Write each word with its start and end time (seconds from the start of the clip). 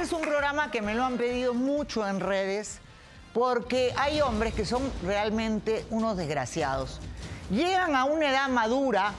Este 0.00 0.16
es 0.16 0.22
un 0.22 0.26
programa 0.26 0.70
que 0.70 0.80
me 0.80 0.94
lo 0.94 1.04
han 1.04 1.18
pedido 1.18 1.52
mucho 1.52 2.08
en 2.08 2.20
redes 2.20 2.78
porque 3.34 3.92
hay 3.98 4.22
hombres 4.22 4.54
que 4.54 4.64
son 4.64 4.90
realmente 5.04 5.84
unos 5.90 6.16
desgraciados. 6.16 7.00
Llegan 7.50 7.94
a 7.94 8.04
una 8.04 8.30
edad 8.30 8.48
madura 8.48 9.12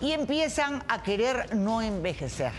y 0.00 0.10
empiezan 0.10 0.82
a 0.88 1.04
querer 1.04 1.54
no 1.54 1.82
envejecer. 1.82 2.50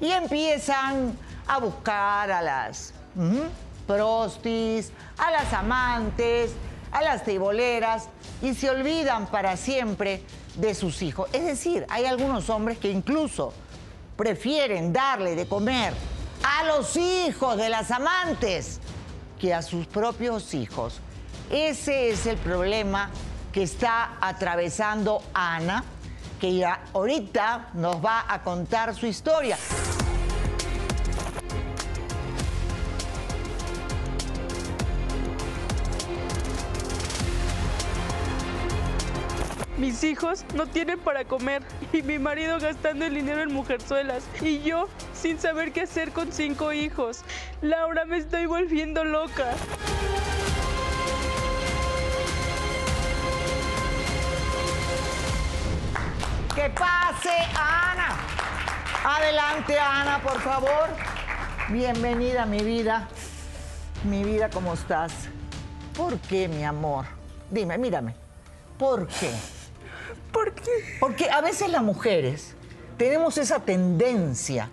Y 0.00 0.10
empiezan 0.10 1.16
a 1.46 1.58
buscar 1.58 2.32
a 2.32 2.42
las 2.42 2.92
prostis, 3.86 4.90
a 5.16 5.30
las 5.30 5.52
amantes, 5.52 6.50
a 6.90 7.02
las 7.02 7.22
teiboleras 7.22 8.08
y 8.42 8.52
se 8.52 8.68
olvidan 8.68 9.28
para 9.28 9.56
siempre 9.56 10.24
de 10.56 10.74
sus 10.74 11.02
hijos. 11.02 11.30
Es 11.32 11.44
decir, 11.44 11.86
hay 11.88 12.06
algunos 12.06 12.50
hombres 12.50 12.78
que 12.78 12.90
incluso 12.90 13.52
prefieren 14.16 14.92
darle 14.92 15.36
de 15.36 15.46
comer 15.46 15.94
a 16.42 16.64
los 16.64 16.96
hijos 16.96 17.56
de 17.56 17.68
las 17.68 17.90
amantes 17.90 18.80
que 19.38 19.54
a 19.54 19.62
sus 19.62 19.86
propios 19.86 20.54
hijos. 20.54 21.00
Ese 21.50 22.10
es 22.10 22.26
el 22.26 22.36
problema 22.36 23.10
que 23.52 23.62
está 23.62 24.16
atravesando 24.20 25.22
Ana, 25.34 25.84
que 26.40 26.54
ya 26.54 26.84
ahorita 26.92 27.70
nos 27.74 27.96
va 28.04 28.24
a 28.28 28.42
contar 28.42 28.94
su 28.94 29.06
historia. 29.06 29.58
Mis 39.80 40.04
hijos 40.04 40.44
no 40.54 40.66
tienen 40.66 40.98
para 40.98 41.24
comer 41.24 41.62
y 41.90 42.02
mi 42.02 42.18
marido 42.18 42.60
gastando 42.60 43.06
el 43.06 43.14
dinero 43.14 43.40
en 43.40 43.50
mujerzuelas 43.50 44.24
y 44.42 44.60
yo 44.60 44.88
sin 45.20 45.38
saber 45.38 45.72
qué 45.72 45.82
hacer 45.82 46.12
con 46.12 46.32
cinco 46.32 46.72
hijos. 46.72 47.22
Laura, 47.60 48.06
me 48.06 48.16
estoy 48.16 48.46
volviendo 48.46 49.04
loca. 49.04 49.52
¡Que 56.54 56.70
pase, 56.70 57.30
Ana! 57.54 58.16
Adelante, 59.04 59.78
Ana, 59.78 60.22
por 60.22 60.40
favor. 60.40 60.88
Bienvenida, 61.68 62.46
mi 62.46 62.62
vida. 62.62 63.08
Mi 64.04 64.24
vida, 64.24 64.48
¿cómo 64.48 64.72
estás? 64.72 65.12
¿Por 65.96 66.18
qué, 66.20 66.48
mi 66.48 66.64
amor? 66.64 67.04
Dime, 67.50 67.76
mírame. 67.76 68.14
¿Por 68.78 69.06
qué? 69.06 69.30
¿Por 70.32 70.54
qué? 70.54 70.96
Porque 70.98 71.28
a 71.28 71.42
veces 71.42 71.70
las 71.70 71.82
mujeres 71.82 72.54
tenemos 72.96 73.36
esa 73.36 73.60
tendencia 73.60 74.70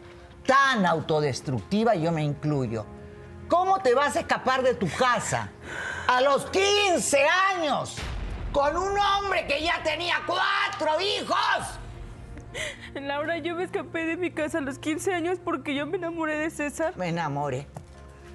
tan 0.47 0.85
autodestructiva, 0.85 1.93
yo 1.93 2.11
me 2.11 2.23
incluyo. 2.23 2.85
¿Cómo 3.47 3.79
te 3.79 3.93
vas 3.93 4.15
a 4.15 4.21
escapar 4.21 4.63
de 4.63 4.73
tu 4.73 4.89
casa 4.89 5.51
a 6.07 6.21
los 6.21 6.45
15 6.49 7.19
años 7.53 7.95
con 8.51 8.75
un 8.75 8.97
hombre 8.97 9.45
que 9.45 9.61
ya 9.61 9.83
tenía 9.83 10.15
cuatro 10.25 10.99
hijos? 10.99 11.79
Laura, 12.95 13.37
yo 13.37 13.55
me 13.55 13.63
escapé 13.63 14.05
de 14.05 14.17
mi 14.17 14.31
casa 14.31 14.57
a 14.57 14.61
los 14.61 14.79
15 14.79 15.13
años 15.13 15.37
porque 15.43 15.75
yo 15.75 15.85
me 15.85 15.97
enamoré 15.97 16.37
de 16.37 16.49
César. 16.49 16.93
Me 16.97 17.09
enamoré. 17.09 17.67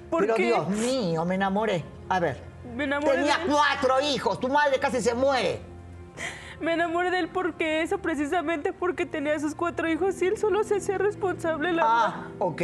¿Por 0.09 0.21
Pero 0.21 0.35
qué? 0.35 0.43
Dios 0.45 0.69
mío, 0.69 1.25
me 1.25 1.35
enamoré. 1.35 1.83
A 2.07 2.19
ver. 2.19 2.41
Me 2.75 2.85
enamoré 2.85 3.17
Tenía 3.17 3.39
de 3.39 3.45
cuatro 3.47 3.99
hijos, 4.01 4.39
tu 4.39 4.47
madre 4.47 4.79
casi 4.79 5.01
se 5.01 5.13
muere. 5.13 5.72
Me 6.59 6.73
enamoré 6.73 7.11
de 7.11 7.19
él 7.19 7.29
porque 7.29 7.81
eso, 7.81 7.97
precisamente 7.97 8.73
porque 8.73 9.05
tenía 9.05 9.39
sus 9.39 9.55
cuatro 9.55 9.89
hijos 9.89 10.21
y 10.21 10.27
él 10.27 10.37
solo 10.37 10.63
se 10.63 10.77
hacía 10.77 10.97
responsable, 10.97 11.73
Laura. 11.73 11.93
Ah, 11.93 12.27
ok. 12.39 12.61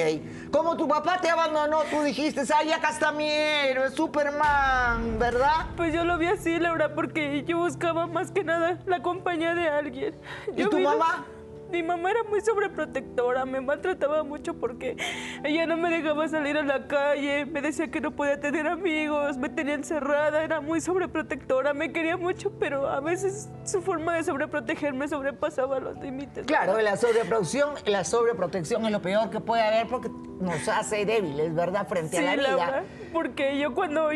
Como 0.51 0.77
tu 0.77 0.87
papá 0.87 1.19
te 1.21 1.29
abandonó, 1.29 1.81
tú 1.89 2.01
dijiste, 2.01 2.41
ay, 2.55 2.71
acá 2.71 2.89
está 2.89 3.11
mi 3.11 3.29
héroe, 3.29 3.89
Superman, 3.91 5.17
¿verdad? 5.19 5.67
Pues 5.75 5.93
yo 5.93 6.05
lo 6.05 6.17
vi 6.17 6.27
así, 6.27 6.59
Laura, 6.59 6.93
porque 6.93 7.43
yo 7.43 7.57
buscaba 7.57 8.07
más 8.07 8.31
que 8.31 8.43
nada 8.43 8.79
la 8.85 9.01
compañía 9.01 9.55
de 9.55 9.69
alguien. 9.69 10.15
¿Y 10.55 10.63
tu 10.65 10.79
mamá? 10.79 11.25
Mi 11.71 11.83
mamá 11.83 12.11
era 12.11 12.23
muy 12.23 12.41
sobreprotectora, 12.41 13.45
me 13.45 13.61
maltrataba 13.61 14.23
mucho 14.23 14.55
porque 14.55 14.97
ella 15.43 15.67
no 15.67 15.77
me 15.77 15.89
dejaba 15.89 16.27
salir 16.27 16.57
a 16.57 16.63
la 16.63 16.87
calle, 16.87 17.45
me 17.45 17.61
decía 17.61 17.91
que 17.91 18.01
no 18.01 18.11
podía 18.11 18.39
tener 18.39 18.67
amigos, 18.67 19.37
me 19.37 19.49
tenía 19.49 19.75
encerrada, 19.75 20.43
era 20.43 20.61
muy 20.61 20.81
sobreprotectora, 20.81 21.73
me 21.73 21.91
quería 21.91 22.17
mucho, 22.17 22.51
pero 22.59 22.87
a 22.87 22.99
veces 23.01 23.49
su 23.63 23.81
forma 23.81 24.15
de 24.15 24.23
sobreprotegerme 24.23 25.07
sobrepasaba 25.07 25.79
los 25.79 25.97
límites. 25.99 26.45
Claro, 26.47 26.79
la 26.81 26.97
sobreproducción, 26.97 27.75
la 27.85 28.03
sobreprotección 28.03 28.85
es 28.85 28.91
lo 28.91 29.01
peor 29.01 29.29
que 29.29 29.39
puede 29.39 29.61
haber 29.61 29.87
porque 29.87 30.09
nos 30.39 30.67
hace 30.67 31.05
débiles, 31.05 31.53
¿verdad? 31.53 31.87
Frente 31.87 32.17
Sí, 32.17 32.23
a 32.25 32.35
la 32.35 32.35
vida. 32.35 32.49
Laura, 32.49 32.83
porque 33.13 33.59
yo 33.59 33.75
cuando 33.75 34.09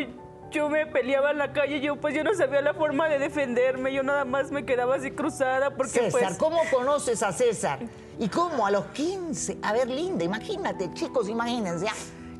yo 0.54 0.68
me 0.68 0.86
peleaba 0.86 1.32
en 1.32 1.38
la 1.38 1.52
calle, 1.52 1.80
yo 1.80 1.96
pues 1.96 2.14
yo 2.14 2.22
no 2.22 2.32
sabía 2.34 2.62
la 2.62 2.74
forma 2.74 3.08
de 3.08 3.18
defenderme, 3.18 3.92
yo 3.92 4.02
nada 4.02 4.24
más 4.24 4.52
me 4.52 4.64
quedaba 4.64 4.94
así 4.94 5.10
cruzada 5.10 5.70
porque 5.70 5.90
César, 5.92 6.10
pues... 6.10 6.38
¿cómo 6.38 6.60
conoces 6.70 7.22
a 7.22 7.32
César? 7.32 7.80
Y 8.18 8.28
cómo 8.28 8.64
a 8.64 8.70
los 8.70 8.86
15, 8.86 9.58
a 9.62 9.72
ver, 9.72 9.88
linda, 9.88 10.24
imagínate, 10.24 10.92
chicos, 10.94 11.28
imagínense, 11.28 11.86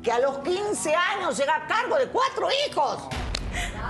que 0.01 0.11
a 0.11 0.19
los 0.19 0.37
15 0.39 0.95
años 0.95 1.37
llega 1.37 1.55
a 1.55 1.67
cargo 1.67 1.97
de 1.97 2.07
cuatro 2.07 2.47
hijos. 2.67 3.03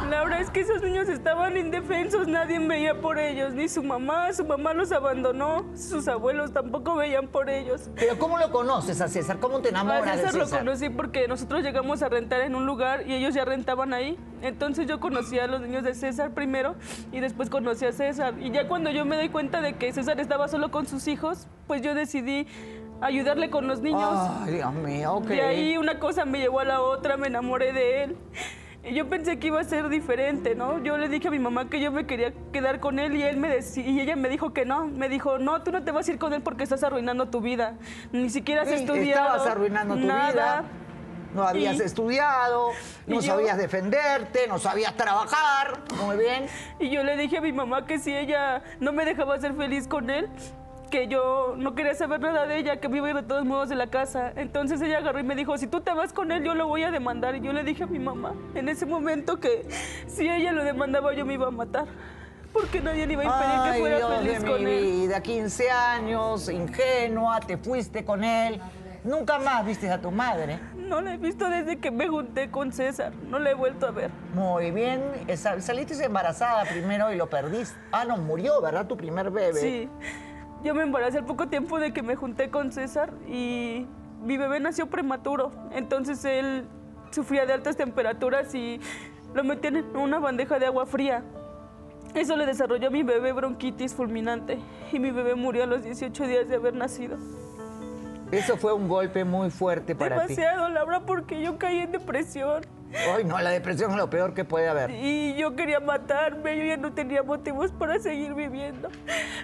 Laura, 0.09 0.39
es 0.39 0.49
que 0.49 0.61
esos 0.61 0.81
niños 0.81 1.09
estaban 1.09 1.57
indefensos, 1.57 2.27
nadie 2.27 2.59
veía 2.59 2.99
por 3.01 3.17
ellos, 3.17 3.53
ni 3.53 3.67
su 3.67 3.83
mamá, 3.83 4.31
su 4.33 4.45
mamá 4.45 4.73
los 4.73 4.91
abandonó, 4.91 5.65
sus 5.75 6.07
abuelos 6.07 6.53
tampoco 6.53 6.95
veían 6.95 7.27
por 7.27 7.49
ellos. 7.49 7.89
Pero 7.95 8.17
¿cómo 8.19 8.37
lo 8.37 8.51
conoces 8.51 9.01
a 9.01 9.07
César? 9.07 9.39
¿Cómo 9.39 9.59
te 9.61 9.67
A 9.69 9.71
enamoras 9.71 10.17
César 10.17 10.33
de 10.33 10.39
lo 10.39 10.45
César? 10.45 10.59
conocí 10.59 10.89
porque 10.89 11.27
nosotros 11.27 11.63
llegamos 11.63 12.01
a 12.03 12.09
rentar 12.09 12.41
en 12.41 12.55
un 12.55 12.65
lugar 12.65 13.07
y 13.07 13.13
ellos 13.13 13.33
ya 13.33 13.45
rentaban 13.45 13.93
ahí. 13.93 14.17
Entonces 14.41 14.87
yo 14.87 14.99
conocí 14.99 15.39
a 15.39 15.47
los 15.47 15.61
niños 15.61 15.83
de 15.83 15.95
César 15.95 16.31
primero 16.31 16.75
y 17.11 17.19
después 17.19 17.49
conocí 17.49 17.85
a 17.85 17.91
César. 17.91 18.35
Y 18.39 18.51
ya 18.51 18.67
cuando 18.67 18.91
yo 18.91 19.05
me 19.05 19.15
doy 19.15 19.29
cuenta 19.29 19.61
de 19.61 19.73
que 19.73 19.91
César 19.91 20.19
estaba 20.19 20.47
solo 20.47 20.69
con 20.71 20.85
sus 20.85 21.07
hijos, 21.07 21.47
pues 21.67 21.81
yo 21.81 21.95
decidí 21.95 22.47
ayudarle 23.01 23.49
con 23.49 23.67
los 23.67 23.81
niños. 23.81 24.03
Ay, 24.43 24.53
Dios 24.53 24.73
mío, 24.73 25.13
ok. 25.15 25.25
De 25.25 25.41
ahí 25.41 25.77
una 25.77 25.99
cosa 25.99 26.25
me 26.25 26.39
llevó 26.39 26.59
a 26.59 26.65
la 26.65 26.81
otra, 26.81 27.17
me 27.17 27.27
enamoré 27.27 27.73
de 27.73 28.03
él. 28.03 28.17
Y 28.87 28.93
yo 28.93 29.09
pensé 29.09 29.39
que 29.39 29.47
iba 29.47 29.59
a 29.59 29.63
ser 29.63 29.89
diferente, 29.89 30.53
¿no? 30.53 30.81
Yo 30.83 30.97
le 30.97 31.09
dije 31.09 31.27
a 31.27 31.31
mi 31.31 31.39
mamá 31.39 31.69
que 31.69 31.79
yo 31.79 31.91
me 31.91 32.05
quería 32.05 32.31
quedar 32.53 32.79
con 32.79 32.99
él 32.99 33.15
y 33.15 33.23
él 33.23 33.37
me 33.37 33.57
y 33.77 33.99
ella 33.99 34.15
me 34.15 34.29
dijo 34.29 34.53
que 34.53 34.63
no. 34.65 34.85
Me 34.85 35.09
dijo, 35.09 35.39
no, 35.39 35.63
tú 35.63 35.71
no 35.71 35.83
te 35.83 35.91
vas 35.91 36.07
a 36.07 36.11
ir 36.11 36.19
con 36.19 36.33
él 36.33 36.41
porque 36.43 36.63
estás 36.63 36.83
arruinando 36.83 37.27
tu 37.29 37.41
vida. 37.41 37.73
Ni 38.11 38.29
siquiera 38.29 38.61
has 38.61 38.67
Sí, 38.69 38.75
estudiado. 38.75 39.37
Estabas 39.37 39.47
arruinando 39.47 39.95
tu 39.95 40.01
nada. 40.05 40.31
vida. 40.31 40.63
No 41.33 41.43
habías 41.47 41.75
Y- 41.77 41.81
estudiado, 41.81 42.69
no 43.07 43.15
yo- 43.15 43.21
sabías 43.23 43.57
defenderte, 43.57 44.47
no 44.47 44.57
sabías 44.59 44.95
trabajar. 44.95 45.79
Muy 46.05 46.15
bien. 46.17 46.45
Y 46.79 46.89
yo 46.91 47.03
le 47.03 47.17
dije 47.17 47.39
a 47.39 47.41
mi 47.41 47.51
mamá 47.51 47.85
que 47.85 47.99
si 47.99 48.15
ella 48.15 48.61
no 48.79 48.93
me 48.93 49.03
dejaba 49.03 49.37
ser 49.39 49.53
feliz 49.55 49.87
con 49.87 50.09
él, 50.09 50.29
que 50.85 51.07
yo 51.07 51.55
no 51.57 51.75
quería 51.75 51.93
saber 51.95 52.19
nada 52.19 52.45
de 52.45 52.57
ella, 52.57 52.79
que 52.79 52.89
me 52.89 52.97
iba 52.97 53.07
a 53.07 53.09
ir 53.11 53.15
de 53.15 53.23
todos 53.23 53.45
modos 53.45 53.69
de 53.69 53.75
la 53.75 53.87
casa. 53.87 54.31
Entonces 54.35 54.81
ella 54.81 54.99
agarró 54.99 55.19
y 55.19 55.23
me 55.23 55.35
dijo, 55.35 55.57
si 55.57 55.67
tú 55.67 55.81
te 55.81 55.91
vas 55.93 56.13
con 56.13 56.31
él, 56.31 56.43
yo 56.43 56.55
lo 56.55 56.67
voy 56.67 56.83
a 56.83 56.91
demandar. 56.91 57.35
Y 57.35 57.41
yo 57.41 57.53
le 57.53 57.63
dije 57.63 57.83
a 57.83 57.87
mi 57.87 57.99
mamá 57.99 58.33
en 58.53 58.69
ese 58.69 58.85
momento 58.85 59.39
que 59.39 59.67
si 60.07 60.29
ella 60.29 60.51
lo 60.51 60.63
demandaba, 60.63 61.13
yo 61.13 61.25
me 61.25 61.33
iba 61.33 61.47
a 61.47 61.51
matar. 61.51 61.85
Porque 62.53 62.79
nadie 62.79 63.05
le 63.05 63.13
iba 63.13 63.23
a 63.23 63.25
impedir 63.25 63.59
Ay, 63.59 63.73
que 63.73 63.79
fuera 63.79 63.97
Dios 63.97 64.17
feliz 64.17 64.41
de 64.41 64.47
con 64.49 64.63
mi 64.63 64.71
él. 64.71 64.83
vida, 64.83 65.21
15 65.21 65.71
años, 65.71 66.49
ingenua, 66.49 67.39
te 67.41 67.57
fuiste 67.57 68.05
con 68.05 68.23
él. 68.23 68.61
Nunca 69.03 69.37
más 69.37 69.65
viste 69.65 69.91
a 69.91 70.01
tu 70.01 70.09
madre. 70.09 70.59
No 70.75 70.99
la 70.99 71.13
he 71.13 71.17
visto 71.17 71.47
desde 71.47 71.77
que 71.77 71.91
me 71.91 72.07
junté 72.07 72.49
con 72.49 72.71
César. 72.71 73.11
No 73.29 73.37
la 73.37 73.51
he 73.51 73.53
vuelto 73.53 73.85
a 73.85 73.91
ver. 73.91 74.09
Muy 74.33 74.71
bien. 74.71 75.03
Saliste 75.59 76.03
embarazada 76.03 76.63
primero 76.63 77.11
y 77.13 77.17
lo 77.17 77.29
perdiste. 77.29 77.77
Ah, 77.91 78.03
no, 78.05 78.17
murió, 78.17 78.61
¿verdad? 78.61 78.87
Tu 78.87 78.97
primer 78.97 79.29
bebé. 79.29 79.59
Sí. 79.59 79.89
Yo 80.65 80.73
me 80.73 80.81
embaracé 80.81 81.19
al 81.19 81.25
poco 81.25 81.47
tiempo 81.47 81.79
de 81.79 81.93
que 81.93 82.01
me 82.01 82.15
junté 82.15 82.49
con 82.49 82.71
César 82.71 83.13
y 83.27 83.85
mi 84.23 84.35
bebé 84.35 84.59
nació 84.59 84.87
prematuro. 84.87 85.51
Entonces 85.71 86.25
él 86.25 86.65
sufría 87.11 87.45
de 87.45 87.53
altas 87.53 87.77
temperaturas 87.77 88.55
y 88.55 88.81
lo 89.35 89.43
metían 89.43 89.75
en 89.75 89.95
una 89.95 90.17
bandeja 90.17 90.57
de 90.57 90.65
agua 90.65 90.87
fría. 90.87 91.23
Eso 92.15 92.35
le 92.35 92.47
desarrolló 92.47 92.87
a 92.87 92.89
mi 92.89 93.03
bebé 93.03 93.31
bronquitis 93.31 93.93
fulminante 93.93 94.57
y 94.91 94.97
mi 94.97 95.11
bebé 95.11 95.35
murió 95.35 95.65
a 95.65 95.67
los 95.67 95.83
18 95.83 96.25
días 96.25 96.49
de 96.49 96.55
haber 96.55 96.73
nacido. 96.73 97.19
Eso 98.31 98.57
fue 98.57 98.73
un 98.73 98.87
golpe 98.87 99.23
muy 99.23 99.51
fuerte 99.51 99.93
para 99.93 100.25
ti. 100.25 100.33
Demasiado, 100.33 100.69
Laura, 100.69 101.01
porque 101.01 101.43
yo 101.43 101.59
caí 101.59 101.77
en 101.77 101.91
depresión. 101.91 102.63
Ay, 103.15 103.23
no, 103.23 103.39
la 103.39 103.49
depresión 103.49 103.91
es 103.91 103.97
lo 103.97 104.09
peor 104.09 104.33
que 104.33 104.45
puede 104.45 104.67
haber. 104.67 104.91
Y 104.91 105.35
yo 105.35 105.55
quería 105.55 105.79
matarme, 105.79 106.57
yo 106.57 106.65
ya 106.65 106.77
no 106.77 106.93
tenía 106.93 107.23
motivos 107.23 107.71
para 107.71 107.99
seguir 107.99 108.33
viviendo. 108.33 108.89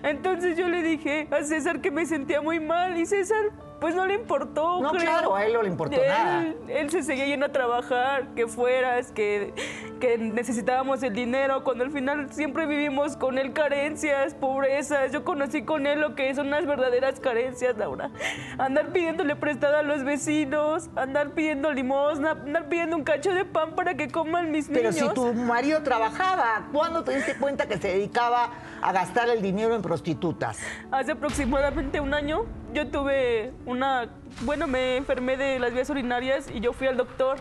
Entonces 0.03 0.57
yo 0.57 0.67
le 0.67 0.81
dije 0.81 1.27
a 1.31 1.43
César 1.43 1.81
que 1.81 1.91
me 1.91 2.05
sentía 2.05 2.41
muy 2.41 2.59
mal 2.59 2.97
y 2.97 3.05
César 3.05 3.51
pues 3.81 3.95
no 3.95 4.05
le 4.05 4.13
importó. 4.13 4.79
No, 4.79 4.91
creo. 4.91 5.01
claro, 5.01 5.35
a 5.35 5.43
él 5.43 5.53
no 5.53 5.63
le 5.63 5.67
importó 5.67 5.99
él, 5.99 6.07
nada. 6.07 6.45
Él 6.67 6.91
se 6.91 7.01
seguía 7.01 7.25
yendo 7.25 7.47
a 7.47 7.51
trabajar, 7.51 8.27
que 8.35 8.45
fueras, 8.45 9.11
que, 9.11 9.55
que 9.99 10.19
necesitábamos 10.19 11.01
el 11.01 11.13
dinero, 11.15 11.63
cuando 11.63 11.83
al 11.83 11.89
final 11.89 12.31
siempre 12.31 12.67
vivimos 12.67 13.17
con 13.17 13.39
él 13.39 13.53
carencias, 13.53 14.35
pobrezas. 14.35 15.11
Yo 15.11 15.23
conocí 15.23 15.65
con 15.65 15.87
él 15.87 15.99
lo 15.99 16.13
que 16.13 16.33
son 16.35 16.51
las 16.51 16.67
verdaderas 16.67 17.19
carencias, 17.19 17.75
Laura. 17.75 18.11
Andar 18.59 18.93
pidiéndole 18.93 19.35
prestada 19.35 19.79
a 19.79 19.81
los 19.81 20.03
vecinos, 20.03 20.91
andar 20.95 21.31
pidiendo 21.31 21.73
limosna, 21.73 22.31
andar 22.31 22.69
pidiendo 22.69 22.95
un 22.95 23.03
cacho 23.03 23.33
de 23.33 23.45
pan 23.45 23.73
para 23.73 23.95
que 23.95 24.09
coman 24.09 24.51
mis 24.51 24.67
Pero 24.67 24.91
niños. 24.91 25.07
si 25.07 25.13
tu 25.15 25.33
marido 25.33 25.81
trabajaba, 25.81 26.67
¿cuándo 26.71 27.03
te 27.03 27.15
diste 27.15 27.35
cuenta 27.35 27.67
que 27.67 27.79
se 27.79 27.87
dedicaba 27.87 28.51
a 28.79 28.91
gastar 28.91 29.27
el 29.29 29.41
dinero 29.41 29.73
en 29.73 29.81
prostitutas? 29.81 30.59
Hace 30.91 31.13
aproximadamente 31.13 31.99
un 31.99 32.13
año 32.13 32.45
yo 32.73 32.87
tuve 32.87 33.51
una, 33.65 34.07
bueno, 34.41 34.67
me 34.67 34.97
enfermé 34.97 35.37
de 35.37 35.59
las 35.59 35.73
vías 35.73 35.89
urinarias 35.89 36.49
y 36.53 36.59
yo 36.59 36.73
fui 36.73 36.87
al 36.87 36.97
doctor. 36.97 37.37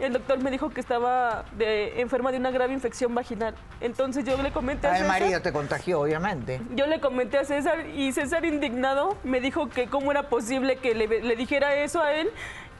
El 0.00 0.12
doctor 0.12 0.42
me 0.42 0.50
dijo 0.50 0.70
que 0.70 0.80
estaba 0.80 1.44
de- 1.56 2.00
enferma 2.00 2.32
de 2.32 2.38
una 2.38 2.50
grave 2.50 2.72
infección 2.74 3.14
vaginal. 3.14 3.54
Entonces 3.80 4.24
yo 4.24 4.36
le 4.42 4.50
comenté 4.50 4.88
a 4.88 4.90
El 4.90 5.04
César. 5.04 5.20
marido 5.20 5.40
te 5.40 5.52
contagió, 5.52 6.00
obviamente. 6.00 6.60
Yo 6.74 6.86
le 6.88 6.98
comenté 7.00 7.38
a 7.38 7.44
César 7.44 7.86
y 7.86 8.10
César 8.12 8.44
indignado 8.44 9.16
me 9.22 9.40
dijo 9.40 9.68
que 9.68 9.86
cómo 9.86 10.10
era 10.10 10.24
posible 10.24 10.76
que 10.76 10.94
le, 10.96 11.06
le 11.22 11.36
dijera 11.36 11.76
eso 11.76 12.02
a 12.02 12.12
él, 12.12 12.28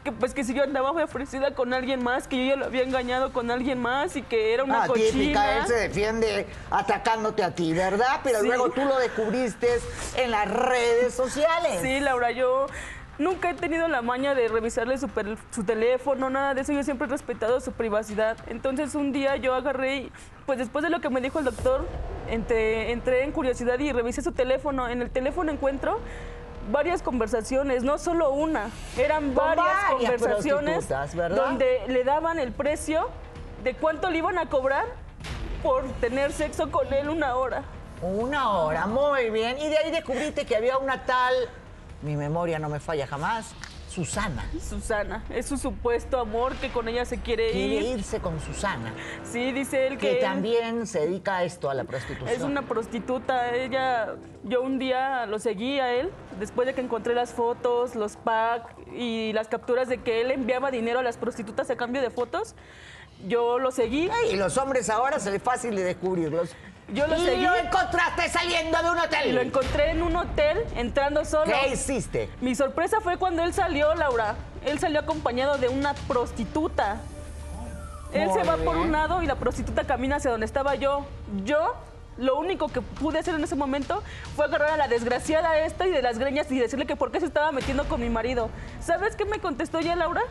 que 0.05 0.13
pues 0.13 0.35
que 0.35 0.45
si 0.45 0.53
yo 0.53 0.63
andaba 0.63 0.91
ofrecida 0.91 1.55
con 1.55 1.73
alguien 1.73 2.03
más, 2.05 2.29
que 2.29 2.37
yo 2.37 2.51
ya 2.55 2.57
lo 2.57 2.67
había 2.67 2.83
engañado 2.83 3.33
con 3.33 3.51
alguien 3.51 3.81
más 3.81 4.15
y 4.17 4.23
que 4.23 4.53
era 4.53 4.63
una 4.63 4.85
Ah, 4.85 4.89
típica, 4.89 5.09
cochina. 5.11 5.57
él 5.59 5.67
se 5.67 5.75
defiende 5.75 6.47
atacándote 6.71 7.43
a 7.43 7.55
ti, 7.55 7.73
¿verdad? 7.73 8.21
Pero 8.23 8.41
Sí. 8.41 8.47
luego 8.47 8.71
tú 8.71 8.85
lo 8.85 8.99
descubriste 8.99 9.67
en 10.17 10.31
las 10.31 10.49
redes 10.51 11.15
sociales. 11.15 11.79
Sí, 11.81 12.01
Laura, 12.01 12.31
yo 12.33 12.67
nunca 13.19 13.49
he 13.51 13.55
tenido 13.55 13.89
la 13.89 14.03
maña 14.03 14.35
de 14.35 14.47
revisarle 14.49 14.99
su, 14.99 15.09
su 15.51 15.65
teléfono, 15.65 16.29
nada 16.29 16.53
de 16.53 16.61
eso. 16.61 16.73
Yo 16.75 16.83
siempre 16.85 17.07
he 17.07 17.11
respetado 17.11 17.59
su 17.61 17.73
privacidad. 17.73 18.37
Entonces 18.49 18.95
un 18.95 19.11
día 19.11 19.37
yo 19.37 19.55
agarré 19.55 19.97
y, 19.97 20.13
pues 20.45 20.59
después 20.59 20.83
de 20.83 20.91
lo 20.91 21.01
que 21.01 21.09
me 21.09 21.23
dijo 21.23 21.39
el 21.39 21.47
doctor, 21.47 21.89
entré, 22.29 22.93
entré 22.93 23.25
en 23.25 23.33
curiosidad 23.33 23.79
y 23.79 23.91
revisé 23.91 24.21
su 24.21 24.33
teléfono. 24.33 24.87
En 24.87 25.01
el 25.01 25.11
teléfono 25.11 25.51
encuentro 25.51 25.99
varias 26.71 27.03
conversaciones, 27.03 27.83
no 27.83 27.99
solo 27.99 28.31
una, 28.33 28.71
eran 28.97 29.35
varias, 29.35 29.67
varias 29.67 29.91
conversaciones 29.91 30.89
donde 31.35 31.83
le 31.89 32.05
daban 32.05 32.39
el 32.39 32.53
precio 32.53 33.09
de 33.63 33.75
cuánto 33.75 34.11
le 34.11 34.19
iban 34.19 34.39
a 34.39 34.49
cobrar 34.49 34.85
por 35.63 35.85
tener 36.01 36.33
sexo 36.33 36.71
con 36.71 36.93
él 36.93 37.09
una 37.09 37.37
hora. 37.37 37.63
Una 38.03 38.51
hora, 38.51 38.87
muy 38.87 39.31
bien. 39.31 39.59
Y 39.59 39.69
de 39.69 39.79
ahí 39.79 39.91
descubriste 39.91 40.45
que 40.45 40.57
había 40.57 40.77
una 40.77 41.05
tal, 41.07 41.35
mi 42.03 42.17
memoria 42.17 42.59
no 42.59 42.69
me 42.69 42.81
falla 42.81 43.07
jamás, 43.07 43.55
Susana. 43.95 44.45
Susana, 44.61 45.25
es 45.31 45.47
su 45.47 45.57
supuesto 45.57 46.19
amor 46.19 46.55
que 46.57 46.71
con 46.71 46.89
ella 46.89 47.05
se 47.05 47.19
quiere 47.19 47.53
Quiere 47.53 47.75
ir. 47.87 47.99
irse 47.99 48.19
con 48.21 48.41
Susana, 48.41 48.93
Sí, 49.31 49.53
dice 49.53 49.87
él 49.87 49.95
que, 49.99 50.09
que 50.09 50.13
él 50.15 50.21
también 50.21 50.87
se 50.87 51.01
dedica 51.01 51.37
a 51.39 51.45
esto, 51.45 51.71
a 51.71 51.75
la 51.75 51.85
prostitución. 51.85 52.29
es 52.29 52.43
una 52.43 52.63
prostituta. 52.63 53.55
Ella, 53.55 54.17
yo 54.43 54.63
un 54.63 54.79
día 54.79 55.27
lo 55.27 55.39
seguí 55.39 55.79
a 55.79 55.93
él, 55.95 56.11
después 56.41 56.67
de 56.67 56.75
que 56.75 56.81
encontré 56.81 57.15
las 57.15 57.33
fotos, 57.33 57.95
los 57.95 58.17
packs 58.17 58.75
y 58.97 59.33
las 59.33 59.49
capturas 59.49 59.89
de 59.89 59.99
que 59.99 60.21
él 60.21 60.31
enviaba 60.33 60.71
dinero 60.71 60.99
a 60.99 61.03
las 61.03 61.17
prostitutas 61.17 61.71
a 61.71 61.77
cambio 61.77 62.03
de 62.03 62.11
fotos. 62.11 62.55
Yo 63.29 63.59
lo 63.61 63.71
seguí. 63.71 64.11
Y 64.31 64.37
los 64.37 64.59
hombres 64.59 64.91
ahora 64.91 65.19
se 65.21 65.31
les 65.31 65.37
es 65.39 65.43
fácil 65.43 65.77
de 65.77 65.85
descubrirlos. 65.85 66.51
Yo 66.93 67.07
lo 67.07 67.17
y 67.17 67.25
seguí. 67.25 67.43
lo 67.43 67.57
encontraste 67.57 68.29
saliendo 68.29 68.83
de 68.83 68.91
un 68.91 68.99
hotel. 68.99 69.29
Y 69.29 69.33
lo 69.33 69.41
encontré 69.41 69.91
en 69.91 70.03
un 70.03 70.17
hotel, 70.17 70.65
entrando 70.77 71.25
solo. 71.25 71.47
¿Qué 71.47 71.73
hiciste? 71.73 72.29
Mi 72.41 72.55
sorpresa 72.55 73.01
fue 73.01 73.17
cuando 73.17 73.43
él 73.43 73.55
salió, 73.55 73.95
Laura. 73.95 74.35
Él 74.65 74.79
salió 74.79 75.01
acompañado 75.01 75.59
de 75.59 75.69
una 75.69 75.95
prostituta. 75.95 77.01
Él 78.13 78.31
se 78.33 78.45
va 78.45 78.57
por 78.59 78.77
un 78.77 78.93
lado 78.93 79.23
y 79.23 79.27
la 79.27 79.35
prostituta 79.35 79.85
camina 79.85 80.17
hacia 80.17 80.31
donde 80.31 80.47
estaba 80.47 80.77
yo. 80.77 81.05
Yo, 81.45 81.75
lo 82.17 82.39
único 82.39 82.69
que 82.69 82.81
pude 82.81 83.19
hacer 83.19 83.35
en 83.35 83.43
ese 83.43 83.57
momento 83.57 84.03
fue 84.37 84.45
agarrar 84.45 84.71
a 84.71 84.77
la 84.77 84.87
desgraciada 84.87 85.59
esta 85.59 85.87
y 85.87 85.91
de 85.91 86.01
las 86.01 86.19
greñas 86.19 86.51
y 86.53 86.59
decirle 86.59 86.87
que 86.87 86.95
por 86.95 87.11
qué 87.11 87.19
se 87.19 87.27
estaba 87.27 87.51
metiendo 87.51 87.89
con 87.89 88.01
mi 88.01 88.09
marido. 88.11 88.51
¿Sabes 88.81 89.17
qué 89.17 89.25
me 89.25 89.41
contestó 89.41 89.81
ya, 89.81 89.97
Laura? 89.97 90.23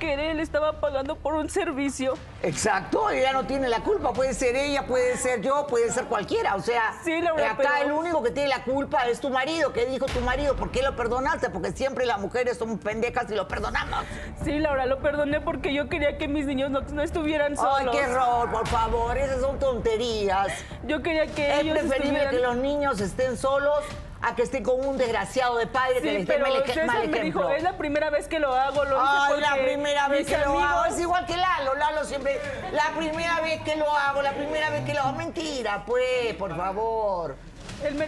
Que 0.00 0.30
él 0.30 0.40
estaba 0.40 0.80
pagando 0.80 1.14
por 1.16 1.34
un 1.34 1.50
servicio. 1.50 2.14
Exacto, 2.42 3.10
ella 3.10 3.32
no 3.34 3.44
tiene 3.44 3.68
la 3.68 3.80
culpa, 3.80 4.12
puede 4.14 4.32
ser 4.32 4.56
ella, 4.56 4.86
puede 4.86 5.16
ser 5.18 5.42
yo, 5.42 5.66
puede 5.66 5.92
ser 5.92 6.06
cualquiera, 6.06 6.54
o 6.56 6.60
sea, 6.62 6.94
Sí, 7.04 7.20
Laura, 7.20 7.52
acá 7.52 7.56
pero- 7.58 7.84
el 7.84 7.92
único 7.92 8.22
que 8.22 8.30
tiene 8.30 8.48
la 8.48 8.64
culpa 8.64 9.06
es 9.08 9.20
tu 9.20 9.28
marido, 9.28 9.72
¿qué 9.74 9.84
dijo 9.84 10.06
tu 10.06 10.20
marido? 10.22 10.56
¿Por 10.56 10.70
qué 10.70 10.82
lo 10.82 10.96
perdonaste? 10.96 11.50
Porque 11.50 11.72
siempre 11.72 12.06
las 12.06 12.18
mujeres 12.18 12.56
son 12.56 12.78
pendejas 12.78 13.30
y 13.30 13.34
lo 13.34 13.46
perdonamos. 13.46 14.04
Sí, 14.42 14.58
Laura, 14.58 14.86
lo 14.86 15.00
perdoné 15.00 15.40
porque 15.42 15.74
yo 15.74 15.88
quería 15.90 16.16
que 16.16 16.28
mis 16.28 16.46
niños 16.46 16.70
no, 16.70 16.80
no 16.80 17.02
estuvieran 17.02 17.54
solos. 17.56 17.76
Ay, 17.80 17.88
qué 17.92 18.00
error, 18.00 18.50
por 18.50 18.66
favor, 18.68 19.18
esas 19.18 19.40
son 19.42 19.58
tonterías. 19.58 20.48
Yo 20.86 21.02
quería 21.02 21.26
que 21.26 21.52
Es 21.52 21.60
ellos 21.60 21.78
preferible 21.78 22.20
estuvieran... 22.24 22.30
que 22.34 22.40
los 22.40 22.56
niños 22.56 23.00
estén 23.02 23.36
solos 23.36 23.84
a 24.22 24.34
que 24.34 24.42
estén 24.42 24.62
con 24.62 24.84
un 24.86 24.98
desgraciado 24.98 25.56
de 25.56 25.66
padre 25.66 26.02
que 26.02 26.10
Sí, 26.10 26.16
dé 26.18 26.24
pero 26.26 26.46
mal, 26.46 26.62
César 26.66 26.86
mal 26.86 26.98
me 26.98 27.04
ejemplo. 27.18 27.22
dijo, 27.42 27.48
es 27.50 27.62
la 27.62 27.78
primera 27.78 28.10
vez 28.10 28.28
que 28.28 28.38
lo 28.38 28.54
hago, 28.54 28.84
lo 28.84 28.96
hice 29.02 29.34
Ay, 29.34 29.40
la 29.40 29.54
primera 29.54 30.08
vez 30.08 30.26
que 30.26 30.36
lo 30.38 30.58
hago. 30.60 30.84
Es 30.84 31.00
igual 31.00 31.24
que 31.26 31.36
Lalo. 31.36 31.74
Lalo 31.74 32.04
siempre. 32.04 32.38
La 32.72 32.90
primera 32.96 33.40
vez 33.40 33.62
que 33.62 33.76
lo 33.76 33.90
hago, 33.90 34.20
la 34.20 34.32
primera 34.32 34.68
vez 34.70 34.84
que 34.84 34.92
lo 34.92 35.00
hago. 35.00 35.12
Mentira, 35.12 35.84
pues, 35.86 36.34
por 36.38 36.54
favor. 36.56 37.36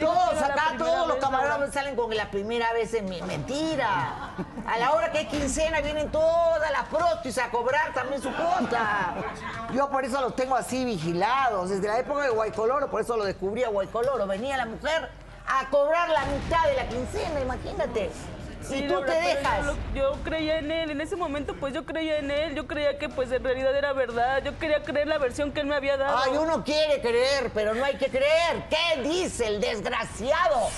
Todos 0.01 0.35
la 0.39 0.47
acá, 0.49 0.75
todos 0.77 1.09
los 1.09 1.17
camaradas 1.17 1.59
Laura. 1.61 1.73
salen 1.73 1.97
con 1.97 2.15
la 2.15 2.31
primera 2.31 2.75
vez 2.75 2.93
es 2.93 3.03
mi- 3.03 3.23
mentira. 3.23 4.33
A 4.67 4.79
la 4.79 4.93
hora 4.93 5.11
que 5.13 5.23
es 5.23 5.29
quincena 5.29 5.81
vienen 5.81 6.11
todas 6.13 6.71
las 6.71 6.83
prostis 6.89 7.39
a 7.39 7.49
cobrar 7.49 7.95
también 7.95 8.21
su 8.21 8.31
cuota. 8.35 9.15
Yo 9.73 9.89
por 9.89 10.05
eso 10.05 10.21
los 10.21 10.37
tengo 10.37 10.57
así 10.57 10.85
vigilados. 10.85 11.71
Desde 11.71 11.89
la 11.89 11.99
época 11.99 12.21
de 12.25 12.29
Guaycoloro, 12.29 12.91
por 12.91 13.01
eso 13.01 13.17
lo 13.17 13.25
descubrí 13.25 13.65
a 13.65 13.71
Guaycoloro. 13.71 14.27
Venía 14.27 14.59
la 14.59 14.67
mujer 14.67 15.09
a 15.47 15.69
cobrar 15.71 16.09
la 16.09 16.25
mitad 16.27 16.67
de 16.69 16.75
la 16.75 16.89
quincena, 16.89 17.41
imagínate. 17.41 18.11
Sí, 18.63 18.77
y 18.77 18.89
tú 18.89 19.01
te 19.05 19.13
dejas. 19.13 19.67
Yo 19.95 20.13
creía 20.23 20.59
en 20.59 20.71
él, 20.71 20.91
en 20.93 21.01
ese 21.01 21.17
momento 21.17 21.55
pues 21.59 21.75
yo 21.75 21.85
creía 21.85 22.19
en 22.19 22.31
él, 22.31 22.55
yo 22.55 22.67
creía 22.67 22.97
que 22.97 23.09
pues 23.09 23.31
en 23.33 23.43
realidad 23.43 23.77
era 23.77 23.93
verdad, 23.93 24.43
yo 24.45 24.57
quería 24.59 24.83
creer 24.83 25.09
la 25.09 25.19
versión 25.19 25.53
que 25.53 25.61
él 25.61 25.67
me 25.67 25.75
había 25.75 25.97
dado. 25.97 26.19
Ay, 26.19 26.37
uno 26.37 26.63
quiere 26.65 27.01
creer, 27.01 27.51
pero 27.53 27.75
no 27.75 27.85
hay 27.85 27.97
que 27.97 28.09
creer. 28.09 28.65
¿Qué 28.71 29.03
dice 29.03 29.49
el 29.49 29.61
desgraciado? 29.61 30.69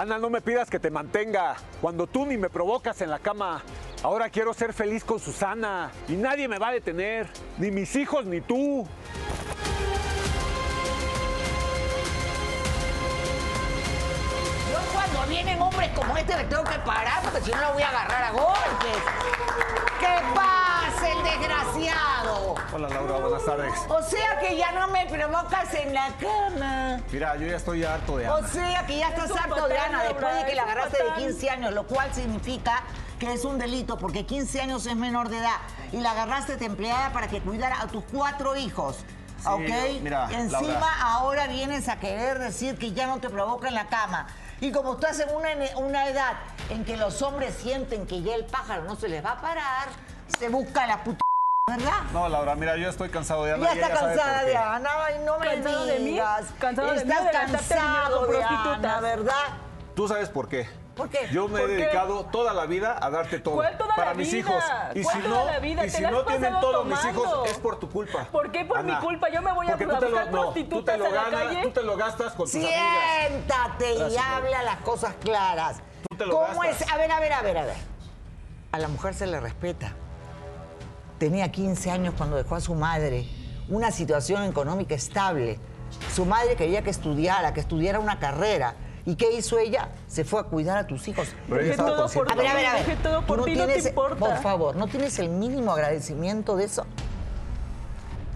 Ana, 0.00 0.16
no 0.16 0.30
me 0.30 0.40
pidas 0.40 0.70
que 0.70 0.78
te 0.78 0.90
mantenga 0.90 1.56
cuando 1.82 2.06
tú 2.06 2.24
ni 2.24 2.38
me 2.38 2.48
provocas 2.48 3.02
en 3.02 3.10
la 3.10 3.18
cama. 3.18 3.62
Ahora 4.02 4.30
quiero 4.30 4.54
ser 4.54 4.72
feliz 4.72 5.04
con 5.04 5.20
Susana 5.20 5.90
y 6.08 6.12
nadie 6.12 6.48
me 6.48 6.58
va 6.58 6.68
a 6.68 6.72
detener, 6.72 7.26
ni 7.58 7.70
mis 7.70 7.94
hijos 7.96 8.24
ni 8.24 8.40
tú. 8.40 8.88
Vienen 15.30 15.62
hombres 15.62 15.90
como 15.96 16.16
este 16.16 16.36
me 16.36 16.44
tengo 16.44 16.64
que 16.64 16.78
parar 16.80 17.22
porque 17.22 17.40
si 17.40 17.50
no 17.52 17.60
lo 17.60 17.72
voy 17.74 17.82
a 17.82 17.88
agarrar 17.88 18.24
a 18.24 18.30
golpes. 18.32 18.98
¿Qué 20.00 20.16
pasa, 20.34 21.08
el 21.12 21.22
desgraciado? 21.22 22.54
Hola 22.72 22.88
Laura, 22.88 23.16
buenas 23.18 23.44
tardes. 23.44 23.72
O 23.88 24.02
sea 24.02 24.38
que 24.40 24.56
ya 24.56 24.72
no 24.72 24.88
me 24.88 25.06
provocas 25.06 25.72
en 25.74 25.94
la 25.94 26.08
cama. 26.20 27.00
Mira, 27.12 27.36
yo 27.36 27.46
ya 27.46 27.56
estoy 27.56 27.84
harto 27.84 28.16
de 28.18 28.28
O 28.28 28.36
Ana. 28.36 28.48
sea 28.48 28.86
que 28.86 28.98
ya 28.98 29.08
estás 29.10 29.30
Es 29.30 29.36
harto 29.36 29.68
de 29.68 29.78
Ana 29.78 30.02
después 30.04 30.34
de 30.34 30.44
que 30.46 30.54
la 30.54 30.62
agarraste 30.62 30.96
de 30.98 31.04
patán. 31.04 31.18
15 31.24 31.50
años, 31.50 31.72
lo 31.74 31.86
cual 31.86 32.12
significa 32.14 32.82
que 33.18 33.32
es 33.32 33.44
un 33.44 33.58
delito 33.58 33.98
porque 33.98 34.26
15 34.26 34.60
años 34.62 34.86
es 34.86 34.96
menor 34.96 35.28
de 35.28 35.38
edad 35.38 35.56
y 35.92 35.98
la 36.00 36.10
agarraste 36.12 36.56
de 36.56 36.66
empleada 36.66 37.12
para 37.12 37.28
que 37.28 37.40
cuidara 37.40 37.80
a 37.80 37.86
tus 37.86 38.02
cuatro 38.12 38.56
hijos. 38.56 38.96
¿Ok? 39.44 39.60
yo- 39.68 40.00
mira, 40.02 40.28
Encima 40.32 40.60
Laura. 40.60 41.02
ahora 41.02 41.46
vienes 41.46 41.88
a 41.88 41.98
querer 41.98 42.38
decir 42.38 42.76
que 42.78 42.92
ya 42.92 43.06
no 43.06 43.18
te 43.20 43.30
provoca 43.30 43.68
en 43.68 43.74
la 43.74 43.86
cama. 43.86 44.26
Y 44.60 44.72
como 44.72 44.92
estás 44.94 45.18
en 45.20 45.34
una, 45.34 45.48
una 45.76 46.08
edad 46.08 46.34
en 46.68 46.84
que 46.84 46.96
los 46.96 47.22
hombres 47.22 47.54
sienten 47.54 48.06
que 48.06 48.20
ya 48.20 48.34
el 48.34 48.44
pájaro 48.44 48.84
no 48.84 48.94
se 48.94 49.08
les 49.08 49.24
va 49.24 49.32
a 49.32 49.40
parar, 49.40 49.88
se 50.38 50.50
busca 50.50 50.86
la 50.86 51.02
puta, 51.02 51.20
¿verdad? 51.66 52.02
No, 52.12 52.28
Laura, 52.28 52.54
mira, 52.56 52.76
yo 52.76 52.90
estoy 52.90 53.08
cansado 53.08 53.44
de 53.44 53.52
Ana. 53.52 53.64
Ya 53.64 53.74
y 53.74 53.78
está 53.78 53.86
ella 53.88 54.00
cansada 54.00 54.44
de. 54.44 54.56
Ana, 54.56 54.90
ay, 55.06 55.22
no 55.24 55.38
me 55.38 55.46
¿Cansado 55.46 55.86
de 55.86 55.98
mí? 56.00 56.10
digas. 56.10 56.46
¿Cansado 56.58 56.88
de 56.88 57.04
mí 57.04 57.10
Estás 57.10 57.24
de 57.24 57.30
cansado 57.30 58.20
de 58.20 58.28
prostitutas? 58.28 58.76
Ana, 58.76 59.00
¿verdad? 59.00 59.44
Tú 59.94 60.08
sabes 60.08 60.28
por 60.28 60.48
qué. 60.48 60.68
¿Por 61.00 61.08
qué? 61.08 61.28
Yo 61.32 61.48
me 61.48 61.62
he 61.62 61.66
dedicado 61.66 62.26
toda 62.26 62.52
la 62.52 62.66
vida 62.66 62.98
a 63.00 63.08
darte 63.10 63.38
todo. 63.38 63.54
¿Cuál 63.54 63.76
toda 63.78 63.94
para 63.96 64.10
la 64.10 64.14
mis 64.16 64.30
vida? 64.30 64.38
hijos. 64.40 64.64
Y 64.94 65.02
¿Cuál 65.02 65.22
si 65.22 65.28
no, 65.28 65.44
la 65.46 65.58
vida? 65.58 65.86
y 65.86 65.90
si 65.90 66.02
no 66.02 66.24
tienen 66.24 66.60
todos 66.60 66.84
mis 66.86 67.04
hijos, 67.06 67.48
es 67.50 67.58
por 67.58 67.78
tu 67.80 67.88
culpa. 67.88 68.24
¿Por 68.30 68.52
qué 68.52 68.64
por 68.64 68.82
mi 68.82 68.94
culpa? 68.96 69.28
Yo 69.30 69.40
me 69.42 69.52
voy 69.52 69.66
a 69.66 69.70
Porque 69.70 69.86
buscar 69.86 70.10
lo, 70.10 70.30
no, 70.30 70.52
tú 70.52 70.82
te 70.84 70.98
lo 70.98 71.10
la 71.10 71.30
calle. 71.30 71.62
tú 71.62 71.70
te 71.70 71.82
lo 71.82 71.96
gastas 71.96 72.32
con 72.34 72.46
tus 72.46 72.54
amigas. 72.56 72.72
Siéntate 73.28 73.94
y 74.10 74.16
habla 74.16 74.62
las 74.62 74.76
cosas 74.82 75.14
claras. 75.20 75.80
Tú 76.08 76.16
te 76.16 76.26
lo 76.26 76.34
¿Cómo 76.34 76.60
gastas. 76.60 76.82
es? 76.82 76.92
A 76.92 76.96
ver, 76.96 77.10
a 77.10 77.20
ver, 77.20 77.32
a 77.32 77.42
ver, 77.42 77.58
a 77.58 77.64
ver. 77.64 77.76
A 78.72 78.78
la 78.78 78.88
mujer 78.88 79.14
se 79.14 79.26
le 79.26 79.40
respeta. 79.40 79.92
Tenía 81.18 81.50
15 81.50 81.90
años 81.90 82.14
cuando 82.16 82.36
dejó 82.36 82.56
a 82.56 82.60
su 82.60 82.74
madre, 82.74 83.26
una 83.68 83.90
situación 83.90 84.44
económica 84.44 84.94
estable. 84.94 85.58
Su 86.14 86.24
madre 86.24 86.56
quería 86.56 86.82
que 86.82 86.90
estudiara, 86.90 87.52
que 87.52 87.60
estudiara 87.60 87.98
una 87.98 88.18
carrera. 88.18 88.74
¿Y 89.10 89.16
qué 89.16 89.32
hizo 89.32 89.58
ella? 89.58 89.88
Se 90.06 90.24
fue 90.24 90.38
a 90.38 90.44
cuidar 90.44 90.78
a 90.78 90.86
tus 90.86 91.08
hijos. 91.08 91.26
Pero 91.48 91.56
ella 91.60 91.70
Dejé 91.70 91.70
estaba 91.72 91.96
todo 91.96 92.08
por 92.10 92.30
A 92.30 92.34
ver, 92.36 92.46
a 92.46 92.54
ver, 92.54 92.66
a 92.66 92.72
ver. 92.74 92.86
Dejé 92.86 93.02
todo 93.02 93.20
¿Tú 93.22 93.26
por 93.26 93.44
ti, 93.44 93.56
no 93.56 93.66
te 93.66 93.78
importa. 93.80 94.16
Por 94.24 94.36
favor, 94.40 94.76
¿no 94.76 94.86
tienes 94.86 95.18
el 95.18 95.30
mínimo 95.30 95.72
agradecimiento 95.72 96.54
de 96.54 96.66
eso? 96.66 96.86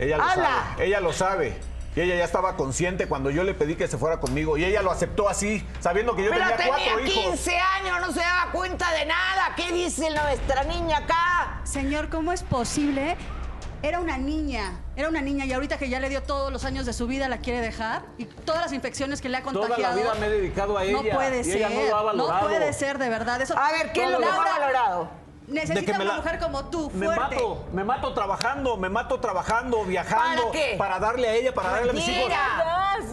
Ella 0.01 0.19
lo 0.19 0.25
sabe. 0.25 0.85
Ella 0.85 1.01
lo 1.01 1.13
sabe. 1.13 1.61
Y 1.95 2.01
ella 2.01 2.17
ya 2.17 2.25
estaba 2.25 2.57
consciente 2.57 3.07
cuando 3.07 3.31
yo 3.31 3.45
le 3.45 3.55
pedí 3.55 3.77
que 3.77 3.87
se 3.87 3.99
fuera 3.99 4.19
conmigo. 4.19 4.57
Y 4.57 4.65
ella 4.65 4.83
lo 4.83 4.91
aceptó 4.91 5.29
así, 5.29 5.65
sabiendo 5.79 6.17
que 6.17 6.25
yo 6.25 6.31
Pero 6.31 6.43
tenía 6.43 6.57
tenía 6.57 6.73
cuatro 6.75 7.05
15 7.05 7.53
hijos. 7.53 7.65
años, 7.81 8.01
no 8.01 8.13
se 8.13 8.19
daba 8.19 8.51
cuenta 8.51 8.93
de 8.95 9.07
nada. 9.07 9.55
¿Qué 9.55 9.71
dice 9.71 10.11
nuestra 10.11 10.65
niña 10.65 10.99
acá? 10.99 11.61
Señor, 11.63 12.09
¿cómo 12.09 12.33
es 12.33 12.43
posible? 12.43 13.17
Era 13.85 14.01
una 14.01 14.17
niña, 14.17 14.81
era 14.97 15.11
una 15.11 15.21
niña 15.21 15.45
y 15.45 15.53
ahorita 15.53 15.77
que 15.77 15.91
ya 15.91 16.01
le 16.01 16.09
dio 16.09 16.23
todos 16.23 16.51
los 16.51 16.65
años 16.65 16.87
de 16.87 16.95
su 16.95 17.07
vida 17.07 17.29
la 17.29 17.37
quiere 17.37 17.61
dejar 17.61 18.01
y 18.17 18.25
todas 18.25 18.63
las 18.63 18.73
infecciones 18.73 19.21
que 19.21 19.29
le 19.29 19.37
ha 19.37 19.43
Toda 19.43 19.61
contagiado. 19.69 19.95
la 19.97 20.01
vida 20.03 20.15
me 20.15 20.27
he 20.27 20.31
dedicado 20.31 20.79
a 20.79 20.85
ella. 20.85 21.03
No 21.03 21.15
puede 21.15 21.41
y 21.41 21.45
ser. 21.45 21.57
ella 21.59 21.69
no 21.69 21.83
lo 21.91 21.97
ha 21.99 22.03
valorado. 22.03 22.41
puede 22.49 22.73
ser, 22.73 22.97
de 22.97 23.11
verdad. 23.11 23.43
Eso, 23.43 23.55
A 23.59 23.73
ver, 23.73 23.93
¿qué 23.93 24.05
es 24.05 24.11
lo 24.11 24.17
ha 24.27 24.37
valorado? 24.39 25.09
Necesita 25.49 25.99
me 25.99 26.05
una 26.05 26.13
la- 26.15 26.17
mujer 26.23 26.39
como 26.39 26.65
tú, 26.71 26.91
Me 26.95 27.05
fuerte. 27.05 27.35
mato, 27.37 27.65
me 27.75 27.85
mato 27.85 28.15
trabajando, 28.15 28.79
me 28.79 28.89
mato 28.89 29.21
trabajando, 29.21 29.85
viajando. 29.85 30.45
¿Para 30.49 30.53
qué? 30.53 30.75
Para 30.79 30.99
darle 30.99 31.29
a 31.29 31.33
ella, 31.35 31.53
para 31.53 31.69
darle 31.73 31.91
a 31.91 31.93
mis 31.93 32.09
hijos. 32.09 32.31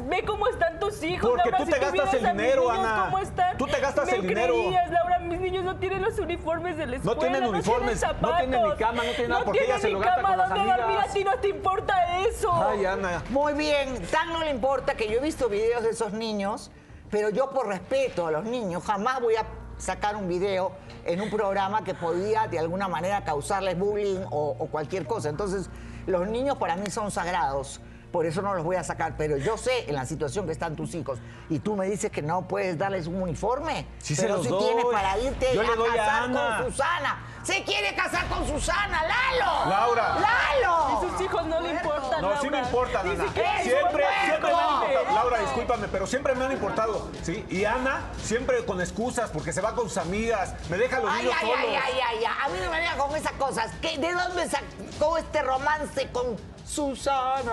Ve 0.05 0.23
cómo 0.23 0.47
están 0.47 0.79
tus 0.79 1.03
hijos. 1.03 1.29
Porque 1.29 1.49
Laura, 1.51 1.57
tú 1.57 1.65
si 1.65 1.71
te 1.71 1.79
gastas 1.79 2.13
el 2.13 2.25
dinero, 2.31 2.71
niños 2.71 2.79
Ana. 2.87 3.03
¿Cómo 3.05 3.19
están? 3.19 3.50
Tú 3.61 3.67
te 3.67 3.79
gastas 3.79 4.07
¿Me 4.07 4.15
el 4.15 4.21
dinero. 4.23 4.55
creerías, 4.55 4.89
Laura, 4.89 5.19
mis 5.19 5.39
niños 5.39 5.63
no 5.63 5.75
tienen 5.75 6.01
los 6.01 6.17
uniformes 6.17 6.77
de 6.77 6.87
la 6.87 6.95
escuela. 6.95 7.19
tienen 7.19 7.43
uniformes, 7.43 7.99
tienen 7.99 8.17
no 8.19 8.27
tienen 8.35 8.49
ni 8.49 8.55
zapatos, 8.57 8.79
cama, 8.79 9.03
no 9.03 9.11
tienen 9.11 9.29
nada, 9.29 9.45
porque 9.45 9.59
tienen 9.59 9.75
ella 9.75 9.81
se 9.87 9.89
lo 9.91 9.99
gasta 9.99 10.15
cama 10.15 10.29
con 10.29 10.37
las 10.39 10.51
amigas. 10.51 11.09
a 11.09 11.13
ti 11.13 11.23
no 11.23 11.39
te 11.39 11.49
importa 11.49 12.19
eso. 12.25 12.51
Ay, 12.51 12.85
Ana. 12.85 13.21
Muy 13.29 13.53
bien, 13.53 14.01
tan 14.07 14.29
no 14.29 14.39
le 14.39 14.49
importa 14.49 14.95
que 14.95 15.07
yo 15.07 15.19
he 15.19 15.21
visto 15.21 15.47
videos 15.47 15.83
de 15.83 15.91
esos 15.91 16.11
niños, 16.11 16.71
pero 17.11 17.29
yo 17.29 17.51
por 17.51 17.67
respeto 17.67 18.25
a 18.25 18.31
los 18.31 18.45
niños 18.45 18.83
jamás 18.83 19.21
voy 19.21 19.35
a 19.35 19.45
sacar 19.77 20.15
un 20.15 20.27
video 20.27 20.71
en 21.05 21.21
un 21.21 21.29
programa 21.29 21.83
que 21.83 21.93
podía 21.93 22.47
de 22.47 22.57
alguna 22.57 22.87
manera 22.87 23.23
causarles 23.23 23.77
bullying 23.77 24.21
o, 24.31 24.55
o 24.57 24.65
cualquier 24.69 25.05
cosa. 25.05 25.29
Entonces, 25.29 25.69
los 26.07 26.27
niños 26.27 26.57
para 26.57 26.77
mí 26.77 26.89
son 26.89 27.11
sagrados. 27.11 27.79
Por 28.11 28.25
eso 28.25 28.41
no 28.41 28.53
los 28.53 28.63
voy 28.65 28.75
a 28.75 28.83
sacar, 28.83 29.15
pero 29.17 29.37
yo 29.37 29.57
sé 29.57 29.85
en 29.89 29.95
la 29.95 30.05
situación 30.05 30.45
que 30.45 30.51
están 30.51 30.75
tus 30.75 30.93
hijos. 30.95 31.19
Y 31.49 31.59
tú 31.59 31.75
me 31.77 31.85
dices 31.85 32.11
que 32.11 32.21
no 32.21 32.47
puedes 32.47 32.77
darles 32.77 33.07
un 33.07 33.21
uniforme. 33.21 33.87
Sí 33.99 34.15
se 34.15 34.23
pero 34.23 34.35
los 34.37 34.43
si 34.45 34.49
doy. 34.51 34.63
tienes 34.65 34.85
para 34.91 35.17
irte 35.17 35.47
Yo 35.53 35.61
a 35.61 35.63
le 35.63 35.75
doy 35.75 35.89
a 35.89 35.95
casar 35.95 36.23
Ana. 36.23 36.57
con 36.61 36.71
Susana. 36.71 37.19
Se 37.43 37.63
quiere 37.63 37.95
casar 37.95 38.27
con 38.27 38.45
Susana, 38.47 39.01
Lalo. 39.03 39.69
Laura. 39.69 40.15
Lalo. 40.19 41.01
Y 41.03 41.09
sus 41.09 41.21
hijos 41.21 41.45
no 41.47 41.59
le 41.61 41.71
importan, 41.71 42.21
No, 42.21 42.39
sí 42.41 42.45
me 42.47 42.51
Laura. 42.51 42.67
importa, 42.67 43.03
Ni 43.03 43.09
Ana. 43.11 43.19
Siempre, 43.23 43.43
siempre 43.63 44.03
me 44.03 44.07
han 44.07 44.35
importado. 44.35 45.13
Laura, 45.15 45.39
discúlpame, 45.39 45.87
pero 45.87 46.05
siempre 46.07 46.35
me 46.35 46.45
han 46.45 46.51
importado. 46.51 47.07
¿sí? 47.23 47.45
Y 47.49 47.63
Ana, 47.65 48.01
siempre 48.21 48.63
con 48.65 48.79
excusas, 48.81 49.29
porque 49.31 49.53
se 49.53 49.61
va 49.61 49.73
con 49.73 49.87
sus 49.89 49.97
amigas, 49.97 50.53
me 50.69 50.77
deja 50.77 50.97
a 50.97 50.99
los 50.99 51.09
Ay, 51.11 51.23
niños 51.23 51.35
ay, 51.39 51.47
solos. 51.47 51.59
ay, 51.65 51.75
ay, 51.75 51.99
ay, 52.09 52.17
ay. 52.25 52.35
A 52.45 52.49
mí 52.49 52.59
no 52.63 52.69
me 52.71 52.77
venga 52.77 52.97
con 52.97 53.15
esas 53.15 53.31
cosas. 53.33 53.71
¿Qué- 53.81 53.97
¿De 53.97 54.13
dónde 54.13 54.47
sacó 54.49 55.17
este 55.17 55.41
romance 55.41 56.09
con 56.11 56.35
Susana? 56.65 57.51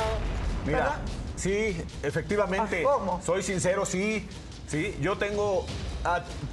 Mira, 0.68 0.78
¿Verdad? 0.80 0.96
sí, 1.36 1.84
efectivamente. 2.02 2.84
Ah, 2.86 2.90
¿cómo? 2.92 3.20
Soy 3.24 3.42
sincero, 3.42 3.84
sí. 3.84 4.28
Sí, 4.66 4.98
yo 5.00 5.16
tengo, 5.16 5.64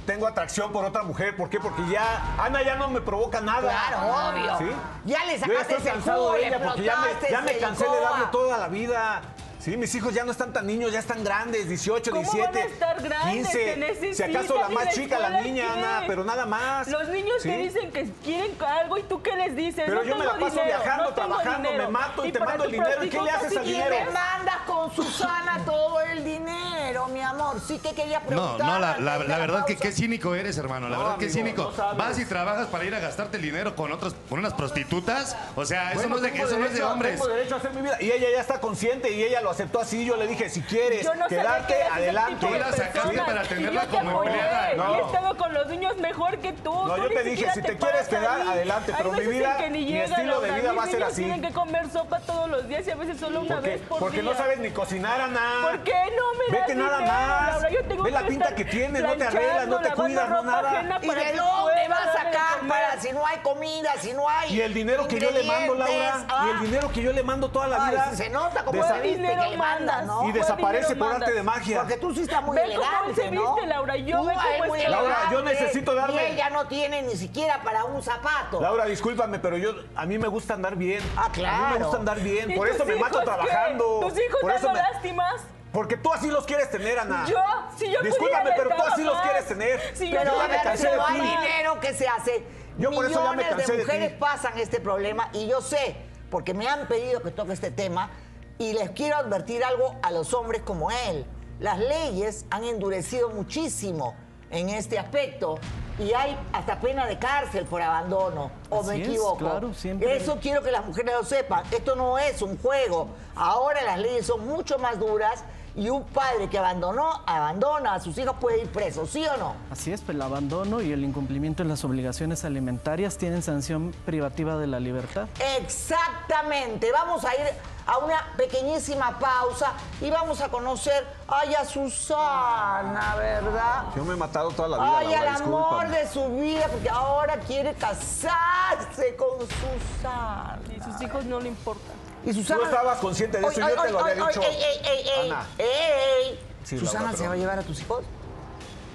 tengo 0.06 0.26
atracción 0.26 0.72
por 0.72 0.86
otra 0.86 1.02
mujer. 1.02 1.36
¿Por 1.36 1.50
qué? 1.50 1.60
Porque 1.60 1.82
ya 1.90 2.34
Ana 2.42 2.62
ya 2.62 2.76
no 2.76 2.88
me 2.88 3.02
provoca 3.02 3.42
nada. 3.42 3.68
Claro, 3.88 4.30
obvio. 4.30 4.58
¿Sí? 4.58 4.76
Ya 5.04 5.24
le 5.26 5.32
Yo 5.38 5.38
ya 5.38 5.46
sacaste 5.46 5.74
estoy 5.74 5.86
el 5.88 5.92
cansado 5.92 6.22
jugo, 6.22 6.32
de 6.32 6.46
ella 6.46 6.62
porque 6.64 6.82
ya 6.82 6.96
me, 6.96 7.30
ya 7.30 7.40
me 7.42 7.58
cansé 7.58 7.84
de 7.84 8.00
darle 8.00 8.26
toda 8.32 8.56
la 8.56 8.68
vida. 8.68 9.20
Sí, 9.66 9.76
mis 9.76 9.92
hijos 9.96 10.14
ya 10.14 10.24
no 10.24 10.30
están 10.30 10.52
tan 10.52 10.64
niños, 10.64 10.92
ya 10.92 11.00
están 11.00 11.24
grandes, 11.24 11.68
18, 11.68 12.12
¿Cómo 12.12 12.22
17, 12.22 12.46
van 12.46 12.56
a 12.56 12.72
estar 12.72 13.02
grandes? 13.02 13.50
Te 13.50 13.58
15. 13.64 13.76
necesitan 13.78 14.14
Si 14.14 14.22
acaso 14.22 14.60
la 14.60 14.68
más 14.68 14.94
chica, 14.94 15.18
la 15.18 15.40
niña. 15.40 15.72
Ana, 15.72 16.04
pero 16.06 16.22
nada 16.22 16.46
más. 16.46 16.86
Los 16.86 17.08
niños 17.08 17.34
¿Sí? 17.42 17.48
te 17.48 17.58
dicen 17.58 17.90
que 17.90 18.08
quieren 18.22 18.52
algo 18.64 18.96
y 18.96 19.02
tú 19.02 19.20
qué 19.22 19.34
les 19.34 19.56
dices. 19.56 19.82
Pero 19.84 20.04
No 20.04 20.08
yo 20.08 20.16
me 20.18 20.24
la 20.24 20.34
paso 20.38 20.50
dinero, 20.50 20.66
viajando, 20.66 21.04
no 21.06 21.14
trabajando, 21.16 21.68
dinero. 21.68 21.84
me 21.86 21.90
mato 21.90 22.24
y 22.24 22.30
te 22.30 22.38
mando 22.38 22.62
el 22.62 22.70
dinero, 22.70 23.04
¿y 23.04 23.08
qué 23.08 23.20
le 23.20 23.28
haces 23.32 23.56
al 23.56 23.66
Y 23.66 23.72
dinero? 23.72 23.96
me 24.04 24.10
mandas 24.12 24.56
con 24.68 24.94
Susana 24.94 25.60
todo 25.64 26.00
el 26.00 26.22
dinero, 26.22 27.08
mi 27.08 27.20
amor. 27.40 27.60
Sí 27.60 27.78
que 27.78 27.94
quería 27.94 28.20
No, 28.20 28.26
preguntar. 28.26 28.66
no, 28.66 28.78
la, 28.78 28.88
antes 28.90 29.04
la- 29.04 29.18
de 29.18 29.28
la 29.28 29.38
verdad 29.38 29.64
que 29.66 29.76
qué 29.76 29.92
cínico 29.92 30.34
eres, 30.34 30.56
hermano. 30.58 30.88
La 30.88 30.96
No, 30.96 31.02
verdad 31.04 31.18
que 31.18 31.30
cínico. 31.30 31.72
no. 31.76 31.94
Vas 31.96 32.18
y 32.18 32.24
trabajas 32.24 32.66
para 32.68 32.84
ir 32.84 32.94
a 32.94 33.00
gastarte 33.00 33.36
el 33.36 33.42
dinero 33.42 33.74
con 33.76 33.92
otros, 33.92 34.14
con 34.28 34.38
unas 34.38 34.54
prostitutas. 34.54 35.36
O 35.54 35.64
sea, 35.64 35.90
eso 35.92 36.00
Bueno, 36.00 36.08
no 36.10 36.16
es 36.16 36.22
de, 36.22 36.28
eso 36.42 36.58
no 36.58 36.64
es 36.66 36.72
de 36.72 36.78
derecho- 36.80 36.90
hombres. 36.92 37.12
Tengo 37.20 37.28
derecho 37.28 37.54
a 37.54 37.58
hacer 37.58 37.70
mi 37.72 37.82
vida. 37.82 37.96
Y 38.00 38.10
ella 38.10 38.28
ya 38.34 38.40
está 38.40 38.60
consciente 38.60 39.10
y 39.12 39.22
ella 39.22 39.40
lo 39.40 39.50
aceptó 39.50 39.80
así. 39.80 40.04
Yo 40.04 40.16
le 40.16 40.26
dije, 40.26 40.48
si 40.50 40.62
quieres 40.62 41.06
no 41.18 41.26
quedarte, 41.28 41.82
adelante. 41.82 42.46
Tú 42.46 42.52
la 42.54 42.72
sacaste 42.72 43.18
para 43.18 43.44
Y 43.44 43.48
tenerla 43.48 43.86
como 43.86 44.22
empleada. 44.24 44.74
Y 44.74 44.76
No. 44.76 44.94
he 44.94 45.00
estado 45.06 45.36
con 45.36 45.52
los 45.54 45.66
niños 45.68 45.96
mejor 45.98 46.38
que 46.38 46.52
tú. 46.52 46.72
No, 46.72 46.94
Tú 46.94 47.02
yo 47.02 47.08
te 47.08 47.22
dije, 47.24 47.46
si 47.54 47.62
te 47.62 47.76
quieres 47.76 48.08
quedar, 48.08 48.40
ahí. 48.40 48.48
adelante, 48.48 48.92
pero 48.96 49.12
mi 49.12 49.26
vida, 49.26 49.58
mi 49.70 49.96
estilo 49.98 50.40
de 50.40 50.50
vida 50.52 50.72
va 50.72 50.84
a 50.84 50.86
ser 50.86 51.02
así. 51.04 51.22
tienen 51.22 51.42
que 51.42 51.52
comer 51.52 51.90
sopa 51.90 52.20
todos 52.20 52.48
los 52.48 52.68
días 52.68 52.86
y 52.86 52.90
a 52.90 52.94
veces 52.96 53.18
solo 53.18 53.40
una 53.40 53.54
Porque, 53.56 53.70
vez 53.70 53.80
por 53.82 53.98
porque 53.98 54.22
no 54.22 54.30
día. 54.30 54.38
sabes 54.38 54.58
ni 54.58 54.70
cocinar, 54.70 55.20
Ana. 55.20 55.40
¿Por 55.62 55.80
qué 55.84 55.92
no 56.16 56.32
me 56.34 56.56
das 56.58 56.66
Vete 56.68 56.74
nada 56.74 56.98
dinero, 56.98 57.12
más. 57.26 57.52
Laura? 57.52 57.70
Yo 57.70 57.84
tengo 57.84 58.02
Ve 58.04 58.10
la 58.10 58.26
pinta 58.26 58.54
que 58.54 58.64
tienes, 58.64 59.02
no 59.02 59.12
te 59.16 59.24
arreglas, 59.24 59.66
no 59.68 59.78
te 59.80 59.90
cuidas, 59.90 60.28
no 60.28 60.42
nada. 60.42 60.98
¿Y 61.02 61.08
de 61.08 61.14
que 61.14 61.32
dónde 61.36 61.88
vas 61.88 62.00
a 62.08 62.12
sacar 62.12 62.60
para 62.68 63.00
si 63.00 63.12
no 63.12 63.26
hay 63.26 63.38
comida, 63.38 63.90
si 64.00 64.12
no 64.12 64.28
hay 64.28 64.54
Y 64.54 64.60
el 64.60 64.72
dinero 64.74 65.06
que 65.08 65.18
yo 65.20 65.30
le 65.30 65.42
mando, 65.44 65.74
Laura, 65.74 65.92
ingredientes? 65.92 66.36
y 66.44 66.48
el 66.50 66.56
Ah. 66.56 66.60
dinero 66.62 66.90
que 66.92 67.02
yo 67.02 67.12
le 67.12 67.22
mando 67.22 67.48
toda 67.50 67.68
la 67.68 67.84
Ay, 67.84 67.90
vida. 67.94 68.12
se 68.16 68.30
nota 68.30 68.64
como 68.64 68.82
desa- 68.82 68.94
se 68.96 69.00
viste 69.02 69.18
dinero 69.18 69.42
que 69.42 69.50
le 69.50 69.56
mandas, 69.56 69.96
mandas? 69.98 70.06
¿no? 70.06 70.20
y 70.20 70.22
¿Cuál 70.22 70.32
desaparece 70.32 70.96
por 70.96 71.12
arte 71.12 71.32
de 71.32 71.42
magia. 71.42 71.78
Porque 71.80 71.96
tú 71.96 72.14
sí 72.14 72.22
estás 72.22 72.42
muy 72.42 72.56
Ve 72.56 72.64
elegante, 72.64 73.14
se 73.22 73.30
¿no? 73.30 73.54
viste, 73.54 73.66
Laura, 73.68 73.96
y 73.96 74.04
yo 74.04 74.24
ve 74.24 74.34
cómo 74.58 74.74
está. 74.74 74.90
Laura, 74.90 75.16
yo 75.32 75.42
necesito 75.42 75.94
darle- 75.94 76.28
Y 76.28 76.32
ella 76.34 76.50
no 76.50 76.66
tiene 76.66 77.02
ni 77.02 77.16
siquiera 77.16 77.60
para 77.62 77.84
un 77.84 78.02
zapato. 78.02 78.60
Laura, 78.60 78.84
discúlpame, 78.86 79.38
pero 79.38 79.56
yo 79.56 79.74
a 79.94 80.06
mí 80.06 80.18
me 80.18 80.28
gusta 80.28 80.54
andar 80.54 80.76
bien. 80.76 81.02
Ah, 81.16 81.24
A 81.24 81.28
mí 81.28 81.34
claro. 81.34 81.68
me 81.70 81.78
gusta 81.84 81.96
andar 81.98 82.18
bien. 82.20 82.50
¿Y 82.50 82.56
Por 82.56 82.68
eso 82.68 82.84
me 82.84 82.96
mato 82.96 83.20
trabajando. 83.22 84.00
¿Tus 84.00 84.12
hijos 84.18 84.40
Por 84.40 84.50
eso 84.52 84.66
dando 84.66 84.82
me- 84.82 84.88
lástimas? 84.92 85.42
Porque 85.72 85.96
tú 85.96 86.12
así 86.12 86.28
los 86.28 86.46
quieres 86.46 86.70
tener, 86.70 86.98
Ana. 86.98 87.26
Yo, 87.28 87.36
si 87.76 87.90
yo 87.90 88.00
Discúlpame, 88.02 88.50
pero 88.56 88.70
tú 88.76 88.82
así 88.82 89.02
los 89.04 89.12
daba 89.14 89.24
quieres 89.24 89.42
más. 89.42 89.48
tener. 89.48 89.80
Si 89.94 90.10
yo 90.10 90.18
Pero 90.20 90.32
Yo 90.32 90.40
a 90.40 90.42
ya 90.42 90.48
me 90.48 90.54
ver, 90.54 90.62
cansé 90.62 90.88
pero 90.88 90.96
de 90.96 91.12
hay 91.12 91.20
dinero 91.20 91.80
que 91.80 91.94
se 91.94 92.08
hace. 92.08 92.46
Yo 92.78 92.90
por 92.90 93.04
eso 93.04 93.14
ya 93.22 93.30
me 93.30 93.36
Millones 93.36 93.48
cansé 93.56 93.72
de 93.72 93.78
de 93.78 93.84
ti. 93.84 93.86
mujeres 93.92 94.12
pasan 94.18 94.58
este 94.58 94.80
problema 94.80 95.28
y 95.32 95.46
yo 95.48 95.60
sé, 95.60 95.96
porque 96.30 96.54
me 96.54 96.68
han 96.68 96.86
pedido 96.88 97.20
que 97.22 97.30
toque 97.30 97.52
este 97.52 97.70
tema 97.70 98.10
y 98.58 98.72
les 98.72 98.90
quiero 98.90 99.16
advertir 99.16 99.62
algo 99.64 99.96
a 100.02 100.10
los 100.10 100.32
hombres 100.34 100.62
como 100.62 100.90
él. 100.90 101.26
Las 101.58 101.78
leyes 101.78 102.46
han 102.50 102.64
endurecido 102.64 103.30
muchísimo 103.30 104.14
en 104.50 104.68
este 104.68 104.98
aspecto 104.98 105.58
y 105.98 106.12
hay 106.12 106.38
hasta 106.52 106.78
pena 106.80 107.06
de 107.06 107.18
cárcel 107.18 107.64
por 107.64 107.80
abandono. 107.82 108.50
¿O 108.70 108.82
me 108.82 108.92
Así 108.94 109.02
es, 109.02 109.08
equivoco? 109.08 109.36
claro, 109.38 109.74
siempre. 109.74 110.16
Eso 110.16 110.38
quiero 110.40 110.62
que 110.62 110.70
las 110.70 110.84
mujeres 110.84 111.14
lo 111.14 111.24
sepan. 111.24 111.64
Esto 111.70 111.96
no 111.96 112.18
es 112.18 112.40
un 112.42 112.56
juego. 112.58 113.08
Ahora 113.34 113.82
las 113.82 113.98
leyes 113.98 114.26
son 114.26 114.46
mucho 114.46 114.78
más 114.78 114.98
duras 114.98 115.42
y 115.76 115.90
un 115.90 116.04
padre 116.04 116.48
que 116.48 116.58
abandonó, 116.58 117.20
abandona 117.26 117.94
a 117.94 118.00
sus 118.00 118.16
hijos 118.16 118.36
puede 118.40 118.62
ir 118.62 118.68
preso, 118.70 119.06
¿sí 119.06 119.24
o 119.26 119.36
no? 119.36 119.54
Así 119.70 119.92
es, 119.92 120.00
pues 120.00 120.16
el 120.16 120.22
abandono 120.22 120.80
y 120.80 120.90
el 120.92 121.04
incumplimiento 121.04 121.62
de 121.62 121.68
las 121.68 121.84
obligaciones 121.84 122.44
alimentarias 122.44 123.18
tienen 123.18 123.42
sanción 123.42 123.94
privativa 124.06 124.56
de 124.56 124.66
la 124.66 124.80
libertad. 124.80 125.28
Exactamente. 125.58 126.90
Vamos 126.92 127.24
a 127.24 127.34
ir 127.34 127.46
a 127.86 127.98
una 127.98 128.32
pequeñísima 128.36 129.18
pausa 129.18 129.72
y 130.00 130.10
vamos 130.10 130.40
a 130.40 130.48
conocer 130.48 131.06
ay, 131.28 131.54
a 131.54 131.64
Susana, 131.64 133.14
¿verdad? 133.16 133.84
Yo 133.94 134.04
me 134.04 134.14
he 134.14 134.16
matado 134.16 134.50
toda 134.50 134.68
la 134.68 134.76
vida, 134.78 134.98
Ay, 134.98 135.14
al 135.14 135.28
amor 135.28 135.86
discúlpame. 135.88 135.98
de 135.98 136.08
su 136.08 136.36
vida, 136.36 136.68
porque 136.72 136.90
ahora 136.90 137.38
quiere 137.40 137.74
casarse 137.74 139.14
con 139.16 139.38
Susana. 139.40 140.58
Y 140.76 140.82
sus 140.82 141.00
hijos 141.02 141.24
no 141.26 141.38
le 141.38 141.48
importan. 141.48 141.95
Y 142.26 142.34
Susana. 142.34 142.60
Tú 142.60 142.66
estabas 142.66 142.98
consciente 142.98 143.38
de 143.38 143.46
eso, 143.46 143.60
Ay, 143.64 143.74
yo 143.76 143.82
te 143.82 143.90
lo 143.92 144.00
había 144.00 144.14
ay, 144.14 144.20
ay, 144.20 144.26
dicho. 144.28 144.42
Ey, 144.42 144.58
ey, 144.84 145.30
Ana. 145.30 145.46
ey. 145.58 146.40
Sí, 146.64 146.78
¿Susana 146.78 147.04
Laura, 147.04 147.16
se 147.18 147.28
va 147.28 147.34
a 147.34 147.36
llevar 147.36 147.58
a 147.58 147.62
tus 147.62 147.80
hijos? 147.80 148.04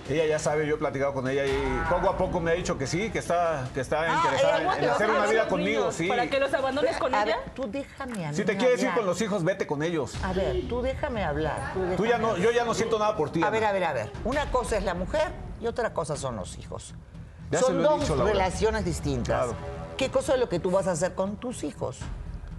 Ella 0.09 0.25
ya 0.25 0.39
sabe, 0.39 0.67
yo 0.67 0.75
he 0.75 0.77
platicado 0.77 1.13
con 1.13 1.29
ella 1.29 1.45
y 1.45 1.83
poco 1.89 2.09
a 2.09 2.17
poco 2.17 2.41
me 2.41 2.51
ha 2.51 2.53
dicho 2.55 2.77
que 2.77 2.85
sí, 2.85 3.09
que 3.11 3.19
está, 3.19 3.69
que 3.73 3.79
está 3.79 4.01
Ah, 4.01 4.15
interesada 4.25 4.61
en, 4.61 4.79
te 4.79 4.85
en 4.85 4.89
hacer 4.91 5.09
una 5.09 5.25
vida 5.27 5.47
conmigo, 5.47 5.79
niños, 5.81 5.95
sí. 5.95 6.07
¿Para 6.07 6.27
que 6.29 6.39
los 6.39 6.53
abandones 6.53 6.97
con 6.97 7.15
A 7.15 7.23
ella? 7.23 7.37
ver, 7.37 7.49
tú 7.55 7.71
déjame 7.71 8.27
mí 8.27 8.35
Si 8.35 8.43
te 8.43 8.57
quieres 8.57 8.79
ir 8.81 8.87
hablar. 8.87 8.97
con 8.97 9.05
los 9.05 9.21
hijos, 9.21 9.43
vete 9.45 9.65
con 9.67 9.83
ellos. 9.83 10.13
A 10.23 10.33
ver, 10.33 10.67
tú 10.67 10.81
déjame 10.81 11.23
hablar. 11.23 11.71
Tú, 11.73 11.79
Tú 11.95 12.05
ya 12.05 12.17
déjame 12.17 12.33
no, 12.33 12.37
yo 12.43 12.51
ya 12.51 12.65
no 12.65 12.73
siento 12.73 12.99
nada 12.99 13.15
por 13.15 13.31
ti. 13.31 13.41
A 13.41 13.47
Ana. 13.47 13.51
ver, 13.51 13.63
a 13.65 13.71
ver, 13.71 13.83
a 13.85 13.93
ver. 13.93 14.11
Una 14.25 14.51
cosa 14.51 14.75
es 14.75 14.83
la 14.83 14.95
mujer 14.95 15.31
y 15.61 15.67
otra 15.67 15.93
cosa 15.93 16.17
son 16.17 16.35
los 16.35 16.57
hijos. 16.57 16.93
Ya 17.51 17.59
son 17.59 17.81
dos 17.81 18.01
dicho, 18.01 18.21
relaciones 18.21 18.83
distintas. 18.83 19.45
Claro. 19.45 19.55
¿Qué 19.97 20.09
cosa 20.09 20.33
es 20.33 20.39
lo 20.41 20.49
que 20.49 20.59
tú 20.59 20.71
vas 20.71 20.87
a 20.87 20.91
hacer 20.91 21.13
con 21.15 21.37
tus 21.37 21.63
hijos? 21.63 21.99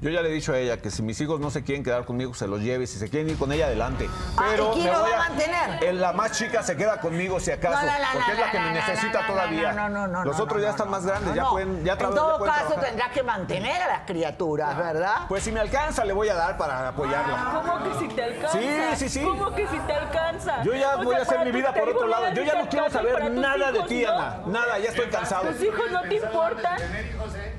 Yo 0.02 0.10
ya 0.10 0.20
le 0.20 0.30
he 0.30 0.32
dicho 0.32 0.52
a 0.52 0.58
ella 0.58 0.78
que 0.78 0.90
si 0.90 1.00
mis 1.00 1.20
hijos 1.20 1.38
no 1.38 1.48
se 1.48 1.62
quieren 1.62 1.84
quedar 1.84 2.04
conmigo, 2.04 2.34
se 2.34 2.48
los 2.48 2.60
lleve. 2.60 2.88
Si 2.88 2.98
se 2.98 3.08
quieren 3.08 3.30
ir 3.30 3.38
con 3.38 3.52
ella, 3.52 3.66
adelante. 3.66 4.10
Ah, 4.36 4.46
Pero 4.50 4.70
¿y 4.70 4.74
quién 4.74 4.86
me 4.86 4.92
lo 4.92 5.00
va 5.00 5.14
a 5.14 5.28
mantener? 5.28 5.84
El- 5.84 6.00
la 6.00 6.12
más 6.12 6.32
chica 6.32 6.60
se 6.64 6.76
queda 6.76 6.98
conmigo 7.00 7.38
si 7.38 7.52
acaso, 7.52 7.76
No, 7.76 7.82
no, 7.92 7.98
no, 7.98 8.04
porque 8.14 8.32
es 8.32 8.38
la 8.40 8.50
que 8.50 8.58
me 8.58 8.72
necesita 8.72 9.26
todavía. 9.28 9.72
No, 9.72 9.88
no, 9.88 10.08
no, 10.08 10.24
Los 10.24 10.36
no, 10.38 10.42
otros 10.42 10.58
no, 10.58 10.64
ya 10.64 10.70
están 10.70 10.86
no, 10.86 10.90
más 10.90 11.06
grandes, 11.06 11.28
no, 11.28 11.34
ya 11.36 11.48
pueden, 11.50 11.84
ya 11.84 11.92
En 11.92 11.98
ya 12.00 12.08
todo 12.08 12.38
pueden 12.38 12.52
caso 12.52 12.66
trabajar. 12.66 12.84
tendrás 12.88 13.12
que 13.12 13.22
mantener 13.22 13.80
a 13.82 13.86
las 13.86 14.00
criaturas, 14.00 14.76
¿verdad? 14.76 15.14
Pues 15.28 15.44
si 15.44 15.52
me 15.52 15.60
alcanza, 15.60 16.04
le 16.04 16.12
voy 16.12 16.28
a 16.30 16.34
dar 16.34 16.56
para 16.58 16.88
apoyarla. 16.88 17.62
¿Cómo 17.64 17.84
que 17.84 17.98
si 18.00 18.08
te 18.08 18.24
alcanza? 18.24 18.58
Sí, 18.58 18.68
sí, 18.96 19.08
sí. 19.08 19.22
¿Cómo 19.22 19.54
que 19.54 19.68
si 19.68 19.78
te 19.78 19.92
alcanza? 19.92 20.64
Yo 20.64 20.74
ya 20.74 20.96
O 20.96 21.04
voy 21.04 21.14
sea, 21.14 21.18
a 21.20 21.22
hacer 21.22 21.44
mi 21.44 21.52
vida 21.52 21.72
por 21.72 21.88
otro 21.88 22.08
lado. 22.08 22.32
Yo 22.34 22.42
ya 22.42 22.54
no 22.60 22.68
quiero 22.68 22.90
saber 22.90 23.30
nada 23.30 23.70
de 23.70 23.82
ti, 23.84 24.02
¿no? 24.04 24.10
Ana. 24.18 24.40
Nada, 24.46 24.78
ya 24.80 24.88
estoy 24.90 25.06
cansado. 25.10 25.44
¿Tus 25.50 25.62
hijos 25.62 25.88
no 25.92 26.00
te 26.02 26.16
importan? 26.16 26.76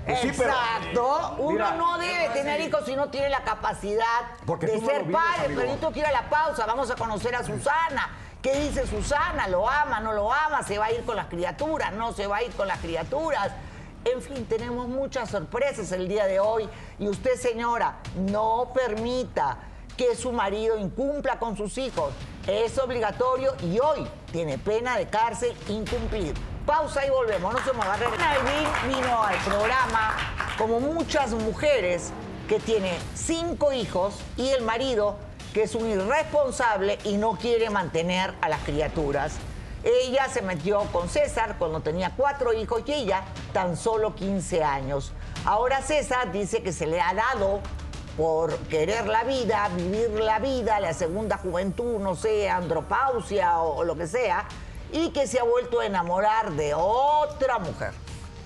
Pero- 0.05 0.19
Exacto. 0.19 1.35
Uno 1.37 1.73
no 1.75 1.97
debe 1.97 2.32
tener 2.33 2.61
hijos 2.61 2.85
si 2.85 2.95
no 2.95 3.09
tiene 3.09 3.29
la 3.29 3.43
capacidad 3.43 4.03
Porque 4.45 4.67
de 4.67 4.79
no 4.79 4.87
ser 4.87 5.03
vives, 5.03 5.21
padre. 5.21 5.45
amigo. 5.45 5.61
Pero 5.61 5.73
yo 5.73 5.79
tengo 5.79 5.93
que 5.93 5.99
ir 5.99 6.05
a 6.05 6.11
la 6.11 6.29
pausa. 6.29 6.65
Vamos 6.65 6.89
a 6.91 6.95
conocer 6.95 7.35
a 7.35 7.43
Susana. 7.43 8.09
¿Qué 8.41 8.53
dice 8.59 8.85
Susana? 8.85 9.47
¿Lo 9.47 9.69
ama? 9.69 9.99
¿No 10.01 10.11
lo 10.11 10.31
ama? 10.33 10.63
¿Se 10.63 10.77
va 10.77 10.85
a 10.85 10.91
ir 10.91 11.03
con 11.05 11.15
las 11.15 11.27
criaturas? 11.27 11.93
¿No 11.93 12.11
se 12.11 12.27
va 12.27 12.37
a 12.37 12.43
ir 12.43 12.51
con 12.51 12.67
las 12.67 12.79
criaturas? 12.79 13.51
En 14.05 14.21
fin, 14.21 14.45
tenemos 14.45 14.87
muchas 14.89 15.29
sorpresas 15.29 15.91
el 15.93 16.09
día 16.09 16.25
de 16.25 16.39
hoy. 16.41 16.69
Y 16.99 17.07
usted, 17.07 17.35
señora, 17.35 17.99
no 18.15 18.71
permita 18.73 19.57
que 19.95 20.15
su 20.15 20.31
marido 20.33 20.77
incumpla 20.77 21.39
con 21.39 21.55
sus 21.55 21.77
hijos. 21.77 22.13
Es 22.47 22.77
obligatorio 22.79 23.55
y 23.61 23.79
hoy 23.79 24.05
tiene 24.31 24.57
pena 24.57 24.97
de 24.97 25.07
cárcel 25.07 25.55
incumplir. 25.69 26.33
Pausa 26.65 27.05
y 27.05 27.09
volvemos. 27.09 27.53
No 27.53 27.63
se 27.63 27.71
mueva. 27.71 27.95
Vino 28.87 29.23
al 29.23 29.37
programa 29.37 30.17
como 30.57 30.79
muchas 30.81 31.31
mujeres 31.31 32.11
que 32.47 32.59
tiene 32.59 32.97
cinco 33.15 33.71
hijos 33.71 34.15
y 34.37 34.49
el 34.49 34.63
marido 34.63 35.17
que 35.53 35.63
es 35.63 35.75
un 35.75 35.87
irresponsable 35.89 36.97
y 37.03 37.17
no 37.17 37.37
quiere 37.37 37.69
mantener 37.69 38.33
a 38.41 38.49
las 38.49 38.61
criaturas. 38.63 39.33
Ella 39.83 40.27
se 40.29 40.41
metió 40.41 40.79
con 40.91 41.09
César 41.09 41.57
cuando 41.59 41.81
tenía 41.81 42.13
cuatro 42.15 42.53
hijos 42.53 42.83
y 42.85 42.93
ella 42.93 43.23
tan 43.51 43.77
solo 43.77 44.15
15 44.15 44.63
años. 44.63 45.11
Ahora 45.45 45.81
César 45.81 46.31
dice 46.31 46.63
que 46.63 46.71
se 46.71 46.87
le 46.87 47.01
ha 47.01 47.13
dado 47.13 47.59
por 48.17 48.55
querer 48.67 49.07
la 49.07 49.23
vida, 49.23 49.69
vivir 49.75 50.09
la 50.11 50.39
vida, 50.39 50.79
la 50.79 50.93
segunda 50.93 51.37
juventud, 51.37 51.99
no 51.99 52.15
sé, 52.15 52.49
andropausia 52.49 53.59
o, 53.59 53.77
o 53.77 53.83
lo 53.83 53.95
que 53.95 54.07
sea, 54.07 54.45
y 54.91 55.09
que 55.09 55.27
se 55.27 55.39
ha 55.39 55.43
vuelto 55.43 55.79
a 55.79 55.85
enamorar 55.85 56.51
de 56.51 56.73
otra 56.73 57.59
mujer. 57.59 57.91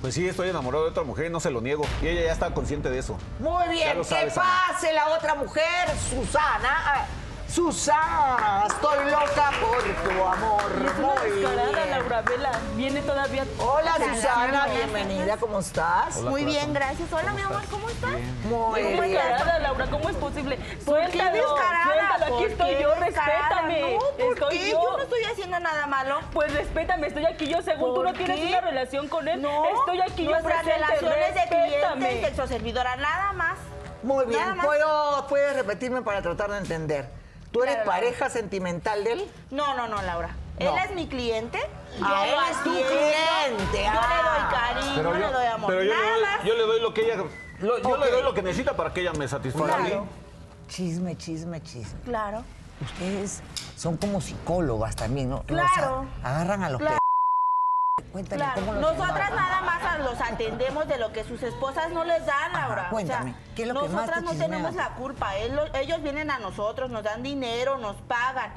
Pues 0.02 0.14
sí, 0.14 0.28
estoy 0.28 0.50
enamorado 0.50 0.84
de 0.84 0.92
otra 0.92 1.04
mujer 1.04 1.26
y 1.26 1.30
no 1.30 1.40
se 1.40 1.50
lo 1.50 1.60
niego. 1.60 1.86
Y 2.02 2.08
ella 2.08 2.22
ya 2.26 2.32
está 2.32 2.54
consciente 2.54 2.90
de 2.90 3.00
eso. 3.00 3.18
Muy 3.40 3.68
bien, 3.70 4.02
que 4.04 4.32
pase 4.34 4.94
la 4.94 5.10
otra 5.10 5.36
mujer, 5.36 5.90
Susana. 6.10 7.08
Susana, 7.50 8.66
estoy 8.68 9.06
loca 9.10 9.52
por 9.62 9.82
tu 9.82 10.24
amor. 10.24 10.62
Y 10.72 10.86
es 10.86 10.98
una 10.98 11.08
Muy 11.08 11.32
descarada, 11.32 11.72
bien. 11.86 11.90
Laura 11.92 12.22
Vela. 12.22 12.52
Viene 12.76 13.02
todavía. 13.02 13.46
Hola 13.60 13.96
Hola, 13.96 14.14
Susana, 14.16 14.68
bienvenida, 14.68 15.38
¿cómo 15.38 15.60
estás? 15.60 16.18
Muy 16.22 16.44
bien, 16.46 16.74
gracias. 16.74 17.12
Hola, 17.12 17.32
mi 17.32 17.42
amor, 17.42 17.62
¿cómo 17.72 17.90
estás? 17.90 18.12
Muy 18.44 18.82
Es 18.82 18.88
bien. 19.02 19.12
descarada, 19.14 19.60
Laura, 19.60 19.88
¿cómo 19.90 20.10
es 20.10 20.16
posible? 20.18 20.58
¿Por 20.58 20.66
qué 20.68 20.84
Suéltalo, 20.84 21.32
descarada? 21.32 21.84
suéltalo, 21.84 22.26
aquí 22.26 22.34
¿Por 22.34 22.52
estoy 22.52 22.84
yo, 22.84 22.96
descarada? 22.96 23.38
respétame. 23.62 23.82
No, 23.94 24.00
¿por 24.00 24.34
estoy 24.34 24.58
qué? 24.60 24.70
yo. 24.72 24.82
Yo 24.84 24.98
no 24.98 25.04
estoy 25.04 25.24
haciendo 25.24 25.60
nada 25.60 25.88
malo. 25.88 26.20
Pues 26.34 26.54
respétame, 26.54 27.08
estoy 27.08 27.26
aquí 27.26 27.48
yo, 27.48 27.62
según 27.62 27.90
tú 27.90 27.96
¿Por 27.96 28.06
no 28.06 28.14
tienes 28.14 28.50
una 28.50 28.62
relación 28.62 29.08
con 29.08 29.28
él. 29.28 29.42
No, 29.42 29.66
estoy 29.80 30.02
aquí 30.02 30.26
yo 30.26 30.32
nuestras 30.32 30.66
relaciones 30.66 31.34
de 31.34 31.42
cliente 31.48 31.68
y 31.68 31.72
respétame. 31.72 32.22
sexoservidora, 32.26 32.96
nada 32.98 33.34
más. 33.34 33.58
Muy 34.04 34.26
bien, 34.26 34.40
Nada 34.42 34.54
más. 34.56 34.66
¿Puedo, 34.66 35.28
¿puedes 35.28 35.56
repetirme 35.56 36.02
para 36.04 36.22
tratar 36.22 36.52
de 36.52 36.58
entender? 36.60 37.10
¿Tú 37.58 37.64
eres 37.64 37.76
Claro. 37.78 37.90
pareja 37.92 38.30
sentimental 38.30 39.04
de 39.04 39.12
él? 39.14 39.32
No, 39.50 39.74
no, 39.76 39.88
no, 39.88 40.00
Laura. 40.04 40.36
No. 40.60 40.78
Él 40.78 40.84
es 40.86 40.94
mi 40.96 41.08
cliente. 41.08 41.60
Ah, 42.04 42.26
yo 42.28 42.34
él 42.34 42.40
es 42.52 42.64
tu 42.64 42.70
cliente, 42.72 43.84
Yo 43.84 43.90
ah. 44.00 44.74
le 44.76 44.84
doy 44.84 44.94
cariño, 44.94 45.14
le 45.14 45.34
doy 45.34 45.46
amor. 45.48 45.68
pero 45.70 45.84
yo, 45.84 45.90
le 45.90 45.96
nada 46.00 46.12
doy, 46.14 46.22
más. 46.22 46.44
yo 46.46 46.54
le 46.54 46.64
doy 46.64 46.82
lo 46.82 46.94
que 46.94 47.02
ella. 47.06 47.16
lo- 47.60 47.80
yo 47.82 47.98
le 47.98 48.12
doy 48.12 48.22
lo 48.24 48.34
que 48.36 48.42
necesita 48.44 48.76
para 48.78 48.94
que 48.94 49.02
ella 49.02 49.14
me 49.14 49.28
satisfaga 49.28 49.74
a 49.74 49.78
Claro. 49.86 50.02
mí. 50.04 50.08
Chisme, 50.68 51.18
chisme, 51.18 51.62
chisme. 51.64 52.00
Claro. 52.06 52.44
Ustedes 52.80 53.42
son 53.76 53.98
como 53.98 54.22
psicólogas 54.22 54.96
también, 54.96 55.30
¿no? 55.30 55.42
Claro. 55.44 56.04
Los 56.04 56.26
agarran 56.26 56.64
a 56.64 56.70
los 56.70 56.80
Claro. 56.80 56.98
Pe- 58.24 58.36
Cuéntame 58.36 58.42
Claro, 58.42 58.62
cómo 58.62 58.74
los 58.74 58.98
nosotras 58.98 59.30
nada 59.32 59.62
más 59.62 60.00
los 60.00 60.22
atendemos 60.22 60.88
de 60.88 60.98
lo 60.98 61.12
que 61.12 61.24
sus 61.24 61.42
esposas 61.44 61.90
no 61.92 62.04
les 62.04 62.26
dan, 62.26 62.52
Ajá, 62.56 62.68
Laura. 62.68 62.90
cuéntame, 62.90 63.36
¿qué 63.56 63.64
es 63.64 63.68
lo 63.68 63.74
que 63.82 63.90
más 63.90 63.94
nosotras 63.94 64.20
te 64.20 64.26
no 64.26 64.32
tenemos 64.46 64.76
la 64.76 64.90
culpa. 64.90 65.36
Ellos 65.36 66.02
vienen 66.04 66.30
a 66.32 66.40
nosotros, 66.40 66.90
nos 66.90 67.04
dan 67.04 67.24
dinero, 67.24 67.78
nos 67.78 67.96
pagan. 68.04 68.52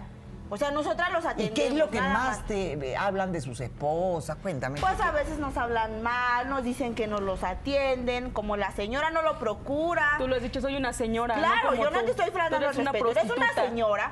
O 0.53 0.57
sea, 0.57 0.73
nosotras 0.73 1.13
los 1.13 1.23
¿Y 1.25 1.29
atendemos. 1.29 1.55
qué 1.55 1.67
es 1.69 1.75
lo 1.75 1.91
que 1.91 2.01
más 2.01 2.45
te 2.47 2.73
eh, 2.73 2.97
hablan 2.97 3.31
de 3.31 3.41
sus 3.41 3.61
esposas? 3.61 4.37
Cuéntame. 4.43 4.81
Pues 4.81 5.01
a 5.01 5.13
veces 5.13 5.39
nos 5.39 5.57
hablan 5.57 6.03
mal, 6.03 6.49
nos 6.49 6.65
dicen 6.65 6.97
que 6.97 7.07
nos 7.07 7.21
los 7.21 7.45
atienden, 7.45 8.31
como 8.33 8.57
la 8.57 8.73
señora 8.73 9.11
no 9.11 9.23
lo 9.23 9.39
procura. 9.39 10.17
Tú 10.19 10.27
lo 10.27 10.35
has 10.35 10.43
dicho, 10.43 10.61
soy 10.61 10.75
una 10.77 10.93
señora. 10.93 11.37
Claro, 11.37 11.75
yo 11.75 11.91
no 11.91 12.01
tú. 12.01 12.05
te 12.07 12.11
estoy 12.11 12.31
eres 12.31 12.77
al 12.77 12.81
una 12.83 12.93
respeto. 12.93 13.11
Eres 13.21 13.31
una 13.31 13.53
señora, 13.53 14.11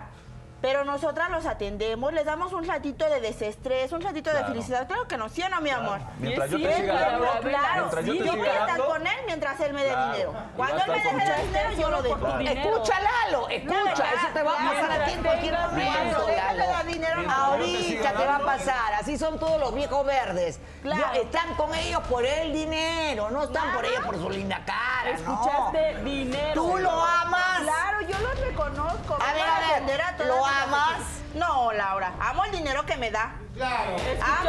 pero 0.60 0.84
nosotras 0.84 1.30
los 1.30 1.46
atendemos, 1.46 2.12
les 2.12 2.24
damos 2.24 2.52
un 2.52 2.66
ratito 2.66 3.08
de 3.08 3.20
desestrés, 3.20 3.92
un 3.92 4.00
ratito 4.00 4.30
de 4.32 4.44
felicidad. 4.44 4.86
Claro 4.86 5.06
que 5.06 5.16
no, 5.16 5.28
¿sí 5.28 5.42
o 5.42 5.48
no, 5.48 5.60
mi 5.60 5.70
amor? 5.70 6.00
Mientras 6.18 6.50
yo 6.50 6.58
es 6.58 6.64
te 6.68 6.80
siga 6.80 6.94
dando, 6.94 7.26
Claro, 7.40 7.76
mientras 7.76 8.04
yo 8.04 8.12
te 8.12 8.24
yo 8.24 8.36
voy 8.36 8.48
a 8.48 8.52
estar 8.60 8.78
con 8.84 9.06
él 9.06 9.18
mientras 9.26 9.60
él 9.60 9.72
me 9.72 9.84
dé 9.84 9.88
Claro, 9.90 10.12
dinero. 10.12 10.34
Cuando 10.56 10.76
él 10.76 10.82
me 10.88 10.94
deje 10.94 11.08
de 11.08 11.10
conmigo. 11.10 11.42
dinero, 11.46 11.70
yo 11.72 11.90
lo 11.90 12.02
dejo. 12.02 12.38
Escucha, 12.38 12.94
Lalo, 13.00 13.48
escucha. 13.48 14.12
Eso 14.14 14.26
te 14.34 14.42
va 14.42 14.52
a 14.52 14.56
pasar 14.56 14.92
a 14.92 15.04
ti 15.04 15.12
en 15.12 15.22
cualquier 15.22 15.58
momento, 15.58 16.26
Lalo. 16.28 17.28
Ahorita 17.30 18.12
te 18.12 18.24
va 18.26 18.36
a 18.36 18.40
pasar. 18.40 18.94
Así 18.94 19.18
son 19.18 19.38
todos 19.38 19.60
los 19.60 19.74
viejos 19.74 20.04
verdes. 20.04 20.60
Claro. 20.82 21.12
Están 21.14 21.54
con 21.54 21.74
ellos 21.74 22.02
por 22.08 22.24
el 22.24 22.52
dinero, 22.52 23.30
no 23.30 23.44
están 23.44 23.74
por 23.74 23.84
ellos 23.84 24.04
por 24.04 24.16
su 24.16 24.30
linda 24.30 24.60
cara, 24.64 25.18
¿no? 25.24 25.34
Escuchaste 25.34 26.02
dinero. 26.02 26.54
¿Tú 26.54 26.78
lo 26.78 26.90
amas? 26.90 27.60
Claro, 27.62 28.00
yo 28.02 28.18
lo 28.18 28.32
reconozco. 28.44 29.18
A 29.20 29.32
ver, 29.32 29.42
a 29.42 29.60
ver, 29.60 29.70
atender 29.74 30.00
a 30.02 30.16
todas 30.16 30.28
¿lo 30.28 30.46
amas? 30.48 31.00
No, 31.34 31.72
Laura, 31.72 32.12
amo 32.20 32.44
el 32.44 32.50
dinero 32.52 32.84
que 32.86 32.96
me 32.96 33.10
da. 33.10 33.32
Amo 33.60 33.96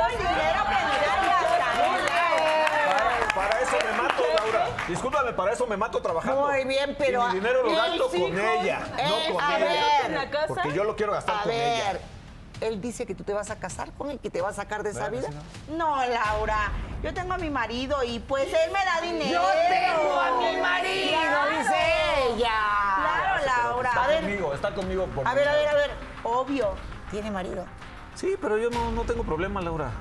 el 0.10 0.18
dinero 0.18 0.64
que 0.64 0.76
me 0.76 0.98
da 1.06 1.16
y 1.26 1.30
hasta 1.30 1.86
él. 1.86 2.06
Para, 3.36 3.36
para 3.36 3.60
eso 3.62 3.78
me 3.86 3.98
mato, 4.02 4.24
Laura. 4.36 4.68
Discúlpame, 4.88 5.34
para 5.34 5.52
eso 5.54 5.68
me 5.68 5.78
mato 5.78 6.02
trabajando. 6.02 6.48
Muy 6.48 6.64
bien, 6.66 6.96
pero 6.98 7.26
Y 7.26 7.28
mi 7.30 7.34
dinero 7.36 7.64
lo 7.64 7.72
¿y 7.72 7.76
gasto 7.76 8.10
con 8.10 8.40
ella, 8.40 8.80
Eh, 8.98 9.08
no 9.28 9.34
con 9.36 9.44
a 9.44 9.58
ella. 9.58 10.30
Porque 10.48 10.74
yo 10.74 10.84
lo 10.84 10.96
quiero 10.96 11.12
gastar 11.14 11.40
A 11.40 11.44
con 11.44 11.52
ella. 11.52 11.94
ver, 11.94 12.02
él 12.62 12.82
dice 12.82 13.06
que 13.06 13.14
tú 13.16 13.24
te 13.24 13.34
vas 13.34 13.50
a 13.52 13.58
casar 13.60 13.92
con 13.94 14.10
él, 14.10 14.20
que 14.20 14.30
te 14.30 14.42
va 14.42 14.50
a 14.50 14.54
sacar 14.54 14.84
de 14.84 14.90
esa 14.92 15.10
vida. 15.10 15.30
No, 15.70 16.04
Laura, 16.06 16.72
yo 17.04 17.14
tengo 17.14 17.34
a 17.34 17.38
mi 17.38 17.50
marido 17.50 18.04
y 18.04 18.20
pues 18.20 18.48
él 18.52 18.72
me 18.72 18.84
da 18.84 19.00
dinero. 19.02 19.42
Yo 19.42 19.48
tengo 19.70 20.20
a 20.20 20.32
mi 20.40 20.58
marido, 20.58 21.20
Claro. 21.22 21.58
dice 21.58 21.76
ella. 22.34 22.89
Laura. 24.00 24.04
Está 24.04 24.04
A 24.04 24.08
ver, 24.08 24.22
conmigo, 24.22 24.54
está 24.54 24.74
conmigo 24.76 25.06
por 25.08 25.28
A 25.28 25.34
ver, 25.34 25.48
a 25.48 25.54
ver, 25.54 25.68
a 25.68 25.74
ver. 25.74 25.92
Obvio. 26.24 26.70
¿Tiene 27.12 27.32
marido? 27.32 27.66
Sí, 28.16 28.36
pero 28.42 28.58
yo 28.58 28.70
no, 28.70 28.92
no 28.92 29.04
tengo 29.04 29.24
problema, 29.24 29.62
Laura. 29.62 29.92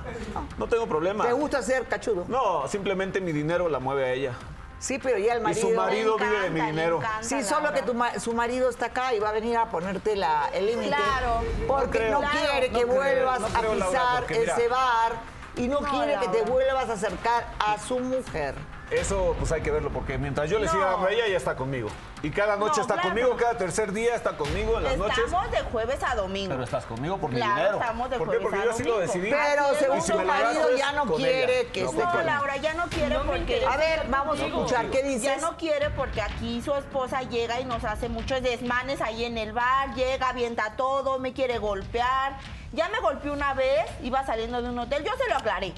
No 0.59 0.67
tengo 0.67 0.87
problema. 0.87 1.25
¿Te 1.25 1.33
gusta 1.33 1.63
ser 1.63 1.87
cachudo? 1.87 2.25
No, 2.29 2.67
simplemente 2.69 3.21
mi 3.21 3.33
dinero 3.33 3.69
la 3.69 3.79
mueve 3.79 4.05
a 4.07 4.13
ella. 4.13 4.33
Sí, 4.81 4.99
pero 4.99 5.19
ya 5.19 5.33
el 5.35 5.41
Y 5.41 5.43
marido. 5.43 5.69
su 5.69 5.75
marido 5.75 6.17
vive 6.19 6.41
de 6.41 6.51
mi 6.51 6.61
dinero. 6.61 6.99
encanta, 6.99 7.23
Sí, 7.25 7.43
solo 7.43 7.63
Laura. 7.63 7.75
que 7.81 7.83
tu 7.83 7.95
ma- 7.95 8.19
su 8.21 8.33
marido 8.33 8.69
está 8.71 8.87
acá 8.87 9.13
y 9.15 9.19
va 9.19 9.31
a 9.31 9.33
venir 9.33 9.57
a 9.57 9.67
ponerte 9.67 10.15
la, 10.17 10.49
el 10.53 10.67
límite. 10.67 10.89
Claro. 10.95 11.41
Porque 11.67 12.11
No 12.11 12.21
no, 12.23 12.29
creo. 12.29 12.43
quiere 12.51 12.69
No 12.71 12.79
que 12.79 12.85
creo, 12.85 12.95
vuelvas 12.97 13.41
no 13.41 13.47
a 13.47 13.63
Laura, 13.63 13.87
pisar 13.87 14.19
porque 14.21 14.39
mira. 14.39 14.55
ese 14.57 14.69
bar 14.69 15.13
y 15.59 15.69
no, 15.69 15.81
No, 15.81 15.91
quiere 15.91 16.19
que 16.21 16.29
te 16.29 16.43
vuelvas 16.43 16.89
a 16.89 16.93
acercar 16.95 17.47
a 17.59 17.79
su 17.79 17.99
mujer. 17.99 18.55
Eso 18.91 19.37
pues 19.39 19.53
hay 19.53 19.61
que 19.61 19.71
verlo 19.71 19.91
porque 19.91 20.17
mientras 20.17 20.49
yo 20.49 20.59
le 20.59 20.67
siga 20.67 20.85
No. 20.87 20.91
dando 20.93 21.07
a 21.09 21.11
ella, 21.11 21.27
ella 21.27 21.37
está 21.37 21.55
conmigo. 21.57 21.91
Y 22.23 22.31
cada 22.31 22.57
noche 22.57 22.77
No, 22.77 22.83
está 22.83 22.95
claro. 22.95 23.09
conmigo, 23.11 23.37
cada 23.37 23.55
tercer 23.59 23.93
día 23.93 24.15
está 24.15 24.33
conmigo 24.39 24.79
en 24.79 24.85
las 24.85 24.97
noches. 24.97 25.19
Estamos 25.27 25.51
de 25.51 25.61
jueves 25.61 26.03
a 26.03 26.15
domingo. 26.15 26.49
Pero 26.53 26.65
estás 26.65 26.87
conmigo 26.87 27.19
por 27.19 27.29
mi 27.31 27.37
Claro, 27.37 27.55
dinero. 27.57 27.79
estamos 27.81 28.11
de 28.11 28.17
¿Por 28.19 28.31
qué? 28.31 28.39
Porque 28.41 28.57
a 28.59 28.65
yo 28.65 28.73
sí 28.73 28.83
lo 28.85 28.99
decidí. 28.99 29.31
Pero 29.31 29.63
Así 29.67 29.77
según 29.81 30.01
si 30.03 30.13
tu 30.13 30.19
marido 30.21 30.77
ya 30.77 30.93
no 30.93 31.05
quiere 31.05 31.61
ella, 31.61 31.71
que 31.73 31.83
no 31.83 31.91
esté 31.91 32.03
No, 32.03 32.11
con 32.13 32.27
Laura, 32.27 32.57
ya 32.57 32.75
no 32.75 32.85
quiere 32.87 33.15
No 33.15 33.23
porque... 33.25 33.67
A 33.67 33.77
ver, 33.77 34.07
vamos 34.09 34.41
a 34.41 34.47
escuchar. 34.47 34.87
¿Qué 34.87 35.03
Ya 35.03 35.07
dices? 35.09 35.43
no 35.43 35.57
quiere 35.59 35.91
porque 35.91 36.23
aquí 36.23 36.63
su 36.63 36.73
esposa 36.75 37.21
llega 37.23 37.61
y 37.61 37.67
nos 37.67 37.85
hace 37.85 38.09
muchos 38.09 38.41
desmanes 38.43 39.03
ahí 39.03 39.25
en 39.27 39.37
el 39.37 39.53
bar, 39.53 39.95
llega, 39.95 40.31
avienta 40.31 40.77
todo, 40.77 41.19
me 41.19 41.35
quiere 41.35 41.59
golpear. 41.59 42.39
Ya 42.73 42.89
me 42.89 43.01
golpeó 43.01 43.33
una 43.33 43.55
vez, 43.55 43.87
iba 44.03 44.25
saliendo 44.27 44.61
de 44.63 44.69
un 44.69 44.79
hotel, 44.79 45.05
yo 45.05 45.13
se 45.17 45.29
lo 45.29 45.37
aclaré. 45.37 45.69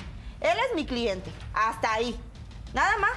Él 0.40 0.58
es 0.68 0.74
mi 0.74 0.86
cliente, 0.86 1.30
hasta 1.54 1.92
ahí. 1.92 2.18
Nada 2.72 2.96
más. 2.98 3.12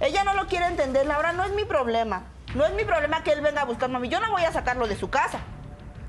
Ella 0.00 0.24
no 0.24 0.34
lo 0.34 0.46
quiere 0.46 0.66
entender, 0.66 1.06
Laura, 1.06 1.32
no 1.32 1.44
es 1.44 1.50
mi 1.52 1.64
problema. 1.64 2.22
No 2.54 2.64
es 2.64 2.72
mi 2.74 2.84
problema 2.84 3.22
que 3.22 3.32
él 3.32 3.40
venga 3.40 3.62
a 3.62 3.64
buscarme 3.64 3.96
a 3.96 3.98
mí. 4.00 4.08
Yo 4.08 4.20
no 4.20 4.30
voy 4.30 4.42
a 4.44 4.52
sacarlo 4.52 4.86
de 4.88 4.96
su 4.96 5.10
casa. 5.10 5.38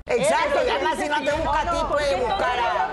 Exacto, 0.06 0.64
y 0.66 0.68
además 0.68 0.96
si 0.98 1.08
no 1.08 1.22
te 1.22 1.32
busca 1.32 1.60
a 1.60 1.64
yo- 1.66 1.70
ti, 1.72 1.78
no, 1.82 1.88
puede 1.90 2.16
¿por 2.16 2.18
qué 2.18 2.32
buscar 2.32 2.56
no 2.56 2.66
a... 2.66 2.88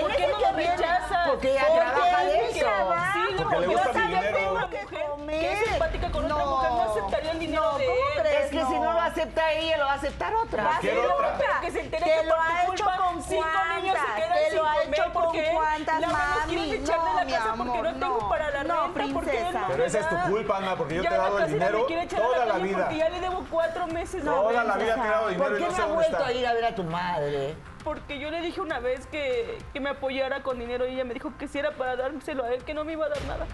¿Por 0.00 0.12
qué 0.16 0.26
no 0.28 0.38
lo 0.38 0.52
rechazas? 0.56 1.28
Porque 1.28 1.50
ella 1.52 1.66
trabaja 1.74 2.24
de 2.24 2.50
eso. 2.50 2.66
Sí, 3.14 3.34
Porque 3.42 3.58
le 3.58 3.66
gusta 3.66 3.92
mi 3.92 4.06
dinero. 4.06 4.38
Que 4.86 4.94
mujer 4.96 5.10
comer. 5.10 5.40
que 5.40 5.52
es 5.52 5.68
simpática 5.68 6.10
con 6.10 6.24
otra 6.32 6.44
mujer 6.46 6.70
no 6.70 6.82
aceptaría 6.82 7.30
el 7.32 7.38
dinero 7.38 7.62
No, 7.72 7.78
de 7.78 7.86
¿cómo 7.86 7.96
él. 7.98 8.20
crees? 8.22 8.44
Es 8.44 8.50
que 8.50 8.64
si 8.64 8.78
no 8.80 8.92
lo 8.92 9.00
acepta 9.00 9.52
ella, 9.52 9.76
lo 9.78 9.84
va 9.84 9.92
a 9.92 9.94
aceptar 9.94 10.34
otra. 10.34 10.64
Va 10.64 10.76
a 10.76 10.80
ser 10.80 10.98
otra. 10.98 11.34
otra. 11.34 11.60
Que 11.60 11.70
se 11.70 11.80
entere 11.80 12.04
Te 12.04 12.10
que 12.10 12.26
lo 12.26 12.34
por 12.34 12.44
ha 12.44 12.66
tu 12.66 12.72
hecho 12.72 12.84
culpa 12.84 12.96
con 13.04 13.22
cinco 13.22 13.46
niños 13.76 13.96
se 13.98 14.04
cuántas, 14.04 14.16
quedan 14.16 14.38
sin 14.48 14.56
lo 14.58 14.66
ha 14.66 14.72
comer 14.74 14.88
hecho 14.88 15.12
porque 15.12 15.44
con 15.44 15.54
cuántas, 15.54 16.00
la 16.00 16.08
mami. 16.08 16.72
echar 16.72 17.00
de 17.00 17.04
la 17.04 17.20
No, 17.22 17.24
mi 17.24 17.32
casa 17.32 17.54
porque 17.56 17.62
amor, 17.62 17.84
no 17.84 17.92
tengo 17.92 18.20
no. 18.20 18.28
para 18.28 18.50
la 18.50 18.64
No, 18.64 18.74
renta, 18.94 19.12
porque 19.14 19.30
él 19.30 19.36
princesa. 19.46 19.60
no 19.60 19.66
Pero 19.68 19.84
esa 19.84 19.98
es 20.00 20.08
tu 20.08 20.30
culpa, 20.30 20.56
Ana, 20.58 20.76
porque 20.76 20.94
yo 20.96 21.02
Ya 21.02 21.08
te 21.10 21.14
he 21.14 21.18
la 21.18 21.24
dado 21.24 21.38
el 21.38 21.52
dinero 21.52 21.78
me 21.80 21.84
quiere 21.86 22.02
echar 22.02 22.20
a 22.20 22.24
toda 22.24 22.38
la 22.46 22.52
calle 22.52 22.64
vida. 22.64 22.78
Porque 22.78 22.96
ya 22.98 23.08
le 23.08 23.20
debo 23.20 23.46
cuatro 23.50 23.86
meses. 23.86 24.24
No, 24.24 24.32
Toda 24.42 24.64
la 24.64 24.76
vida 24.76 24.94
te 24.94 25.00
he 25.00 25.10
dado 25.10 25.28
dinero 25.28 25.48
¿Por 25.48 25.58
qué 25.58 25.64
no 25.64 25.70
no 25.70 25.76
ha 25.76 25.80
dónde 25.86 25.94
vuelto 25.94 26.24
a 26.24 26.32
ir 26.32 26.46
a 26.46 26.52
ver 26.52 26.64
a 26.64 26.74
tu 26.74 26.84
madre? 26.84 27.54
Porque 27.84 28.18
yo 28.20 28.30
le 28.30 28.40
dije 28.40 28.60
una 28.60 28.78
vez 28.78 29.06
que, 29.08 29.58
que 29.72 29.80
me 29.80 29.90
apoyara 29.90 30.42
con 30.44 30.58
dinero 30.58 30.86
y 30.86 30.94
ella 30.94 31.04
me 31.04 31.14
dijo 31.14 31.32
que 31.36 31.48
si 31.48 31.58
era 31.58 31.72
para 31.72 31.96
dárselo 31.96 32.44
a 32.44 32.52
él, 32.52 32.62
que 32.64 32.74
no 32.74 32.84
me 32.84 32.92
iba 32.92 33.06
a 33.06 33.08
dar 33.08 33.22
nada. 33.22 33.46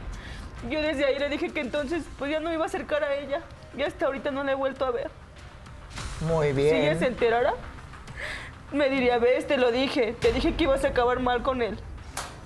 Yo 0.71 0.83
desde 0.83 1.05
ahí 1.05 1.19
le 1.19 1.29
dije 1.29 1.51
que 1.51 1.61
entonces 1.61 2.05
pues 2.19 2.31
ya 2.31 2.41
no 2.41 2.49
me 2.49 2.55
iba 2.57 2.65
a 2.65 2.67
acercar 2.67 3.05
a 3.05 3.15
ella. 3.15 3.41
Y 3.77 3.83
hasta 3.83 4.07
ahorita 4.07 4.31
no 4.31 4.43
la 4.45 4.53
he 4.53 4.55
vuelto 4.55 4.85
a 4.85 4.91
ver. 4.91 5.11
Muy 6.23 6.53
Si 6.53 6.61
ella 6.63 6.95
se 6.95 6.99
bien. 7.01 7.13
enterara, 7.13 7.55
me 8.73 8.89
diría, 8.91 9.19
ves, 9.19 9.47
te 9.47 9.57
lo 9.57 9.71
dije, 9.71 10.15
te 10.21 10.33
dije 10.33 10.55
que 10.55 10.65
ibas 10.65 10.85
a 10.85 10.89
acabar 10.89 11.21
mal 11.21 11.43
con 11.43 11.63
él. 11.63 11.79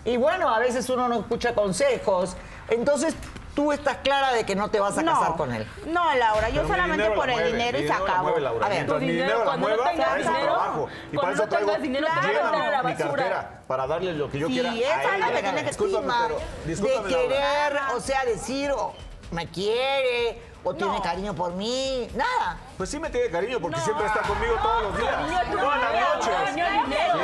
Y 0.04 0.16
bueno, 0.18 0.48
a 0.48 0.58
veces 0.58 0.88
uno 0.90 1.08
no 1.08 1.20
escucha 1.20 1.54
consejos. 1.54 2.36
Entonces, 2.68 3.14
tú 3.54 3.72
estás 3.72 3.98
clara 3.98 4.32
de 4.32 4.44
que 4.44 4.54
no 4.54 4.68
te 4.70 4.80
vas 4.80 4.96
a 4.98 5.04
casar 5.04 5.36
con 5.36 5.52
él. 5.52 5.66
No, 5.86 6.14
Laura, 6.14 6.48
yo 6.48 6.62
Pero 6.62 6.68
solamente 6.74 7.10
por 7.10 7.28
el 7.28 7.34
mueve, 7.36 7.52
dinero 7.52 7.78
y 7.78 7.86
se 7.86 7.92
acabó. 7.92 8.22
mueve, 8.24 8.40
Laura. 8.40 8.66
A 8.66 8.68
ver, 8.68 8.78
Mientras 8.78 8.98
tu 9.00 9.04
mi 9.06 9.12
dinero, 9.12 9.44
cuando 9.44 9.68
no 9.68 9.74
mueva, 9.76 9.90
tengas 9.90 10.08
eso 10.16 10.28
dinero, 10.30 10.44
trabajo. 10.52 10.88
Y 11.12 11.16
cuando 11.16 11.20
para 11.20 11.32
eso 11.32 11.42
no 11.42 11.48
traigo 11.48 11.82
dinero, 11.82 12.06
a 12.08 12.70
la 12.70 12.82
basura. 12.82 13.60
para 13.66 13.86
darle 13.86 14.12
lo 14.14 14.30
que 14.30 14.38
yo 14.38 14.46
Sí, 14.48 14.52
quiera 14.54 14.74
esa 14.74 15.10
a 15.10 15.14
es 15.14 15.20
la 15.20 15.26
que 15.32 15.42
tiene 15.42 15.64
que 15.64 15.70
estima, 15.70 16.00
de 16.00 16.88
Laura. 16.88 17.08
querer, 17.08 17.80
o 17.94 18.00
sea, 18.00 18.24
decir, 18.24 18.70
oh, 18.72 18.94
me 19.30 19.46
quiere, 19.48 20.42
o 20.64 20.74
tiene 20.74 20.92
No. 20.96 21.02
cariño 21.02 21.34
por 21.34 21.52
mí, 21.52 22.08
nada. 22.14 22.56
Pues 22.76 22.90
sí 22.90 22.98
me 22.98 23.10
tiene 23.10 23.30
cariño 23.30 23.58
porque 23.60 23.80
siempre 23.80 24.06
está 24.06 24.20
conmigo 24.22 24.54
todos 24.62 24.82
los 24.84 24.98
días. 24.98 25.14
Todas 25.50 25.80
las 25.80 25.92
dinero, 25.92 26.14
noches. 26.14 26.34
cariño 26.44 26.66
al 26.66 26.84
dinero. 26.84 27.14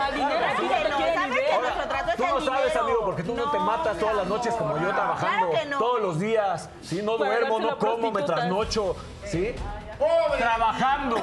Al 0.00 0.14
dinero, 0.14 0.46
no 2.34 2.38
el 2.40 2.44
sabes, 2.44 2.64
dinero? 2.72 2.84
amigo, 2.84 3.04
porque 3.04 3.22
tú 3.22 3.34
no, 3.34 3.50
te 3.50 3.58
matas 3.58 3.98
todas 3.98 4.16
las 4.16 4.26
noches 4.26 4.54
como 4.54 4.78
yo 4.78 4.88
trabajando 4.88 5.50
Claro 5.50 5.62
que 5.62 5.68
no. 5.70 5.78
todos 5.78 6.00
los 6.02 6.20
días. 6.20 6.68
Sí, 6.82 7.00
no 7.02 7.16
Para 7.18 7.38
duermo, 7.38 7.60
no 7.60 7.78
como, 7.78 8.10
me 8.12 8.22
trasnocho. 8.22 8.96
¿Sí? 9.24 9.54
Trabajando. 10.38 11.16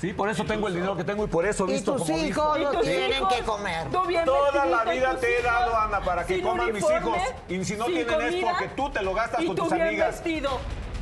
Sí, 0.00 0.12
por 0.12 0.28
eso 0.28 0.44
tengo 0.44 0.68
el 0.68 0.74
dinero 0.74 0.96
que 0.96 1.02
tengo 1.02 1.24
y 1.24 1.26
por 1.26 1.44
eso 1.44 1.66
Y 1.66 1.72
visto 1.72 1.94
tus 1.96 2.02
como 2.06 2.18
hijos 2.18 2.58
¿Y 2.58 2.62
no 2.62 2.70
tus 2.70 2.82
tienen 2.82 3.14
hijos? 3.14 3.34
que 3.34 3.42
comer. 3.42 3.88
Toda 3.90 4.64
la 4.66 4.84
vida 4.84 5.16
te 5.16 5.38
he 5.38 5.42
dado, 5.42 5.76
Ana, 5.76 6.00
para 6.00 6.24
que 6.24 6.40
coman 6.40 6.72
mis 6.72 6.84
hijos. 6.84 7.18
Y 7.48 7.64
si 7.64 7.74
no 7.76 7.86
tienen 7.86 8.20
es 8.22 8.44
porque 8.44 8.68
tú 8.76 8.90
te 8.90 9.02
lo 9.02 9.12
gastas 9.12 9.44
con 9.44 9.56
tus 9.56 9.70
bien 9.72 9.86
amigas. 9.88 10.10
vestido. 10.22 10.50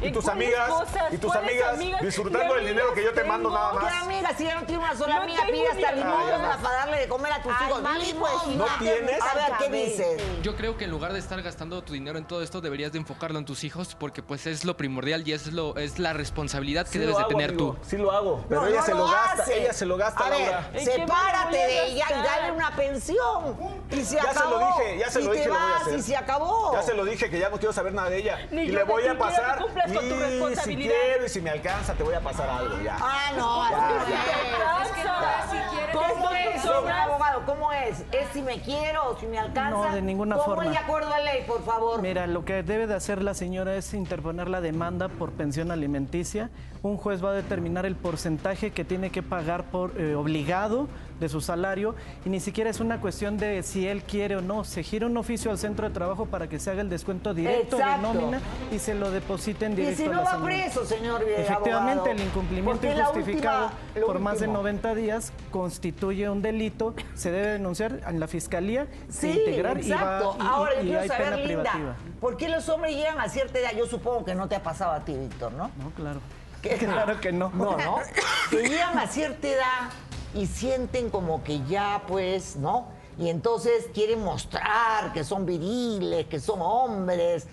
Y 0.00 0.06
¿En 0.08 0.12
tus 0.12 0.28
amigas, 0.28 0.68
cosas? 0.68 1.12
y 1.12 1.16
tus 1.16 1.32
¿Cuáles 1.32 1.62
amigas, 1.62 2.02
disfrutando 2.02 2.52
¿Qué 2.54 2.60
del 2.60 2.68
dinero 2.68 2.92
que 2.92 3.02
yo 3.02 3.12
te 3.14 3.24
mando 3.24 3.50
nada 3.50 3.72
más. 3.72 3.84
¿Qué 3.84 3.98
amiga? 3.98 4.30
Si 4.36 4.44
ya 4.44 4.54
no 4.60 4.66
tiene 4.66 4.82
una 4.82 4.94
sola 4.94 5.16
No 5.16 5.22
amiga, 5.22 5.42
pide 5.46 5.68
hasta 5.68 5.88
amiga. 5.88 6.58
para 6.62 6.76
darle 6.76 6.98
de 6.98 7.08
comer 7.08 7.32
a 7.32 7.42
tus 7.42 7.52
Ay, 7.58 7.66
hijos. 7.68 7.82
mami, 7.82 8.12
pues. 8.12 8.46
¿No 8.56 8.66
tienes? 8.78 9.20
A 9.22 9.34
ver, 9.34 9.52
¿qué 9.58 9.70
dices? 9.70 10.22
Yo 10.42 10.54
creo 10.54 10.76
que 10.76 10.84
en 10.84 10.90
lugar 10.90 11.14
de 11.14 11.18
estar 11.18 11.40
gastando 11.42 11.82
tu 11.82 11.94
dinero 11.94 12.18
en 12.18 12.26
todo 12.26 12.42
esto, 12.42 12.60
deberías 12.60 12.92
de 12.92 12.98
enfocarlo 12.98 13.38
en 13.38 13.46
tus 13.46 13.64
hijos 13.64 13.94
porque 13.98 14.22
pues 14.22 14.46
es 14.46 14.64
lo 14.66 14.76
primordial 14.76 15.26
y 15.26 15.32
es 15.32 15.46
lo 15.52 15.74
es 15.76 15.98
la 15.98 16.12
responsabilidad 16.12 16.84
que 16.84 16.92
Sí 16.92 16.98
debes 16.98 17.16
de 17.16 17.24
tener 17.24 17.50
amigo, 17.50 17.72
tú. 17.80 17.86
Sí 17.88 17.96
lo 17.96 18.12
hago, 18.12 18.44
pero 18.50 18.60
No, 18.62 18.66
ella 18.66 18.80
no 18.80 18.84
se 18.86 18.94
lo 18.94 19.06
gasta, 19.08 19.42
hace. 19.44 19.62
ella 19.62 19.72
se 19.72 19.86
lo 19.86 19.96
gasta, 19.96 20.26
A 20.26 20.30
ver, 20.30 20.40
Laura. 20.40 20.70
¿En 20.74 20.84
qué 20.84 20.84
me 20.84 20.98
lo 20.98 21.06
sepárate 21.06 21.56
de 21.56 21.86
ella 21.86 22.04
y 22.10 22.22
dale 22.22 22.52
una 22.52 22.76
pensión. 22.76 23.56
Y 23.90 24.04
se 24.04 24.16
Ya 24.16 24.22
se 24.24 24.28
acabó. 24.28 24.50
lo 24.50 24.58
dije, 24.66 24.98
ya 24.98 25.10
se 25.10 25.20
y 25.20 25.24
lo 25.24 25.30
te 25.30 25.36
dije, 25.38 25.48
lo 25.48 25.54
voy 25.54 25.62
a 25.62 25.68
vas 25.72 25.82
hacer. 25.82 25.98
y 25.98 26.02
se 26.02 26.16
acabó. 26.16 26.72
Ya 26.74 26.82
se 26.82 26.94
lo 26.94 27.04
dije 27.06 27.30
que 27.30 27.38
ya 27.38 27.48
no 27.48 27.56
quiero 27.56 27.72
saber 27.72 27.94
nada 27.94 28.10
de 28.10 28.18
ella. 28.18 28.38
Y 28.50 28.66
le 28.68 28.82
voy 28.84 29.06
a 29.06 29.16
pasar. 29.16 29.64
Cumplas 29.86 30.32
con 30.40 30.54
tu 30.54 30.60
y 30.60 30.64
si 30.64 30.76
quiero 30.76 31.26
y 31.26 31.28
si 31.28 31.40
me 31.40 31.50
alcanza, 31.50 31.94
te 31.94 32.02
voy 32.02 32.14
a 32.14 32.20
pasar 32.20 32.48
algo 32.48 32.80
ya. 32.82 32.96
Ah, 33.00 33.32
no, 33.36 33.62
así 33.62 35.56
no 35.56 35.60
es. 35.62 35.92
¿Cómo 35.92 36.30
es, 36.30 36.66
abogado? 36.66 37.42
¿Cómo 37.46 37.72
es? 37.72 38.00
¿Es 38.12 38.28
si 38.32 38.42
me 38.42 38.60
quiero 38.60 39.10
o 39.10 39.18
si 39.18 39.26
me 39.26 39.38
alcanza? 39.38 39.70
No, 39.70 39.94
de 39.94 40.02
ninguna 40.02 40.36
¿Cómo 40.36 40.56
forma. 40.56 40.64
es 40.66 40.70
de 40.72 40.78
acuerdo 40.78 41.12
a 41.12 41.20
ley, 41.20 41.44
por 41.46 41.64
favor? 41.64 42.02
Mira, 42.02 42.26
lo 42.26 42.44
que 42.44 42.62
debe 42.62 42.86
de 42.86 42.94
hacer 42.94 43.22
la 43.22 43.34
señora 43.34 43.76
es 43.76 43.94
interponer 43.94 44.48
la 44.48 44.60
demanda 44.60 45.08
por 45.08 45.32
pensión 45.32 45.70
alimenticia. 45.70 46.50
Un 46.86 46.98
juez 46.98 47.22
va 47.24 47.30
a 47.30 47.32
determinar 47.32 47.84
el 47.84 47.96
porcentaje 47.96 48.70
que 48.70 48.84
tiene 48.84 49.10
que 49.10 49.20
pagar 49.20 49.64
por 49.64 50.00
eh, 50.00 50.14
obligado 50.14 50.86
de 51.18 51.28
su 51.28 51.40
salario 51.40 51.96
y 52.24 52.28
ni 52.28 52.38
siquiera 52.38 52.70
es 52.70 52.78
una 52.78 53.00
cuestión 53.00 53.38
de 53.38 53.62
si 53.64 53.88
él 53.88 54.02
quiere 54.04 54.36
o 54.36 54.40
no. 54.40 54.62
Se 54.62 54.84
gira 54.84 55.06
un 55.06 55.16
oficio 55.16 55.50
al 55.50 55.58
centro 55.58 55.88
de 55.88 55.92
trabajo 55.94 56.26
para 56.26 56.48
que 56.48 56.60
se 56.60 56.70
haga 56.70 56.82
el 56.82 56.88
descuento 56.88 57.34
directo 57.34 57.76
Exacto. 57.78 58.06
de 58.12 58.14
nómina 58.20 58.40
y 58.70 58.78
se 58.78 58.94
lo 58.94 59.10
depositen 59.10 59.72
Y 59.72 59.76
directo 59.76 59.96
si 59.96 60.04
a 60.08 60.12
no 60.12 60.22
la 60.22 60.36
va 60.36 60.44
preso, 60.44 60.84
señor 60.84 61.22
Efectivamente, 61.24 61.92
abogado. 62.10 62.10
el 62.12 62.20
incumplimiento 62.22 62.86
injustificado 62.86 63.64
última- 63.94 64.06
por 64.06 64.18
más 64.20 64.34
de 64.38 64.46
último. 64.46 64.58
90 64.62 64.94
días 64.94 65.32
constituye 65.50 66.30
un 66.30 66.40
delito, 66.40 66.94
se 67.14 67.32
debe 67.32 67.48
denunciar 67.48 68.00
en 68.06 68.20
la 68.20 68.28
fiscalía, 68.28 68.86
Sí, 69.08 69.30
integrar 69.30 69.82
y, 69.84 69.90
va, 69.90 69.96
exacto. 69.96 70.36
y- 70.38 70.42
y- 70.42 70.46
Ahora, 70.46 70.74
yo 70.74 70.80
y 70.80 70.84
quiero 70.84 71.00
hay 71.00 71.08
saber, 71.08 71.24
pena 71.24 71.36
Linda, 71.38 71.62
privativa. 71.72 71.96
¿por 72.20 72.36
qué 72.36 72.48
los 72.48 72.68
hombres 72.68 72.94
llegan 72.94 73.18
a 73.18 73.28
cierta 73.28 73.58
edad? 73.58 73.70
Yo 73.76 73.86
supongo 73.86 74.24
que 74.24 74.34
no 74.36 74.46
te 74.46 74.54
ha 74.54 74.62
pasado 74.62 74.92
a 74.92 75.00
ti, 75.04 75.14
Víctor, 75.16 75.50
¿no? 75.54 75.70
No, 75.82 75.90
claro. 75.96 76.20
¿Qué? 76.62 76.76
Claro 76.76 77.20
que 77.20 77.32
no. 77.32 77.50
No, 77.50 77.76
no. 77.76 77.98
Que 78.50 78.68
llegan 78.68 78.98
a 78.98 79.06
cierta 79.06 79.48
edad 79.48 79.90
y 80.34 80.46
sienten 80.46 81.10
como 81.10 81.42
que 81.42 81.64
ya, 81.64 82.02
pues, 82.06 82.56
¿no? 82.56 82.88
Y 83.18 83.30
entonces 83.30 83.86
quieren 83.94 84.22
mostrar 84.22 85.12
que 85.12 85.24
son 85.24 85.46
viriles, 85.46 86.26
que 86.26 86.38
son 86.38 86.60
hombres. 86.60 87.46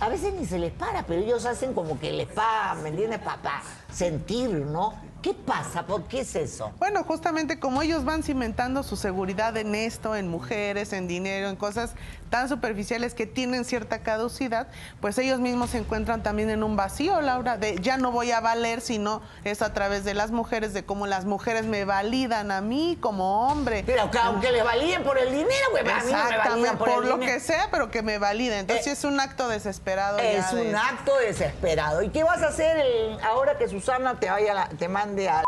A 0.00 0.08
veces 0.08 0.34
ni 0.34 0.44
se 0.44 0.58
les 0.58 0.72
para, 0.72 1.04
pero 1.06 1.22
ellos 1.22 1.46
hacen 1.46 1.72
como 1.72 1.98
que 1.98 2.12
les 2.12 2.26
para, 2.26 2.74
¿me 2.74 2.88
entiendes? 2.88 3.20
Para 3.20 3.62
sentir, 3.92 4.50
¿no? 4.50 4.94
¿Qué 5.22 5.34
pasa? 5.34 5.86
¿Por 5.86 6.04
qué 6.04 6.20
es 6.20 6.36
eso? 6.36 6.72
Bueno, 6.78 7.02
justamente 7.02 7.58
como 7.58 7.82
ellos 7.82 8.04
van 8.04 8.22
cimentando 8.22 8.82
su 8.84 8.96
seguridad 8.96 9.56
en 9.56 9.74
esto, 9.74 10.14
en 10.14 10.28
mujeres, 10.28 10.92
en 10.92 11.08
dinero, 11.08 11.48
en 11.48 11.56
cosas 11.56 11.94
tan 12.30 12.48
superficiales 12.48 13.14
que 13.14 13.26
tienen 13.26 13.64
cierta 13.64 14.00
caducidad, 14.00 14.66
pues 15.00 15.16
ellos 15.18 15.38
mismos 15.40 15.70
se 15.70 15.78
encuentran 15.78 16.22
también 16.22 16.50
en 16.50 16.62
un 16.64 16.76
vacío, 16.76 17.20
Laura, 17.20 17.56
de 17.56 17.76
ya 17.80 17.96
no 17.96 18.10
voy 18.12 18.30
a 18.32 18.40
valer, 18.40 18.80
sino 18.80 19.22
es 19.44 19.62
a 19.62 19.72
través 19.72 20.04
de 20.04 20.14
las 20.14 20.30
mujeres, 20.32 20.74
de 20.74 20.84
cómo 20.84 21.06
las 21.06 21.24
mujeres 21.24 21.64
me 21.66 21.84
validan 21.84 22.50
a 22.50 22.60
mí 22.60 22.98
como 23.00 23.48
hombre. 23.48 23.82
Pero 23.86 24.10
que 24.10 24.18
aunque 24.18 24.50
les 24.52 24.64
validen 24.64 25.02
por 25.04 25.18
el 25.18 25.30
dinero, 25.30 25.50
güey, 25.70 25.82
a 25.88 26.02
mí 26.04 26.12
no 26.12 26.24
me 26.30 26.36
validan 26.38 26.78
por, 26.78 26.88
por, 26.94 27.02
el 27.04 27.10
lo 27.10 27.16
dinero. 27.18 27.32
que 27.32 27.40
sea, 27.40 27.68
pero 27.70 27.90
que 27.90 28.02
me 28.02 28.18
validen. 28.18 28.60
Entonces 28.60 28.86
Eh, 28.88 28.92
es 28.92 29.04
un 29.04 29.18
acto 29.20 29.48
desesperado. 29.48 30.18
Es 30.18 30.50
ya 30.50 30.56
de- 30.56 30.68
un 30.68 30.74
acto 30.76 31.16
desesperado. 31.18 32.02
¿Y 32.02 32.10
qué 32.10 32.22
vas 32.24 32.42
a 32.42 32.48
hacer 32.48 32.76
el- 32.78 33.18
ahora 33.22 33.56
que 33.58 33.68
Susana 33.68 34.18
te 34.18 34.30
vaya 34.30 34.52
la- 34.54 34.68
te 34.68 34.88
mande 35.16 35.28
a 35.28 35.44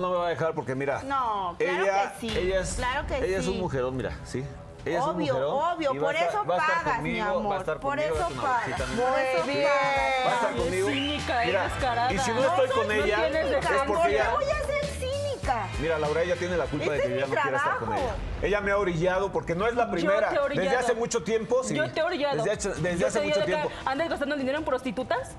No 0.00 0.10
me 0.10 0.16
va 0.16 0.26
a 0.26 0.30
dejar 0.30 0.54
porque 0.54 0.74
mira. 0.74 1.02
No, 1.02 1.54
claro 1.58 1.84
ella, 1.84 2.12
que 2.18 2.20
sí, 2.28 2.38
Ella 2.38 2.60
es, 2.60 2.74
claro 2.74 3.06
que 3.06 3.18
ella 3.18 3.38
es 3.38 3.46
un 3.46 3.54
sí. 3.54 3.60
mujerón, 3.60 3.96
mira, 3.96 4.18
sí. 4.24 4.42
Ella 4.84 4.98
es 4.98 5.04
un 5.04 5.10
Obvio, 5.14 5.48
obvio, 5.48 5.94
por 6.00 6.14
estar- 6.16 6.28
eso 6.30 6.44
pagas, 6.44 6.84
mi 7.02 7.20
conmigo, 7.20 7.24
amor, 7.38 7.64
por 7.64 7.80
conmigo, 7.80 8.14
eso 8.16 8.28
pagas. 8.40 8.64
Por 8.64 8.96
mira. 9.06 9.32
eso 9.32 9.46
bien. 9.46 9.68
pagas. 9.68 10.26
Va 10.26 10.30
a 10.30 10.34
estar 10.34 10.52
conmigo. 10.56 10.88
cínica, 10.88 11.42
Mira, 11.46 11.62
descarada. 11.64 12.12
y 12.12 12.18
si 12.18 12.30
no 12.32 12.40
No 12.40 12.48
estoy 12.48 12.68
con 12.70 12.88
no 12.88 12.92
ella, 12.94 13.26
es 13.28 13.64
porque 13.64 13.92
¿Por 13.92 14.02
qué 14.06 14.14
ella. 14.14 14.30
voy 14.32 14.44
a 14.44 14.66
ser 14.66 14.84
cínica? 14.86 15.68
Mira, 15.80 15.98
Laura, 15.98 16.22
ella 16.22 16.36
tiene 16.36 16.56
la 16.56 16.64
culpa 16.64 16.84
Ese 16.86 16.92
de 16.94 17.00
que 17.02 17.08
yo 17.10 17.14
ya 17.16 17.26
no 17.26 17.32
quiera 17.42 17.56
estar 17.58 17.76
con 17.78 17.92
ella. 17.92 18.14
Ella 18.42 18.60
me 18.60 18.70
ha 18.72 18.78
orillado 18.78 19.30
porque 19.30 19.54
no 19.54 19.66
es 19.68 19.74
la 19.76 19.88
primera. 19.90 20.20
Yo 20.20 20.28
te 20.30 20.34
he 20.36 20.40
orillado. 20.40 20.68
Desde 20.70 20.76
hace 20.84 20.94
mucho 20.94 21.22
tiempo, 21.22 21.62
sí. 21.62 21.74
Yo 21.76 21.88
te 21.92 22.00
he 22.00 22.02
orillado. 22.02 22.36
Desde, 22.42 22.50
hace- 22.70 22.80
desde 22.80 23.06
hace 23.06 23.20
mucho 23.20 23.44
tiempo. 23.44 23.70
¿Andas 23.84 24.08
gastando 24.08 24.34
el 24.34 24.40
dinero 24.40 24.58
en 24.58 24.64
prostitutas? 24.64 25.36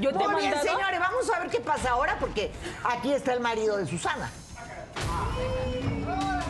Yo 0.00 0.10
te 0.12 0.18
Muy 0.18 0.40
bien, 0.40 0.50
mandado. 0.54 0.76
señores, 0.76 1.00
vamos 1.00 1.30
a 1.30 1.38
ver 1.40 1.50
qué 1.50 1.60
pasa 1.60 1.90
ahora 1.90 2.16
porque 2.18 2.50
aquí 2.84 3.12
está 3.12 3.32
el 3.32 3.40
marido 3.40 3.76
de 3.76 3.86
Susana. 3.86 4.30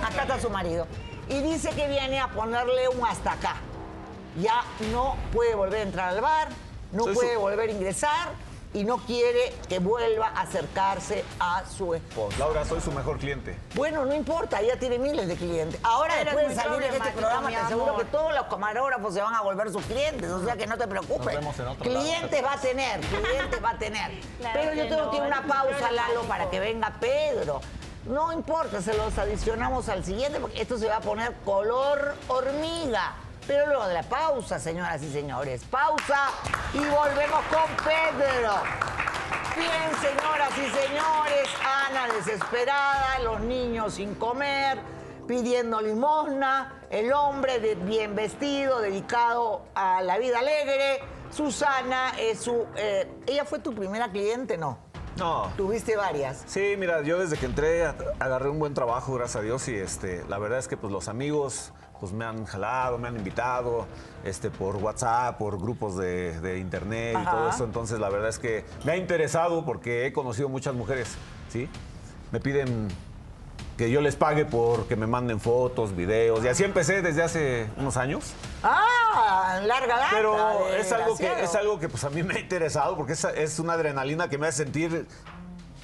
Acá 0.05 0.23
está 0.23 0.41
su 0.41 0.51
marido. 0.51 0.87
Y 1.29 1.41
dice 1.41 1.71
que 1.71 1.87
viene 1.89 2.19
a 2.21 2.29
ponerle 2.29 2.89
un 2.89 3.07
hasta 3.07 3.33
acá. 3.33 3.57
ya 4.41 4.63
no 4.93 5.17
puede 5.33 5.55
volver 5.57 5.81
a 5.81 5.83
entrar 5.83 6.09
al 6.11 6.21
bar, 6.21 6.49
no 6.93 7.05
Soy 7.05 7.15
puede 7.15 7.35
su- 7.35 7.41
volver 7.41 7.69
a 7.69 7.73
ingresar 7.73 8.29
y 8.73 8.85
no 8.85 8.99
quiere 8.99 9.53
que 9.69 9.79
vuelva 9.81 10.29
a 10.29 10.43
acercarse 10.43 11.25
a 11.41 11.65
su 11.67 11.95
esposa. 11.95 12.39
Laura, 12.39 12.65
soy 12.65 12.81
su 12.81 12.93
mejor 12.93 13.19
cliente. 13.19 13.57
Bueno, 13.75 14.05
no 14.05 14.15
importa, 14.15 14.63
ya 14.63 14.79
tiene 14.79 14.99
miles 14.99 15.27
de 15.27 15.37
clientes. 15.37 15.81
Ahora, 15.83 16.21
Eres 16.21 16.35
después 16.35 16.57
de 16.57 16.63
salir 16.63 16.83
en 16.83 16.95
este 16.95 17.11
programa, 17.11 17.49
te 17.49 17.57
aseguro 17.57 17.97
que 17.97 18.05
todos 18.05 18.35
los 18.35 18.47
camarógrafos 18.47 19.15
se 19.15 19.21
van 19.21 19.35
a 19.35 19.43
volver 19.43 19.71
sus 19.71 19.85
clientes, 19.85 20.31
o 20.31 20.45
sea 20.45 20.57
que 20.57 20.67
no 20.67 20.79
te 20.79 20.87
preocupes. 20.87 21.27
Nos 21.27 21.35
vemos 21.35 21.59
en 21.59 21.67
otro 21.67 21.85
lado. 21.85 22.01
clientes 22.01 22.45
va 22.45 22.53
a 22.53 22.61
tener, 22.61 23.01
clientes 23.01 23.65
va 23.65 23.71
a 23.71 23.79
tener. 23.79 24.11
Claro 24.41 24.61
Pero 24.61 24.75
yo 24.75 24.89
tengo 24.89 25.05
no, 25.05 25.11
que 25.11 25.17
ir 25.19 25.23
a 25.23 25.27
una 25.27 25.43
pausa, 25.43 25.91
Lalo, 25.91 26.23
para 26.23 26.49
que 26.49 26.61
venga 26.61 26.95
Pedro. 26.99 27.61
No 28.07 28.33
importa, 28.33 28.81
se 28.81 28.95
los 28.95 29.19
adicionamos 29.19 29.89
al 29.89 30.05
siguiente 30.05 30.41
porque 30.41 30.63
esto 30.63 30.79
se 30.79 30.89
va 30.89 30.97
a 30.97 31.01
poner 31.01 31.35
color 31.45 32.15
hormiga. 32.29 33.15
Pero 33.51 33.67
luego 33.67 33.89
de 33.89 33.95
la 33.95 34.05
pausa, 34.05 34.61
señoras 34.61 35.03
y 35.03 35.11
señores. 35.11 35.65
Pausa 35.65 36.29
y 36.73 36.79
volvemos 36.79 37.41
con 37.51 37.69
Pedro. 37.85 38.53
Bien, 39.57 39.91
señoras 40.01 40.51
y 40.57 40.71
señores, 40.71 41.49
Ana 41.89 42.15
desesperada, 42.15 43.19
los 43.25 43.41
niños 43.41 43.95
sin 43.95 44.15
comer, 44.15 44.79
pidiendo 45.27 45.81
limosna, 45.81 46.81
el 46.91 47.13
hombre 47.13 47.59
de- 47.59 47.75
bien 47.75 48.15
vestido, 48.15 48.79
dedicado 48.79 49.63
a 49.75 50.01
la 50.03 50.19
vida 50.19 50.39
alegre. 50.39 51.01
Susana 51.33 52.13
es 52.21 52.39
su... 52.43 52.69
eh, 52.77 53.11
¿Ella 53.27 53.45
fue 53.45 53.59
tu 53.59 53.75
primera 53.75 54.13
cliente? 54.13 54.59
No. 54.59 54.79
No. 55.17 55.51
Tuviste 55.57 55.97
varias. 55.97 56.45
Sí, 56.47 56.77
mira, 56.79 57.03
yo 57.03 57.19
desde 57.19 57.37
que 57.37 57.47
entré 57.47 57.85
agarré 58.21 58.49
un 58.49 58.61
buen 58.61 58.75
trabajo, 58.75 59.13
gracias 59.15 59.37
a 59.37 59.41
Dios, 59.41 59.67
y 59.67 59.75
este, 59.75 60.25
la 60.29 60.39
verdad 60.39 60.61
es 60.61 60.69
que 60.69 60.77
pues 60.77 60.93
los 60.93 61.09
amigos 61.09 61.73
pues 62.01 62.13
me 62.13 62.25
han 62.25 62.47
jalado, 62.47 62.99
me 62.99 63.09
han 63.09 63.17
invitado, 63.17 63.87
este, 64.25 64.51
por 64.51 64.77
WhatsApp, 64.77 65.39
por 65.39 65.61
grupos 65.61 65.97
de, 65.97 66.41
de 66.41 66.59
internet 66.59 67.19
y 67.21 67.25
todo 67.25 67.51
eso. 67.51 67.65
Entonces, 67.65 68.01
la 68.01 68.09
verdad 68.09 68.31
es 68.31 68.39
que 68.39 68.65
me 68.85 68.93
ha 68.93 68.97
interesado 68.97 69.65
porque 69.65 70.07
he 70.07 70.13
conocido 70.13 70.49
muchas 70.49 70.75
mujeres, 70.75 71.15
¿sí? 71.51 71.69
Me 72.33 72.41
piden 72.41 72.89
que 73.77 73.91
yo 73.91 74.03
les 74.03 74.15
pague 74.15 74.45
por 74.45 74.87
que 74.89 74.97
me 74.97 75.07
manden 75.07 75.41
fotos, 75.41 75.97
videos, 75.97 76.45
y 76.45 76.49
así 76.49 76.65
empecé 76.65 77.01
desde 77.01 77.23
hace 77.23 77.67
unos 77.79 77.97
años. 77.97 78.35
Ah, 78.63 79.59
larga 79.65 79.97
data. 79.97 80.11
Pero 80.11 80.69
es 80.69 80.93
algo 80.93 81.17
que 81.17 81.43
es 81.43 81.55
algo 81.55 81.79
que 81.79 81.89
pues 81.89 82.05
a 82.05 82.11
mí 82.11 82.23
me 82.23 82.35
ha 82.35 82.41
interesado 82.41 82.97
porque 82.97 83.15
es, 83.15 83.25
es 83.25 83.59
una 83.59 83.73
adrenalina 83.73 84.29
que 84.29 84.37
me 84.37 84.47
hace 84.49 84.65
sentir 84.65 85.07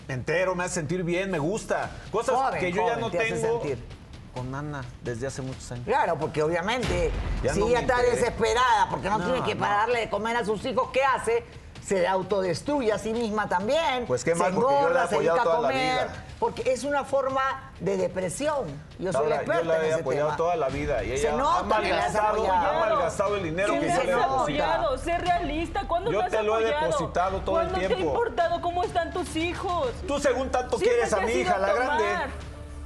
entero, 0.08 0.54
me 0.54 0.64
hace 0.64 0.74
sentir 0.74 1.04
bien, 1.04 1.30
me 1.30 1.38
gusta. 1.38 1.90
Cosas 2.12 2.34
Joven, 2.34 2.60
que 2.60 2.72
yo 2.72 2.86
ya 2.86 2.96
no 2.96 3.10
te 3.10 3.18
tengo 3.18 3.60
sentir. 3.60 3.95
Con 4.36 4.54
Ana 4.54 4.84
desde 5.02 5.26
hace 5.26 5.40
muchos 5.42 5.72
años. 5.72 5.84
Claro, 5.86 6.16
porque 6.18 6.42
obviamente 6.42 7.10
Ya 7.42 7.54
si 7.54 7.60
no 7.60 7.68
ella 7.68 7.80
está 7.80 7.94
interesa. 7.94 8.16
desesperada 8.16 8.88
porque 8.90 9.08
no, 9.08 9.18
No, 9.18 9.24
tiene 9.24 9.42
que 9.44 9.54
no. 9.54 9.60
para 9.62 9.76
darle 9.78 10.00
de 10.00 10.10
comer 10.10 10.36
a 10.36 10.44
sus 10.44 10.64
hijos, 10.66 10.90
¿qué 10.92 11.02
hace? 11.02 11.44
Se 11.82 12.06
autodestruye 12.06 12.92
a 12.92 12.98
sí 12.98 13.12
misma 13.12 13.48
también. 13.48 14.06
Pues 14.08 14.24
qué 14.24 14.32
se 14.34 14.40
mal, 14.40 14.52
porque 14.54 14.74
yo 14.74 14.74
la 14.74 14.76
he 14.76 14.80
engorda, 14.80 15.06
se 15.08 15.14
apoyado 15.14 15.36
dedica 15.36 15.40
a 15.40 15.44
toda 15.56 15.60
la 15.62 15.68
comer, 15.68 16.04
vida. 16.08 16.24
porque 16.40 16.72
es 16.72 16.84
una 16.84 17.04
forma 17.04 17.72
de 17.80 17.96
depresión. 17.96 18.66
Yo 18.98 19.12
soy 19.12 19.22
Laura, 19.22 19.28
la 19.28 19.36
yo 19.36 19.40
experta 19.52 19.64
la 19.64 19.76
en 19.76 19.82
he 19.84 19.88
ese 19.90 20.00
apoyado 20.00 20.26
tema. 20.26 20.36
toda 20.36 20.56
la 20.56 20.68
vida 20.68 21.04
y 21.04 21.06
Se 21.16 21.28
ella 21.28 21.36
nota 21.36 21.76
ha 21.76 21.80
que 21.80 21.88
la 21.88 22.04
has 22.04 22.12
malgastado, 22.12 22.28
apoyado. 22.44 22.66
ha 22.66 22.80
malgastado 22.88 23.36
el 23.36 23.42
dinero 23.44 23.72
¿Qué 23.72 23.80
que 23.80 23.86
yo 23.86 23.92
has 23.94 24.04
le 24.04 24.10
he 24.10 24.14
apoyado? 24.14 24.98
Sé 24.98 25.18
realista. 25.18 25.80
¿Cuándo 25.86 26.10
Yo 26.12 26.18
me 26.18 26.24
has 26.24 26.30
te 26.32 26.42
lo 26.42 26.58
he 26.58 26.64
depositado 26.64 27.40
todo 27.40 27.60
el 27.60 27.68
¿Cuándo 27.68 27.78
te 27.78 27.84
ha 27.84 27.88
tiempo. 27.88 28.08
importado 28.08 28.60
cómo 28.60 28.82
están 28.84 29.12
tus 29.12 29.36
hijos? 29.36 29.88
Tú 30.08 30.18
según 30.18 30.50
tanto 30.50 30.76
quieres 30.78 31.12
a 31.12 31.18
te 31.20 31.26
mi 31.26 31.32
hija, 31.32 31.54
a 31.54 31.58
la 31.58 31.72
grande, 31.72 32.04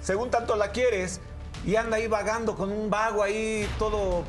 según 0.02 0.30
tanto 0.30 0.56
la 0.56 0.72
quieres 0.72 1.20
y 1.64 1.76
anda 1.76 1.96
ahí 1.96 2.06
vagando 2.06 2.54
con 2.56 2.70
un 2.72 2.88
vago 2.90 3.22
ahí 3.22 3.68
todo 3.78 4.24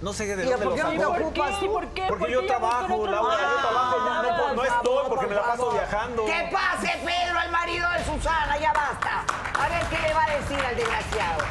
no 0.00 0.12
sé 0.12 0.26
de 0.34 0.44
¿Y 0.44 0.48
dónde 0.48 0.66
por 0.66 0.76
lo 0.76 0.92
no 0.92 1.00
sacó. 1.00 1.72
¿Por 1.72 1.88
qué? 1.88 2.04
Porque 2.08 2.24
¿Por 2.24 2.28
yo 2.28 2.40
qué 2.40 2.46
ella 2.46 2.58
busca 2.58 2.76
trabajo, 2.76 2.94
otro 2.96 3.12
Laura, 3.12 3.36
yo 3.38 3.60
trabajo, 3.60 3.98
no, 3.98 4.54
no, 4.54 4.64
estoy 4.64 5.08
porque 5.08 5.26
me 5.28 5.34
la 5.36 5.42
paso 5.42 5.70
viajando. 5.70 6.24
Que 6.24 6.48
pase 6.50 6.88
Pedro, 7.04 7.40
el 7.44 7.50
marido 7.52 7.88
de 7.96 8.04
Susana, 8.04 8.58
ya 8.58 8.72
basta. 8.72 9.24
A 9.54 9.68
ver 9.68 9.82
qué 9.88 10.08
le 10.08 10.14
va 10.14 10.24
a 10.24 10.36
decir 10.40 10.58
al 10.66 10.76
desgraciado. 10.76 11.44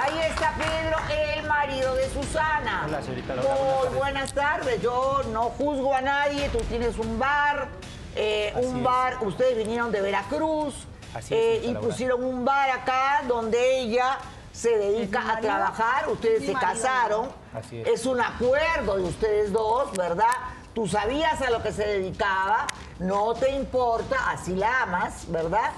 Ahí 0.00 0.18
está 0.30 0.54
Pedro, 0.56 0.96
el 1.36 1.46
marido 1.46 1.94
de 1.94 2.08
Susana. 2.08 2.84
Hola, 2.86 3.02
señorita 3.02 3.34
Laura, 3.34 3.54
Muy 3.90 3.98
buenas 3.98 4.32
tardes. 4.32 4.80
Yo 4.80 5.20
no 5.30 5.42
juzgo 5.50 5.94
a 5.94 6.00
nadie. 6.00 6.48
Tú 6.48 6.58
tienes 6.60 6.96
un 6.98 7.18
bar. 7.18 7.68
eh, 8.16 8.52
un 8.56 8.78
es. 8.78 8.82
bar, 8.82 9.18
ustedes 9.20 9.58
vinieron 9.58 9.92
de 9.92 10.00
Veracruz. 10.00 10.74
Así 11.14 11.34
es, 11.34 11.40
eh, 11.40 11.60
y 11.64 11.72
Laura. 11.74 11.80
pusieron 11.88 12.24
un 12.24 12.44
bar 12.46 12.70
acá 12.70 13.22
donde 13.28 13.78
ella 13.80 14.18
se 14.54 14.70
dedica 14.78 15.32
a 15.32 15.40
trabajar. 15.40 16.08
Ustedes 16.08 16.46
se 16.46 16.52
casaron. 16.54 17.28
Así 17.52 17.80
es. 17.80 17.88
Es 17.88 18.06
un 18.06 18.20
acuerdo 18.20 18.96
de 18.96 19.02
ustedes 19.02 19.52
dos, 19.52 19.92
¿verdad? 19.96 20.30
Tú 20.74 20.86
sabías 20.86 21.40
a 21.42 21.50
lo 21.50 21.62
que 21.62 21.72
se 21.72 21.86
dedicaba, 21.86 22.66
no 22.98 23.34
te 23.34 23.50
importa, 23.50 24.30
así 24.30 24.54
la 24.56 24.82
amas, 24.82 25.30
¿verdad? 25.30 25.70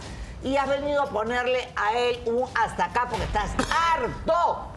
Y 0.42 0.56
has 0.56 0.68
venido 0.68 1.02
a 1.02 1.06
ponerle 1.06 1.68
a 1.74 1.98
él 1.98 2.20
un 2.26 2.44
hasta 2.54 2.84
acá 2.86 3.06
porque 3.08 3.24
estás 3.24 3.50
harto 3.94 4.68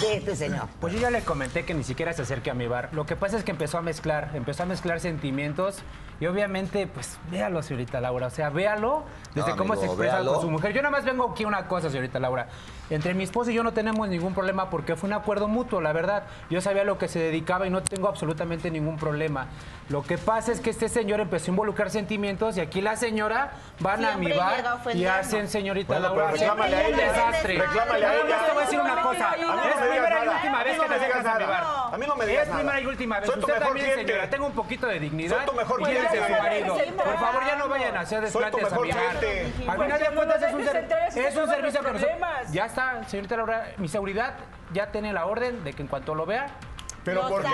de 0.00 0.16
este 0.16 0.36
señor. 0.36 0.68
Pues 0.80 0.92
yo 0.94 1.00
ya 1.00 1.10
le 1.10 1.22
comenté 1.22 1.64
que 1.64 1.74
ni 1.74 1.84
siquiera 1.84 2.12
se 2.12 2.22
acerque 2.22 2.50
a 2.50 2.54
mi 2.54 2.66
bar. 2.66 2.90
Lo 2.92 3.04
que 3.04 3.16
pasa 3.16 3.36
es 3.36 3.44
que 3.44 3.50
empezó 3.50 3.78
a 3.78 3.82
mezclar, 3.82 4.30
empezó 4.34 4.62
a 4.62 4.66
mezclar 4.66 5.00
sentimientos 5.00 5.78
y 6.20 6.26
obviamente, 6.26 6.86
pues 6.86 7.18
véalo, 7.30 7.62
señorita 7.62 8.00
Laura. 8.00 8.28
O 8.28 8.30
sea, 8.30 8.48
véalo 8.50 9.02
desde 9.34 9.50
No, 9.50 9.56
cómo 9.56 9.76
se 9.76 9.86
expresa 9.86 10.16
véalo. 10.16 10.32
con 10.34 10.42
su 10.42 10.50
mujer. 10.50 10.72
Yo 10.72 10.82
nada 10.82 10.92
más 10.92 11.04
vengo 11.04 11.30
aquí 11.30 11.44
a 11.44 11.48
una 11.48 11.66
cosa, 11.66 11.90
señorita 11.90 12.18
Laura. 12.18 12.48
Entre 12.90 13.14
mi 13.14 13.24
esposo 13.24 13.50
y 13.50 13.54
yo 13.54 13.62
no 13.62 13.72
tenemos 13.72 14.08
ningún 14.08 14.34
problema 14.34 14.70
porque 14.70 14.96
fue 14.96 15.08
un 15.08 15.14
acuerdo 15.14 15.48
mutuo, 15.48 15.80
la 15.80 15.92
verdad. 15.92 16.24
Yo 16.50 16.60
sabía 16.60 16.82
a 16.82 16.84
lo 16.84 16.98
que 16.98 17.08
se 17.08 17.18
dedicaba 17.18 17.66
y 17.66 17.70
no 17.70 17.82
tengo 17.82 18.08
absolutamente 18.08 18.70
ningún 18.70 18.96
problema. 18.96 19.46
Lo 19.88 20.02
que 20.02 20.18
pasa 20.18 20.52
es 20.52 20.60
que 20.60 20.70
este 20.70 20.88
señor 20.88 21.20
empezó 21.20 21.46
a 21.46 21.50
involucrar 21.50 21.90
sentimientos 21.90 22.56
y 22.56 22.60
aquí 22.60 22.80
la 22.80 22.96
señora 22.96 23.52
van 23.80 24.04
a 24.04 24.16
mi 24.16 24.26
Siempre 24.26 24.40
a 24.40 24.74
bar 24.74 24.96
y 24.96 25.04
hacen, 25.06 25.48
señorita 25.48 25.94
Bueno, 25.94 26.08
Laura, 26.08 26.30
reclámale 26.32 26.76
a 26.76 26.88
un 26.88 26.94
ella. 26.94 27.12
desastre. 27.12 27.58
Reclámale 27.58 28.06
a 28.06 28.14
ella. 28.14 28.46
te 28.46 28.52
voy 28.52 28.62
a 28.62 28.64
decir 28.66 28.80
una 28.80 29.02
cosa. 29.02 29.30
A 29.32 29.36
mí 29.36 29.42
no 29.42 29.54
Es 29.54 29.80
me 29.80 29.86
digas 29.86 30.08
primera 30.08 30.24
y 30.24 30.28
última 30.28 30.64
vez 30.64 30.76
no 30.76 30.82
que 30.82 30.88
me 30.88 30.98
te 30.98 31.04
acercas 31.04 31.26
a 31.26 31.38
mi 31.38 31.44
bar. 31.44 31.64
A 31.92 31.98
mí 31.98 32.06
no 32.06 32.16
me 32.16 32.26
digas 32.26 32.48
Es 32.48 32.54
primera 32.54 32.80
y 32.80 32.86
última 32.86 33.20
vez. 33.20 33.26
Soy 33.26 33.34
tu 33.34 33.40
Usted 33.40 33.52
mejor 33.54 33.66
también, 33.68 33.86
cliente. 33.86 34.12
señora, 34.12 34.30
tenga 34.30 34.46
un 34.46 34.52
poquito 34.52 34.86
de 34.86 35.00
dignidad. 35.00 35.36
Soy 35.36 35.46
tu 35.46 35.52
mejor 35.52 35.82
cliente. 35.82 36.18
a 36.18 36.26
su 36.26 36.42
marido. 36.42 36.76
Por 36.96 37.18
favor, 37.18 37.46
ya 37.46 37.56
no 37.56 37.68
vayan 37.68 37.96
a 37.96 38.00
hacer 38.00 38.20
desplantes 38.20 38.72
a 38.72 38.78
mi 38.78 38.90
bar. 38.90 39.18
cliente. 39.18 39.52
Al 39.68 39.78
final 39.78 40.00
de 40.00 40.06
cuentas 40.06 40.42
es 40.42 40.54
un, 40.54 41.48
servicio 41.48 41.80
que 41.82 41.92
nosotros... 41.92 42.18
Ya 42.52 42.66
está, 42.66 42.77
señorita 43.06 43.36
Laura, 43.36 43.72
mi 43.78 43.88
seguridad 43.88 44.34
ya 44.72 44.90
tiene 44.90 45.12
la 45.12 45.26
orden 45.26 45.64
de 45.64 45.72
que 45.72 45.82
en 45.82 45.88
cuanto 45.88 46.14
lo 46.14 46.26
vea, 46.26 46.48
Pero 47.04 47.22
No 47.22 47.28
¿por 47.28 47.42
qué? 47.42 47.48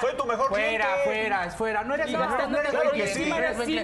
soy, 0.00 0.16
tu 0.16 0.24
mejor 0.24 0.48
fuera, 0.48 0.86
cliente. 0.86 1.04
fuera, 1.04 1.44
es 1.44 1.54
fuera. 1.56 1.84
No 1.84 1.94
eres 1.94 2.08
Y 2.08 2.12
no, 2.14 2.20
gastando 2.20 2.48
no 2.50 2.58
eres 2.60 2.70
claro 2.70 2.92
que 2.92 3.06
sí. 3.08 3.30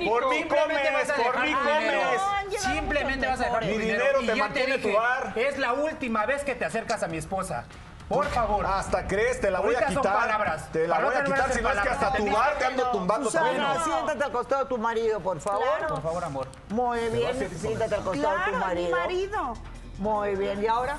Por 0.09 0.29
mí 0.31 0.45
comes, 0.45 1.13
por 1.13 1.41
mí 1.41 1.53
comes. 1.53 2.61
Simplemente 2.63 3.27
vas 3.27 3.41
a 3.41 3.45
dejar 3.45 3.61
tu 3.61 3.67
Mi 3.67 3.79
dinero. 3.79 4.21
te 4.25 4.35
mantiene 4.37 4.79
tu 4.79 4.93
bar. 4.93 5.33
Es 5.37 5.59
la 5.59 5.73
última 5.75 6.25
vez 6.25 6.45
que 6.45 6.55
te 6.55 6.65
acercas 6.65 7.03
a 7.03 7.09
mi 7.09 7.19
esposa. 7.19 7.65
Por 8.09 8.25
favor. 8.27 8.65
Hasta 8.65 9.07
crees, 9.09 9.41
te 9.41 9.51
la 9.51 9.59
voy 9.61 9.75
a 9.75 9.85
quitar. 9.87 10.03
palabras. 10.15 10.71
Te 10.73 10.87
la 10.87 11.01
voy 11.01 11.15
a 11.15 11.25
quitar, 11.25 11.53
si 11.53 11.61
no 11.61 11.71
es 11.73 11.81
que 11.81 11.89
hasta 11.89 12.13
tu 12.15 12.31
bar 12.31 12.57
te 12.59 12.65
ando 12.65 12.91
tumbando 12.93 13.29
Susana, 13.31 13.51
también. 13.75 13.85
siéntate 13.85 14.25
al 14.25 14.33
costado 14.33 14.63
de 14.63 14.69
tu 14.69 14.79
marido, 14.79 15.21
por 15.21 15.41
favor. 15.41 15.87
Por 15.89 16.03
favor, 16.03 16.25
amor. 16.25 16.47
Muy 16.71 17.01
bien, 17.11 17.51
siéntate 17.59 17.97
al 17.97 18.03
costado 18.05 18.39
de 18.39 18.45
tu 18.45 18.51
Claro, 18.59 18.75
mi 18.77 18.89
marido. 18.89 19.55
Muy 19.99 20.35
bien, 20.37 20.63
¿y 20.63 20.67
ahora? 20.67 20.99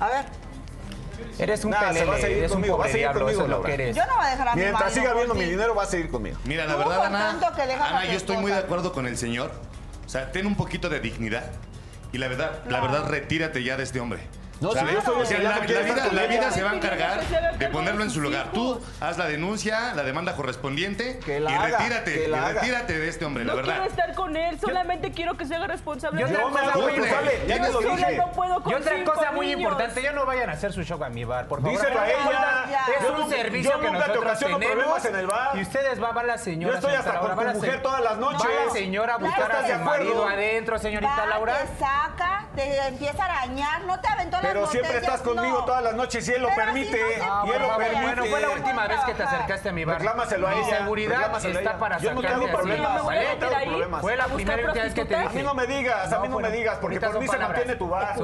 A 0.00 0.08
ver. 0.08 0.24
Eres 1.38 1.64
un 1.64 1.70
Nah, 1.70 1.78
se 1.78 1.84
va 1.84 1.90
a 1.90 1.94
pelele, 2.16 2.20
seguir 2.20 2.38
eres 2.38 2.50
un 2.50 2.54
conmigo, 2.56 2.76
va 2.78 2.84
a 2.84 2.86
pobre 2.88 2.92
seguir 2.92 3.04
diablo, 3.06 3.28
eso 3.28 3.38
conmigo, 3.38 3.42
es 3.44 3.48
lo 3.48 3.54
Laura. 3.56 3.68
que 3.68 3.74
eres. 3.82 3.96
Yo 3.96 4.06
no 4.06 4.16
voy 4.16 4.24
a 4.26 4.30
dejar 4.30 4.48
a 4.48 4.54
mi 4.54 4.60
Mientras 4.62 4.80
marido 4.82 4.94
siga 5.00 5.08
por 5.12 5.16
viendo 5.18 5.34
mi 5.34 5.44
dinero, 5.44 5.74
va 5.74 5.82
a 5.82 5.86
seguir 5.86 6.10
conmigo. 6.10 6.38
Mira, 6.44 6.64
la 6.66 6.72
Tú, 6.72 6.78
verdad, 6.78 6.96
por 6.96 7.06
Ana, 7.06 7.18
tanto 7.40 7.56
que 7.56 7.66
dejas 7.66 7.80
a 7.80 7.88
Ana, 7.90 8.00
tu 8.02 8.06
yo 8.10 8.16
estoy 8.16 8.36
muy 8.36 8.44
de 8.50 8.56
esposa. 8.58 8.66
acuerdo 8.66 8.92
con 8.92 9.06
el 9.06 9.16
señor. 9.16 9.52
O 10.04 10.08
sea, 10.08 10.32
ten 10.32 10.46
un 10.46 10.56
poquito 10.56 10.88
de 10.88 11.00
dignidad. 11.00 11.44
Y 12.12 12.18
la 12.18 12.28
verdad, 12.28 12.62
la 12.68 12.80
verdad, 12.80 13.08
retírate 13.08 13.62
ya 13.62 13.76
de 13.76 13.84
este 13.84 14.00
hombre. 14.00 14.20
No, 14.64 14.70
si 14.72 14.78
yo 14.78 14.98
o 15.18 15.24
sea, 15.24 15.38
la, 15.40 15.50
no 15.50 15.60
la 15.60 16.26
vida, 16.26 16.40
la 16.42 16.50
se 16.50 16.62
va 16.62 16.70
a 16.70 16.74
encargar 16.74 17.20
de 17.58 17.68
ponerlo 17.68 18.02
en 18.02 18.10
su 18.10 18.20
lugar. 18.20 18.48
Tú 18.52 18.80
haz 19.00 19.18
la 19.18 19.26
denuncia, 19.26 19.92
la 19.94 20.02
demanda 20.02 20.34
correspondiente 20.36 21.18
Que 21.18 21.38
la 21.40 21.50
y 21.50 21.54
haga, 21.54 21.78
retírate, 21.78 22.22
que 22.22 22.28
la 22.28 22.36
y 22.36 22.40
haga. 22.40 22.52
retírate 22.60 22.98
de 22.98 23.08
este 23.08 23.24
hombre, 23.24 23.44
No 23.44 23.54
la 23.54 23.62
quiero 23.62 23.78
verdad. 23.78 23.90
estar 23.90 24.14
con 24.14 24.36
él, 24.36 24.58
solamente 24.60 25.12
quiero 25.12 25.36
que 25.36 25.44
se 25.46 25.54
haga 25.54 25.66
responsable 25.66 26.20
Yo 26.20 26.26
las 26.26 26.36
no 26.42 26.50
puedo 28.32 28.62
con 28.62 28.72
Y 28.72 28.74
otra 28.74 29.04
cosa 29.04 29.32
muy 29.32 29.46
niños. 29.46 29.60
importante, 29.60 30.02
ya 30.02 30.12
no 30.12 30.24
vayan 30.26 30.50
a 30.50 30.52
hacer 30.54 30.72
su 30.72 30.82
show 30.82 31.02
a 31.02 31.08
mi 31.08 31.24
bar, 31.24 31.46
por 31.46 31.60
favor. 31.60 31.78
Díselo 31.78 32.00
a 32.00 32.08
ella. 32.08 32.64
Es 33.00 33.10
un 33.10 33.28
servicio 33.30 33.70
yo 33.72 33.80
que 33.80 33.90
nosotros 33.90 34.38
tenemos. 34.38 34.64
problemas 34.64 35.04
en 35.04 35.16
el 35.16 35.26
bar. 35.26 35.56
Y 35.56 35.62
ustedes 35.62 36.02
va, 36.02 36.12
va 36.12 36.22
la 36.22 36.38
señora. 36.38 36.72
Yo 36.74 36.78
estoy 36.78 36.94
hasta 36.94 37.18
con 37.18 37.30
va 37.30 37.34
tu 37.36 37.42
la 37.44 37.52
mujer 37.52 37.82
todas 37.82 38.00
las 38.02 38.16
noches. 38.18 38.40
Va 38.46 38.64
la 38.66 38.72
señora 38.72 39.14
a 39.14 39.18
buscar 39.18 39.50
¿Estás 39.50 39.70
a 39.70 39.78
su 39.78 39.84
marido 39.84 40.26
adentro, 40.28 40.78
señorita 40.78 41.26
Laura. 41.26 41.58
Te 41.58 41.78
saca, 41.78 42.46
te 42.54 42.78
empieza 42.88 43.22
a 43.24 43.26
arañar. 43.26 43.84
¿No 43.84 44.00
te 44.00 44.08
aventó 44.08 44.38
Pero 44.54 44.66
siempre 44.68 44.98
estás 44.98 45.20
conmigo 45.20 45.58
no. 45.60 45.64
todas 45.64 45.82
las 45.82 45.94
noches 45.94 46.28
y 46.28 46.32
él 46.32 46.42
lo 46.42 46.48
Pero 46.48 46.64
permite. 46.64 46.88
así 46.88 47.18
no 47.20 47.42
se 47.42 47.48
y 47.48 47.50
él 47.50 47.62
lo 47.62 47.74
puede. 47.74 47.88
permite. 47.90 48.04
Bueno, 48.04 48.24
fue 48.26 48.40
la 48.40 48.50
última 48.50 48.86
vez 48.86 49.00
que 49.00 49.14
te 49.14 49.22
acercaste 49.24 49.68
a 49.68 49.72
mi 49.72 49.84
bar. 49.84 49.96
Reclámaselo 49.98 50.46
a 50.46 50.50
Mi 50.50 50.58
ella. 50.60 50.78
seguridad 50.78 51.10
reclámaselo 51.16 51.58
a 51.58 51.62
está 51.62 51.78
para 51.78 51.98
Yo 51.98 52.14
no 52.14 52.20
tengo 52.22 52.44
así. 52.44 52.54
problemas. 52.54 52.94
¿Me 52.94 53.00
voy 53.00 53.16
a. 53.16 54.00
Fue 54.00 54.16
la 54.16 54.24
¿A 54.24 54.26
buscar 54.28 54.56
primera 54.56 54.72
vez 54.72 54.94
que 54.94 55.04
te 55.04 55.14
A 55.16 55.22
dije. 55.22 55.34
mí 55.38 55.42
no 55.42 55.54
me 55.54 55.66
digas, 55.66 56.12
a 56.12 56.18
mí 56.20 56.28
no 56.28 56.38
me 56.38 56.50
digas, 56.50 56.78
porque 56.80 57.00
por 57.00 57.18
mí 57.20 57.28
se 57.28 57.38
mantiene 57.38 57.76
tu 57.76 57.88
bar. 57.88 58.16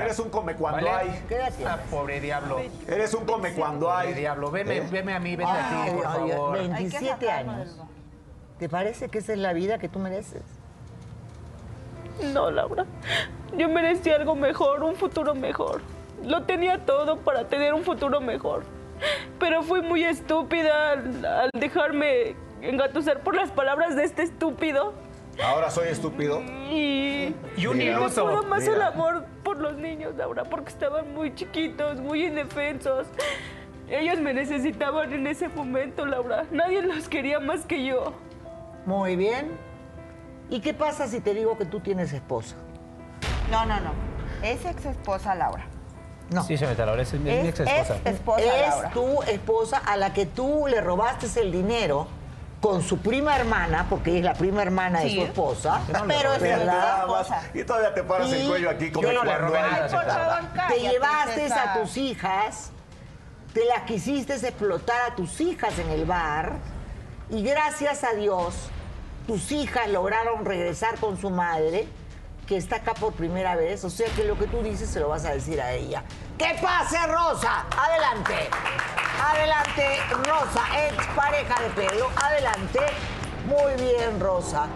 Eres 0.00 0.18
un 0.18 0.30
come 0.30 0.54
cuando 0.56 0.92
hay. 0.92 1.24
¿Qué 1.28 1.36
edad 1.36 1.46
Ah, 1.48 1.56
tienes? 1.56 1.76
pobre 1.90 2.20
diablo. 2.20 2.60
Eres 2.88 3.14
un 3.14 3.24
come 3.24 3.52
cuando 3.54 3.86
Pobre 3.86 4.08
hay. 4.08 4.14
diablo. 4.14 4.50
Veme, 4.50 4.76
¿Eh? 4.78 5.12
a 5.14 5.20
mí, 5.20 5.36
vete 5.36 5.50
a 5.50 5.84
ti, 5.84 5.90
por 5.92 6.02
favor. 6.02 6.52
27 6.58 7.30
años. 7.30 7.76
¿Te 8.58 8.68
parece 8.68 9.08
que 9.08 9.18
esa 9.18 9.32
es 9.32 9.38
la 9.38 9.52
vida 9.52 9.78
que 9.78 9.88
tú 9.88 9.98
mereces? 9.98 10.42
No, 12.32 12.50
Laura. 12.50 12.86
Yo 13.56 13.68
merecía 13.68 14.16
algo 14.16 14.34
mejor, 14.34 14.82
un 14.82 14.96
futuro 14.96 15.34
mejor. 15.34 15.80
Lo 16.24 16.42
tenía 16.42 16.78
todo 16.84 17.18
para 17.18 17.48
tener 17.48 17.74
un 17.74 17.82
futuro 17.84 18.20
mejor. 18.20 18.64
Pero 19.38 19.62
fui 19.62 19.82
muy 19.82 20.02
estúpida 20.04 20.92
al, 20.92 21.24
al 21.24 21.50
dejarme 21.54 22.34
engatusar 22.62 23.20
por 23.20 23.34
las 23.34 23.50
palabras 23.50 23.94
de 23.96 24.04
este 24.04 24.22
estúpido. 24.22 24.94
Ahora 25.44 25.68
soy 25.70 25.88
estúpido. 25.88 26.40
Y, 26.70 27.34
Y 27.58 27.66
un 27.66 27.80
y 27.80 27.84
no 27.90 28.00
iluso. 28.00 28.42
más 28.44 28.66
el 28.66 28.72
Mira. 28.74 28.86
amor 28.88 29.26
por 29.44 29.58
los 29.58 29.76
niños, 29.76 30.14
Laura, 30.16 30.44
porque 30.44 30.70
estaban 30.70 31.12
muy 31.12 31.34
chiquitos, 31.34 32.00
muy 32.00 32.24
indefensos. 32.24 33.06
Ellos 33.88 34.18
me 34.18 34.32
necesitaban 34.32 35.12
en 35.12 35.26
ese 35.26 35.48
momento, 35.48 36.06
Laura. 36.06 36.44
Nadie 36.50 36.80
los 36.82 37.08
quería 37.08 37.38
más 37.38 37.66
que 37.66 37.84
yo. 37.84 38.14
Muy 38.86 39.14
bien. 39.14 39.52
¿Y 40.48 40.60
qué 40.60 40.74
pasa 40.74 41.08
si 41.08 41.20
te 41.20 41.34
digo 41.34 41.58
que 41.58 41.64
tú 41.64 41.80
tienes 41.80 42.12
esposa? 42.12 42.56
No, 43.50 43.66
no, 43.66 43.80
no. 43.80 43.92
Es 44.42 44.64
ex 44.64 44.84
esposa 44.84 45.34
Laura. 45.34 45.64
No. 46.30 46.42
Sí, 46.42 46.56
señorita 46.56 46.86
Laura, 46.86 47.02
es 47.02 47.12
mi 47.14 47.30
ex 47.30 47.60
esposa. 47.60 47.98
es 48.04 48.20
Laura. 48.26 48.90
tu 48.90 49.22
esposa 49.22 49.78
a 49.78 49.96
la 49.96 50.12
que 50.12 50.26
tú 50.26 50.66
le 50.68 50.80
robaste 50.80 51.26
el 51.40 51.52
dinero 51.52 52.08
con 52.60 52.82
su 52.82 52.98
prima 52.98 53.36
hermana, 53.36 53.86
porque 53.88 54.10
ella 54.10 54.18
es 54.18 54.24
la 54.24 54.34
prima 54.34 54.62
hermana 54.62 55.00
de 55.00 55.14
su 55.14 55.22
esposa. 55.22 55.80
Pero 56.06 56.32
es 56.34 56.42
verdad. 56.42 57.00
esposa. 57.00 57.42
Y 57.54 57.64
todavía 57.64 57.94
te 57.94 58.02
paras 58.02 58.32
el 58.32 58.48
cuello 58.48 58.70
aquí 58.70 58.90
como 58.90 59.06
yo 59.06 59.12
no 59.12 59.24
le 59.24 59.30
cuando 59.30 59.48
robé 59.48 59.60
nada, 59.60 59.88
por 59.88 60.04
favor, 60.04 60.68
Te 60.68 60.80
llevaste 60.80 61.52
a 61.52 61.80
tus 61.80 61.96
hijas, 61.96 62.70
te 63.52 63.64
las 63.64 63.82
quisiste 63.82 64.34
explotar 64.34 65.12
a 65.12 65.14
tus 65.14 65.40
hijas 65.40 65.78
en 65.78 65.90
el 65.90 66.04
bar 66.06 66.54
y 67.30 67.42
gracias 67.42 68.04
a 68.04 68.14
Dios 68.14 68.70
tus 69.26 69.50
hijas 69.52 69.88
lograron 69.88 70.44
regresar 70.44 70.96
con 70.98 71.20
su 71.20 71.30
madre 71.30 71.88
que 72.46 72.56
está 72.56 72.76
acá 72.76 72.94
por 72.94 73.12
primera 73.12 73.56
vez, 73.56 73.84
o 73.84 73.90
sea 73.90 74.08
que 74.14 74.22
lo 74.22 74.38
que 74.38 74.46
tú 74.46 74.62
dices 74.62 74.88
se 74.88 75.00
lo 75.00 75.08
vas 75.08 75.24
a 75.24 75.32
decir 75.32 75.60
a 75.60 75.72
ella. 75.72 76.04
¡Que 76.38 76.56
pase 76.62 76.96
Rosa! 77.08 77.66
Adelante. 77.76 78.48
Adelante 79.20 79.98
Rosa, 80.24 80.62
ex 80.86 81.06
pareja 81.08 81.60
de 81.60 81.70
Pedro. 81.70 82.08
Adelante. 82.22 82.78
Muy 83.46 83.72
bien 83.82 84.20
Rosa. 84.20 84.66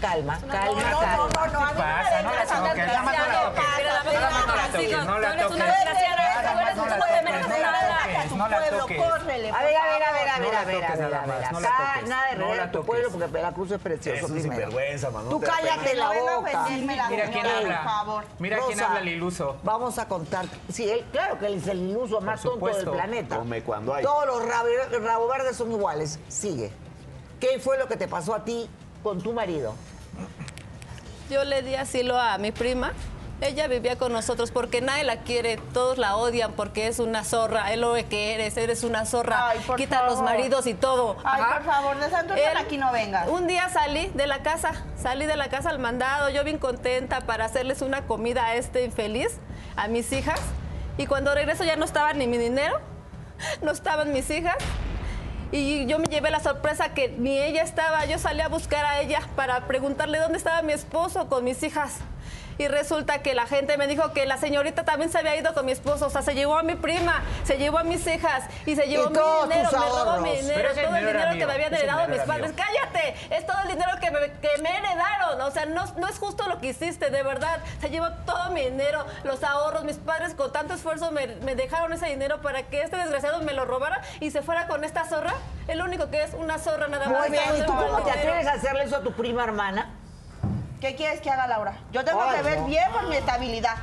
Calma, 0.00 0.38
calma, 0.50 0.82
No, 0.82 0.90
no, 0.90 0.98
calma. 1.00 1.16
no, 1.16 1.26
no, 1.26 1.40
a 1.42 1.46
mí 1.46 1.52
no 1.52 1.60
me 1.60 1.72
pasa? 1.74 2.22
No 2.22 2.30
la 2.32 2.38
vengas 2.38 2.52
a 2.52 2.62
toques, 2.62 2.86
no 2.86 3.02
la 3.02 3.12
desgraciado, 3.12 3.50
toques. 3.50 3.64
pasa, 3.64 3.82
Nada 6.42 6.54
más 6.54 6.76
no 6.76 6.86
la 6.86 6.98
toques, 6.98 7.22
no 8.36 8.48
no 8.48 8.48
no 8.48 8.56
no 8.56 8.58
pueblo, 8.60 8.78
toques. 8.78 8.96
córrele, 9.02 9.50
A 9.50 9.62
ver, 9.62 9.76
a 9.76 9.84
ver, 9.84 10.02
a 10.02 10.12
ver, 10.12 10.28
a 10.28 10.38
No 10.38 10.44
ver, 10.44 10.52
la 10.54 10.60
a 10.60 10.64
ver, 10.64 10.84
a 10.84 10.96
ver, 10.96 10.98
nada 11.10 11.22
a 11.22 11.26
ver. 11.26 11.52
no 11.52 11.60
la 11.60 11.68
Acá 11.68 11.92
toques, 11.94 12.08
nada 12.08 12.30
de 12.30 12.36
no 12.36 12.62
a 12.62 12.70
tu 12.70 12.84
pueblo 12.84 13.10
porque 13.10 13.26
Veracruz 13.26 13.70
es 13.70 13.80
precioso 13.80 14.26
Es 14.36 15.12
mano, 15.12 15.28
Tú 15.28 15.40
no 15.40 15.46
cállate 15.46 15.94
la 15.94 16.14
No 16.14 16.36
boca. 16.40 16.66
Mira 16.70 17.08
quién 17.30 17.46
habla. 17.46 18.24
Mira 18.38 18.58
quién 18.66 18.80
habla 18.80 19.00
el 19.00 19.08
iluso. 19.08 19.56
Vamos 19.62 19.98
a 19.98 20.06
contar. 20.08 20.46
Sí, 20.72 20.88
él, 20.88 21.04
claro 21.12 21.38
que 21.38 21.46
él 21.46 21.54
es 21.54 21.66
el 21.66 21.80
iluso 21.90 22.20
más 22.20 22.40
tonto 22.42 22.54
supuesto. 22.56 22.90
del 22.90 23.00
planeta. 23.00 23.38
Come 23.38 23.62
cuando 23.62 23.94
hay. 23.94 24.04
Todos 24.04 24.26
los 24.26 24.46
rabo, 24.46 24.68
rabo 25.02 25.28
verdes 25.28 25.56
son 25.56 25.72
iguales. 25.72 26.18
Sigue. 26.28 26.70
¿Qué 27.40 27.58
fue 27.58 27.78
lo 27.78 27.86
que 27.86 27.96
te 27.96 28.08
pasó 28.08 28.34
a 28.34 28.44
ti 28.44 28.68
con 29.02 29.20
tu 29.20 29.32
marido? 29.32 29.74
Yo 31.30 31.44
le 31.44 31.62
di 31.62 31.74
asilo 31.74 32.18
a 32.18 32.38
mi 32.38 32.52
prima. 32.52 32.92
Ella 33.42 33.68
vivía 33.68 33.96
con 33.96 34.12
nosotros 34.12 34.50
porque 34.50 34.80
nadie 34.80 35.04
la 35.04 35.18
quiere, 35.18 35.58
todos 35.74 35.98
la 35.98 36.16
odian 36.16 36.52
porque 36.52 36.86
es 36.86 36.98
una 36.98 37.22
zorra, 37.22 37.70
es 37.70 37.78
lo 37.78 37.92
que 38.08 38.32
eres, 38.32 38.56
eres 38.56 38.82
una 38.82 39.04
zorra, 39.04 39.50
Ay, 39.50 39.58
por 39.66 39.76
quita 39.76 40.06
los 40.06 40.22
maridos 40.22 40.66
y 40.66 40.72
todo. 40.72 41.18
Ay, 41.22 41.42
Ajá. 41.42 41.56
por 41.56 41.66
favor, 41.66 41.98
de 41.98 42.08
santo 42.08 42.34
aquí 42.56 42.78
no 42.78 42.90
vengas. 42.92 43.28
Un 43.28 43.46
día 43.46 43.68
salí 43.68 44.10
de 44.14 44.26
la 44.26 44.42
casa, 44.42 44.72
salí 44.98 45.26
de 45.26 45.36
la 45.36 45.48
casa 45.48 45.68
al 45.68 45.78
mandado, 45.78 46.30
yo 46.30 46.44
bien 46.44 46.56
contenta 46.56 47.20
para 47.20 47.44
hacerles 47.44 47.82
una 47.82 48.06
comida 48.06 48.46
a 48.46 48.54
este 48.54 48.84
infeliz, 48.84 49.36
a 49.76 49.86
mis 49.86 50.10
hijas, 50.12 50.40
y 50.96 51.06
cuando 51.06 51.34
regreso 51.34 51.62
ya 51.62 51.76
no 51.76 51.84
estaba 51.84 52.14
ni 52.14 52.26
mi 52.26 52.38
dinero, 52.38 52.80
no 53.60 53.70
estaban 53.70 54.14
mis 54.14 54.30
hijas. 54.30 54.56
Y 55.52 55.86
yo 55.86 55.98
me 55.98 56.06
llevé 56.06 56.30
la 56.30 56.40
sorpresa 56.40 56.94
que 56.94 57.08
ni 57.08 57.38
ella 57.38 57.62
estaba. 57.62 58.04
Yo 58.06 58.18
salí 58.18 58.40
a 58.40 58.48
buscar 58.48 58.84
a 58.84 59.00
ella 59.00 59.20
para 59.36 59.66
preguntarle 59.66 60.18
dónde 60.18 60.38
estaba 60.38 60.60
mi 60.62 60.72
esposo 60.72 61.28
con 61.28 61.44
mis 61.44 61.62
hijas. 61.62 62.00
Y 62.58 62.68
resulta 62.68 63.22
que 63.22 63.34
la 63.34 63.46
gente 63.46 63.76
me 63.76 63.86
dijo 63.86 64.12
que 64.12 64.24
la 64.26 64.38
señorita 64.38 64.84
también 64.84 65.10
se 65.10 65.18
había 65.18 65.36
ido 65.36 65.52
con 65.54 65.66
mi 65.66 65.72
esposo. 65.72 66.06
O 66.06 66.10
sea, 66.10 66.22
se 66.22 66.34
llevó 66.34 66.56
a 66.56 66.62
mi 66.62 66.74
prima, 66.74 67.22
se 67.44 67.58
llevó 67.58 67.78
a 67.78 67.84
mis 67.84 68.06
hijas 68.06 68.44
y 68.64 68.76
se 68.76 68.86
llevó 68.86 69.04
Y 69.04 69.08
mi 69.08 69.54
dinero. 69.54 69.70
Me 69.70 69.78
robó 69.78 70.20
mi 70.20 70.36
dinero, 70.36 70.68
todo 70.74 70.96
el 70.96 71.06
dinero 71.06 71.32
que 71.32 71.46
me 71.46 71.52
habían 71.52 71.74
heredado 71.74 72.08
mis 72.08 72.20
padres. 72.22 72.54
mío. 72.54 72.64
¡Cállate! 72.64 73.14
Es 73.30 73.46
todo 73.46 73.56
el 73.62 73.68
dinero 73.68 73.90
que 74.00 74.10
me, 74.10 74.18
que 74.40 74.62
me 74.62 74.70
heredaron. 74.76 75.40
O 75.40 75.50
sea, 75.50 75.66
no, 75.66 75.84
no 75.96 76.08
es 76.08 76.18
justo 76.18 76.48
lo 76.48 76.58
que 76.60 76.68
hiciste, 76.68 77.10
de 77.10 77.22
verdad. 77.22 77.60
Se 77.80 77.90
llevó 77.90 78.10
todo 78.24 78.50
mi 78.50 78.62
dinero, 78.62 79.04
los 79.24 79.42
ahorros. 79.44 79.84
Mis 79.84 79.96
padres 79.96 80.34
con 80.34 80.52
tanto 80.52 80.74
esfuerzo 80.74 81.10
me, 81.10 81.26
me 81.26 81.54
dejaron 81.54 81.92
ese 81.92 82.06
dinero 82.06 82.40
para 82.40 82.62
que 82.64 82.82
este 82.82 82.96
desgraciado 82.96 83.42
me 83.42 83.52
lo 83.52 83.64
robara 83.64 84.00
y 84.20 84.30
se 84.30 84.42
fuera 84.42 84.66
con 84.66 84.84
esta 84.84 85.04
zorra. 85.04 85.34
El 85.68 85.82
único 85.82 86.10
que 86.10 86.22
es 86.22 86.32
una 86.34 86.58
zorra 86.58 86.88
nada 86.88 87.08
más. 87.08 87.20
Muy 87.20 87.30
bien. 87.30 87.44
¿Y 87.58 87.66
tú 87.66 87.74
cómo 87.74 88.02
te 88.02 88.10
atreves 88.10 88.46
a 88.46 88.52
hacerle 88.52 88.84
eso 88.84 88.96
a 88.96 89.00
tu 89.00 89.12
prima 89.12 89.44
hermana? 89.44 89.90
¿Qué 90.80 90.94
quieres 90.94 91.20
que 91.20 91.30
haga 91.30 91.46
Laura? 91.46 91.74
Yo 91.90 92.04
tengo 92.04 92.22
Ay, 92.22 92.36
que 92.36 92.42
ver 92.42 92.58
no. 92.58 92.66
bien 92.66 92.92
por 92.92 93.06
mi 93.08 93.16
estabilidad. 93.16 93.76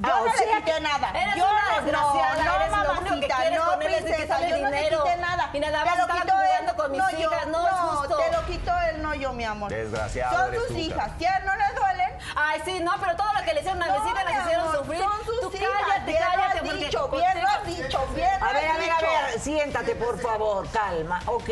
Yo 0.00 0.08
Ah, 0.14 0.20
no 0.20 0.24
le 0.26 0.30
quité 0.32 0.62
que 0.72 0.80
nada. 0.80 1.10
eres 1.10 1.34
yo 1.34 1.44
una 1.44 1.62
no, 1.62 1.82
desgraciada, 1.82 2.44
no, 2.44 2.54
eres 2.54 2.70
lo 2.70 2.76
único 2.76 3.02
que 3.02 3.04
mamacita, 3.10 3.36
quieres 3.36 3.58
no, 3.58 3.64
con 3.66 3.82
él 3.82 3.94
es 3.94 4.02
princesa, 4.02 4.40
yo 4.48 4.56
no 4.58 4.70
quité 4.70 5.16
nada. 5.16 5.50
Y 5.52 5.58
nada 5.60 5.78
Te 5.80 5.84
más 5.86 5.96
lo 5.96 6.02
estaba 6.02 6.20
quitó 6.20 6.32
jugando 6.34 6.70
él, 6.70 6.76
con 6.76 6.90
mis 6.92 7.00
no 7.00 7.10
yo, 7.18 7.30
no 7.48 7.66
es 7.68 7.74
justo. 7.74 8.16
te 8.18 8.32
lo 8.32 8.46
quitó 8.46 8.72
él, 8.90 9.02
no 9.02 9.14
yo, 9.14 9.32
mi 9.32 9.44
amor. 9.44 9.70
Desgraciado 9.72 10.36
Son 10.36 10.48
eres 10.48 10.60
sus 10.60 10.68
tú, 10.68 10.74
hijas. 10.78 11.10
¿Qué? 11.18 11.28
¿No 11.44 11.56
les 11.56 11.74
duelen? 11.74 12.10
Ay, 12.36 12.62
sí, 12.64 12.80
no, 12.80 12.92
pero 13.00 13.16
todo 13.16 13.32
lo 13.32 13.42
que 13.44 13.54
le 13.54 13.60
hicieron 13.60 13.82
a 13.82 13.86
mis 13.86 13.98
No, 14.04 14.08
hijas 14.08 14.24
las 14.24 14.42
hicieron 14.44 14.72
sufrir. 14.76 15.00
Son 15.02 15.24
sus 15.24 15.40
Tú 15.40 15.56
hijas. 15.56 15.68
cállate, 15.82 16.04
bien 16.12 16.22
cállate. 16.22 16.62
lo 16.64 16.70
has 16.70 16.78
dicho, 16.78 17.08
bien 17.08 17.42
lo 17.42 17.48
has 17.48 17.66
dicho, 17.66 18.06
bien 18.14 18.30
lo 18.40 18.46
A 18.46 18.52
ver, 18.52 18.68
a 18.68 18.76
ver, 18.76 18.90
a 18.92 19.00
ver, 19.00 19.40
siéntate, 19.40 19.94
por 19.96 20.20
favor, 20.20 20.70
calma. 20.70 21.20
Ok. 21.26 21.48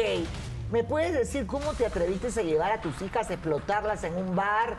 ¿Me 0.71 0.83
puedes 0.83 1.13
decir 1.13 1.47
cómo 1.47 1.75
te 1.75 1.87
atreviste 1.87 2.29
a 2.41 2.43
llevar 2.43 2.73
a 2.73 2.81
tus 2.81 3.01
hijas, 3.01 3.31
a 3.31 3.35
explotarlas 3.35 4.03
en 4.05 4.17
un 4.17 4.35
bar, 4.35 4.77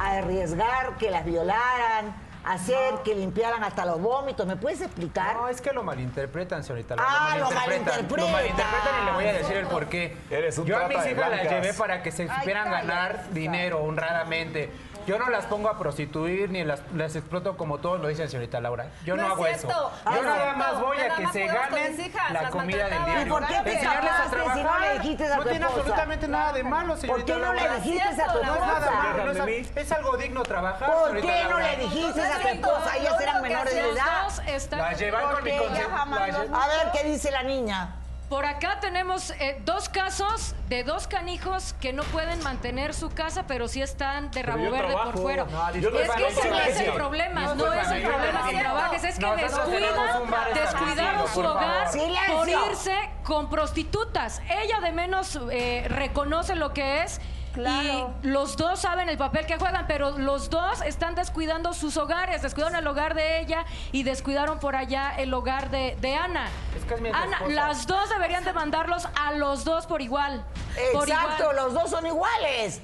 a 0.00 0.12
arriesgar 0.18 0.96
que 0.96 1.10
las 1.10 1.26
violaran, 1.26 2.16
a 2.42 2.52
hacer 2.54 2.94
que 3.04 3.14
limpiaran 3.14 3.62
hasta 3.62 3.84
los 3.84 4.00
vómitos? 4.00 4.46
¿Me 4.46 4.56
puedes 4.56 4.80
explicar? 4.80 5.36
No, 5.36 5.48
es 5.48 5.60
que 5.60 5.72
lo 5.72 5.82
malinterpretan, 5.82 6.64
señorita. 6.64 6.96
Ah, 6.98 7.36
lo 7.38 7.50
Lo 7.50 7.54
malinterpretan. 7.54 8.32
malinterpretan 8.32 9.02
y 9.02 9.04
le 9.04 9.12
voy 9.12 9.24
a 9.26 9.32
decir 9.34 9.56
el 9.58 9.66
por 9.66 9.86
qué. 9.88 10.16
Eres 10.30 10.56
un 10.56 10.64
Yo 10.64 10.78
a 10.82 10.88
mis 10.88 11.06
hijas 11.06 11.30
las 11.30 11.42
llevé 11.42 11.74
para 11.74 12.02
que 12.02 12.12
se 12.12 12.28
supieran 12.28 12.70
ganar 12.70 13.28
dinero 13.32 13.82
honradamente. 13.82 14.70
Yo 15.06 15.18
no 15.18 15.30
las 15.30 15.46
pongo 15.46 15.68
a 15.68 15.78
prostituir 15.78 16.50
ni 16.50 16.64
las, 16.64 16.80
las 16.94 17.14
exploto 17.14 17.56
como 17.56 17.78
todos 17.78 18.00
lo 18.00 18.08
dicen, 18.08 18.28
señorita 18.28 18.60
Laura. 18.60 18.86
Yo 19.04 19.16
no, 19.16 19.22
No 19.22 19.28
es 19.28 19.34
hago 19.34 19.44
cierto, 19.46 19.68
eso. 19.68 19.92
Yo 20.04 20.16
es 20.16 20.22
nada 20.24 20.36
cierto. 20.42 20.58
más 20.58 20.80
voy 20.80 20.98
a 20.98 21.14
que 21.14 21.26
se 21.28 21.46
ganen 21.46 22.00
hijas, 22.00 22.30
la 22.32 22.50
comida 22.50 22.88
del 22.88 23.04
diario. 23.04 23.26
¿Y 23.26 23.28
por 23.30 23.46
qué 23.46 23.54
te 23.62 23.72
Enseñarles 23.74 24.12
a 24.12 24.24
si 24.24 24.30
no 24.30 24.36
le 24.36 24.60
trabajar. 24.62 25.00
dijiste 25.02 25.24
a 25.32 25.36
No 25.36 25.42
tu 25.42 25.48
tiene 25.48 25.64
absolutamente 25.64 26.28
nada 26.28 26.52
de 26.52 26.62
malo, 26.64 26.88
¿Por 26.92 27.00
señorita 27.00 27.26
qué 27.26 27.38
no 27.38 27.52
Laura. 27.52 27.62
le 27.62 27.80
dijiste 27.80 28.22
a 28.22 28.26
tu 28.26 28.32
No 28.34 28.40
es 28.40 28.46
No 28.46 28.54
es 28.54 28.60
nada 28.60 28.78
esposa? 28.78 29.02
malo, 29.02 29.24
no 29.24 29.30
es, 29.32 29.40
al- 29.40 29.78
es 29.78 29.92
algo 29.92 30.16
digno 30.16 30.42
trabajar, 30.42 30.92
¿Por 30.92 31.20
qué 31.20 31.42
no 31.44 31.48
Laura. 31.50 31.70
le 31.70 31.76
dijiste 31.76 32.20
a 32.22 32.40
tu 32.42 32.48
esposa? 32.48 32.96
Ellas 32.96 33.20
eran 33.20 33.42
menores 33.42 33.74
de 33.74 33.90
edad. 33.90 34.28
Las 34.72 34.98
llevan 34.98 35.34
con 35.34 35.44
mi 35.44 35.56
los- 35.56 36.62
A 36.62 36.68
ver, 36.68 36.90
¿qué 36.92 37.04
dice 37.04 37.30
la 37.30 37.42
niña? 37.42 37.94
Por 38.28 38.44
acá 38.44 38.80
tenemos 38.80 39.30
eh, 39.30 39.60
dos 39.64 39.88
casos 39.88 40.56
de 40.68 40.82
dos 40.82 41.06
canijos 41.06 41.76
que 41.80 41.92
no 41.92 42.02
pueden 42.04 42.42
mantener 42.42 42.92
su 42.92 43.10
casa, 43.10 43.46
pero 43.46 43.68
sí 43.68 43.82
están 43.82 44.32
de 44.32 44.42
rabo 44.42 44.68
verde 44.68 44.88
trabajo. 44.88 45.12
por 45.12 45.22
fuera. 45.22 45.44
No, 45.44 45.68
es 45.68 46.10
que 46.10 46.26
ese 46.26 46.50
no 46.50 46.58
es 46.58 46.80
el 46.80 46.92
problema, 46.92 47.54
no 47.54 47.72
es 47.72 47.88
el 47.88 48.02
problema 48.02 48.48
que 48.48 48.58
trabajes, 48.58 49.04
es 49.04 49.18
que 49.18 49.26
descuidan, 49.26 50.54
descuidaron 50.54 51.28
su 51.28 51.40
hogar 51.40 51.88
por 52.28 52.48
irse 52.48 52.96
con 53.22 53.48
prostitutas. 53.48 54.42
Ella 54.48 54.80
de 54.80 54.90
menos 54.90 55.38
eh, 55.52 55.86
reconoce 55.88 56.56
lo 56.56 56.72
que 56.72 57.04
es. 57.04 57.20
Claro. 57.56 58.14
Y 58.22 58.26
los 58.26 58.56
dos 58.58 58.80
saben 58.80 59.08
el 59.08 59.16
papel 59.16 59.46
que 59.46 59.56
juegan, 59.56 59.86
pero 59.86 60.18
los 60.18 60.50
dos 60.50 60.82
están 60.82 61.14
descuidando 61.14 61.72
sus 61.72 61.96
hogares. 61.96 62.42
Descuidaron 62.42 62.76
el 62.76 62.86
hogar 62.86 63.14
de 63.14 63.40
ella 63.40 63.64
y 63.92 64.02
descuidaron 64.02 64.58
por 64.58 64.76
allá 64.76 65.14
el 65.16 65.32
hogar 65.32 65.70
de, 65.70 65.96
de 66.02 66.14
Ana. 66.14 66.48
Es 66.76 66.84
que 66.84 66.94
es 66.94 67.00
mi 67.00 67.08
Ana, 67.08 67.36
esposa. 67.38 67.54
las 67.54 67.86
dos 67.86 68.10
deberían 68.10 68.44
demandarlos 68.44 69.08
a 69.18 69.32
los 69.32 69.64
dos 69.64 69.86
por 69.86 70.02
igual. 70.02 70.44
Por 70.92 71.08
Exacto, 71.08 71.44
igual. 71.44 71.56
los 71.56 71.72
dos 71.74 71.90
son 71.90 72.04
iguales. 72.06 72.82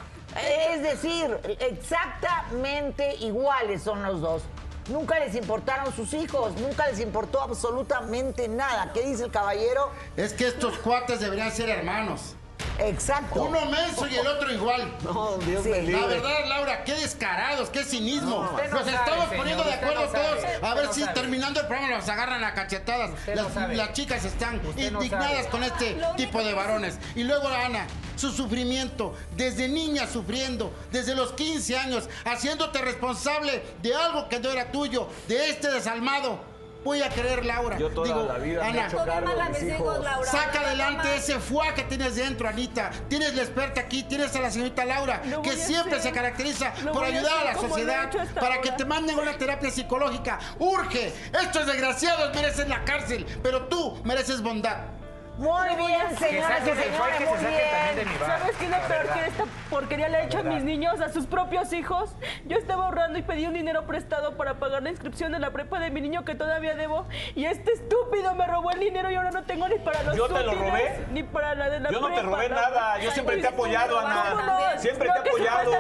Es 0.70 0.82
decir, 0.82 1.38
exactamente 1.60 3.16
iguales 3.16 3.82
son 3.82 4.02
los 4.02 4.22
dos. 4.22 4.42
Nunca 4.88 5.18
les 5.20 5.34
importaron 5.34 5.94
sus 5.94 6.12
hijos, 6.14 6.54
nunca 6.56 6.86
les 6.88 6.98
importó 7.00 7.42
absolutamente 7.42 8.48
nada. 8.48 8.90
¿Qué 8.94 9.02
dice 9.02 9.24
el 9.24 9.30
caballero? 9.30 9.90
Es 10.16 10.32
que 10.32 10.48
estos 10.48 10.78
cuates 10.78 11.20
deberían 11.20 11.52
ser 11.52 11.68
hermanos. 11.68 12.34
Exacto. 12.78 13.42
Uno 13.44 13.66
menso 13.66 14.06
y 14.06 14.16
el 14.16 14.26
otro 14.26 14.52
igual. 14.52 14.92
No, 15.02 15.36
Dios 15.38 15.62
Sí. 15.64 15.70
me 15.70 15.82
La 15.82 16.06
verdad, 16.06 16.46
Laura, 16.48 16.84
qué 16.84 16.94
descarados, 16.94 17.68
qué 17.70 17.84
cinismo. 17.84 18.42
no 18.42 18.52
Nos 18.52 18.84
sabe, 18.84 18.90
estamos 18.94 19.24
señor, 19.28 19.36
poniendo 19.36 19.64
de 19.64 19.72
acuerdo 19.74 20.10
sabe. 20.10 20.24
todos 20.24 20.62
a 20.70 20.74
ver 20.74 20.88
si 20.92 21.04
terminando 21.12 21.60
el 21.60 21.66
programa 21.66 21.96
nos 21.96 22.08
agarran 22.08 22.42
a 22.44 22.54
cachetadas. 22.54 23.10
Las, 23.74 23.92
chicas 23.92 24.24
están 24.24 24.64
Usted 24.66 24.92
indignadas 24.92 25.46
con 25.48 25.62
este 25.62 25.96
tipo 26.16 26.42
de 26.42 26.54
varones. 26.54 26.98
Y 27.14 27.24
luego 27.24 27.48
Ana, 27.48 27.86
su 28.16 28.30
sufrimiento, 28.32 29.14
desde 29.36 29.68
niña 29.68 30.06
sufriendo, 30.06 30.72
desde 30.90 31.14
los 31.14 31.32
15 31.32 31.76
años, 31.76 32.08
haciéndote 32.24 32.80
responsable 32.80 33.62
de 33.82 33.94
algo 33.94 34.28
que 34.28 34.40
no 34.40 34.50
era 34.50 34.70
tuyo, 34.72 35.08
de 35.28 35.50
este 35.50 35.70
desalmado. 35.70 36.51
Voy 36.84 37.00
a 37.02 37.08
querer, 37.08 37.44
Laura. 37.44 37.78
Yo 37.78 37.90
toda 37.90 38.24
la 38.24 38.38
vida 38.38 38.62
me 38.62 38.66
he 38.66 38.70
Ana, 38.70 38.86
hecho 38.86 38.96
cargo 39.04 39.30
de 39.30 39.48
mis 39.50 39.62
hijos. 39.74 39.98
Saca 40.24 40.60
adelante 40.60 41.16
ese 41.16 41.38
fuá 41.38 41.74
que 41.74 41.84
tienes 41.84 42.16
dentro, 42.16 42.48
Anita. 42.48 42.90
Tienes 43.08 43.34
la 43.34 43.42
experta 43.42 43.82
aquí, 43.82 44.02
tienes 44.02 44.34
a 44.34 44.40
la 44.40 44.50
señorita 44.50 44.84
Laura, 44.84 45.22
Lo 45.26 45.42
que 45.42 45.52
siempre 45.56 45.98
hacer. 45.98 46.10
se 46.10 46.12
caracteriza 46.12 46.72
Lo 46.82 46.92
por 46.92 47.04
a 47.04 47.06
ayudar 47.06 47.38
a 47.38 47.44
la 47.44 47.52
he 47.52 47.54
sociedad, 47.68 48.10
para 48.34 48.60
que 48.60 48.72
te 48.72 48.84
manden 48.84 49.18
una 49.18 49.36
terapia 49.38 49.70
psicológica. 49.70 50.38
Urge. 50.58 51.12
Estos 51.40 51.66
desgraciados 51.66 52.34
merecen 52.34 52.68
la 52.68 52.84
cárcel, 52.84 53.26
pero 53.42 53.66
tú 53.66 54.00
mereces 54.04 54.42
bondad. 54.42 55.01
Muy 55.38 55.68
bien, 55.76 56.16
señoras 56.18 56.60
y 56.62 56.70
señores, 56.70 57.20
muy 57.20 57.38
bien. 57.38 58.18
¿Sabes 58.26 58.56
qué 58.58 58.64
es 58.64 58.70
lo 58.70 58.76
la 58.76 58.86
peor 58.86 58.98
verdad. 59.02 59.14
que 59.14 59.26
esta 59.28 59.44
porquería 59.70 60.08
le 60.08 60.16
ha 60.18 60.22
hecho 60.24 60.38
a 60.38 60.42
mis 60.42 60.62
niños, 60.62 61.00
a 61.00 61.08
sus 61.10 61.26
propios 61.26 61.72
hijos? 61.72 62.10
Yo 62.44 62.58
estaba 62.58 62.84
ahorrando 62.84 63.18
y 63.18 63.22
pedí 63.22 63.46
un 63.46 63.54
dinero 63.54 63.86
prestado 63.86 64.36
para 64.36 64.54
pagar 64.54 64.82
la 64.82 64.90
inscripción 64.90 65.32
de 65.32 65.38
la 65.38 65.50
prepa 65.50 65.78
de 65.80 65.90
mi 65.90 66.00
niño 66.02 66.24
que 66.24 66.34
todavía 66.34 66.74
debo. 66.74 67.06
Y 67.34 67.46
este 67.46 67.72
estúpido 67.72 68.34
me 68.34 68.46
robó 68.46 68.70
el 68.72 68.80
dinero 68.80 69.10
y 69.10 69.14
ahora 69.14 69.30
no 69.30 69.42
tengo 69.44 69.66
ni 69.68 69.78
para 69.78 70.02
los 70.02 70.16
¿Yo 70.16 70.28
te 70.28 70.42
lo 70.42 70.52
robé? 70.54 71.06
Ni 71.12 71.22
para 71.22 71.54
la 71.54 71.70
de 71.70 71.80
la 71.80 71.90
Yo 71.90 72.00
no 72.00 72.08
te 72.08 72.14
prepa, 72.14 72.28
robé 72.30 72.48
¿no? 72.50 72.54
nada, 72.56 72.98
yo 72.98 73.10
siempre 73.10 73.36
te 73.38 73.44
he 73.46 73.48
apoyado, 73.48 73.98
Ana. 73.98 74.74
Siempre 74.78 75.08
No, 75.08 75.14
te 75.14 75.28
he 75.28 75.30
apoyado. 75.30 75.70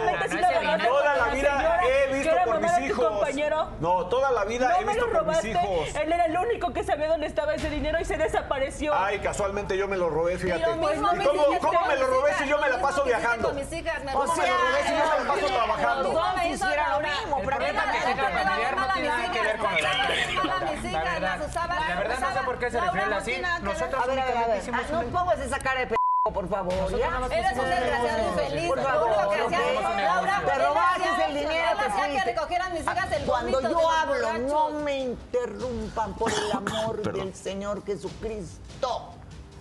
Toda 0.82 1.16
la 1.16 1.26
vida 1.34 1.80
he 1.84 2.12
visto 2.14 2.36
por 2.46 2.60
mis 2.60 2.78
hijos. 2.78 3.06
compañero. 3.06 3.68
No, 3.80 4.06
toda 4.06 4.30
la 4.32 4.44
vida 4.44 4.76
he 4.80 4.84
me 4.84 4.92
visto 4.94 5.06
lo 5.06 5.12
por 5.12 5.26
mis 5.26 5.36
robaste. 5.36 5.50
hijos. 5.50 5.94
Él 5.96 6.12
era 6.12 6.24
el 6.24 6.36
único 6.38 6.72
que 6.72 6.82
sabía 6.84 7.08
dónde 7.08 7.26
estaba 7.26 7.54
ese 7.54 7.68
dinero 7.70 7.98
y 8.00 8.04
se 8.04 8.16
desapareció. 8.16 8.94
Ay, 8.94 9.18
casualmente 9.42 9.76
yo 9.76 9.88
me 9.88 9.96
lo 9.96 10.08
robé, 10.08 10.38
fíjate. 10.38 10.60
lo 10.64 10.76
mismo 10.76 11.08
¿Y 11.12 11.16
me 11.16 11.24
cómo, 11.24 11.42
hiciste 11.48 11.66
cómo 11.66 11.86
me 11.88 11.96
lo 11.96 12.06
robé 12.06 12.30
hijas, 12.30 12.42
si 12.42 12.48
yo 12.48 12.58
me 12.58 12.68
lo 12.68 12.76
la 12.76 12.82
paso 12.82 13.04
viajando? 13.04 13.48
con 13.48 13.56
mis 13.56 13.72
hijas, 13.72 14.04
me 14.04 14.14
O 14.14 14.26
sea, 14.26 14.36
mi 14.36 14.50
dinero. 14.50 14.86
si 14.86 14.92
yo 14.92 15.04
me 15.04 15.24
la 15.24 15.34
paso 15.34 15.46
trabajando. 15.46 16.12
No 16.12 16.36
me 16.36 16.48
hizo 16.50 16.66
lo 16.66 17.00
mismo, 17.00 17.38
es 17.38 17.42
que 17.42 17.50
la 17.50 17.68
Era 17.68 17.82
familiar 17.82 18.76
no 18.76 18.92
tiene 18.94 19.08
nada 19.08 19.32
que 19.32 19.42
ver 19.42 19.58
con 19.58 19.72
hijas, 19.78 20.10
el 20.10 20.46
La 20.46 20.72
hijas, 20.72 21.04
verdad, 21.12 21.38
las 21.38 21.48
usaba, 21.50 21.74
la 21.88 21.96
verdad 21.96 22.18
no 22.20 22.32
sé 22.32 22.40
por 22.44 22.58
qué 22.58 22.70
se 22.70 22.80
no 22.80 23.16
así. 23.16 23.42
Nosotros 23.62 24.04
únicamente 24.06 24.58
hicimos 24.58 24.80
Ah, 24.82 24.92
No 24.92 25.02
pongas 25.18 25.38
esa 25.40 25.58
cara 25.58 25.80
de 25.80 25.86
p 25.88 25.96
por 26.32 26.48
favor, 26.48 26.96
¿ya? 26.96 27.08
Eres 27.32 27.58
un 27.58 27.64
desgraciado 27.68 28.28
infeliz. 28.28 28.68
Por 28.68 28.76
Lo 28.78 28.82
favor, 28.84 29.06
único 29.10 29.30
que 29.30 29.40
hacías, 29.56 30.02
Laura, 30.02 30.42
Te 30.46 30.54
robaste 30.64 31.24
el 31.26 31.34
dinero 31.34 31.70
él 31.72 31.76
que 31.78 31.84
hacía 31.84 32.04
fuiste. 32.04 32.18
que 32.18 32.24
recogieran 32.32 32.72
mis 32.74 32.82
hijas 32.82 33.12
el 33.12 33.24
Cuando 33.24 33.60
yo 33.60 33.90
hablo, 33.90 34.38
no 34.38 34.70
me 34.70 34.98
interrumpan 34.98 36.14
por 36.14 36.30
el 36.32 36.52
amor 36.52 37.02
del 37.02 37.34
Señor 37.34 37.84
Jesucristo. 37.84 39.10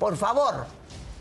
Por 0.02 0.18
favor. 0.18 0.66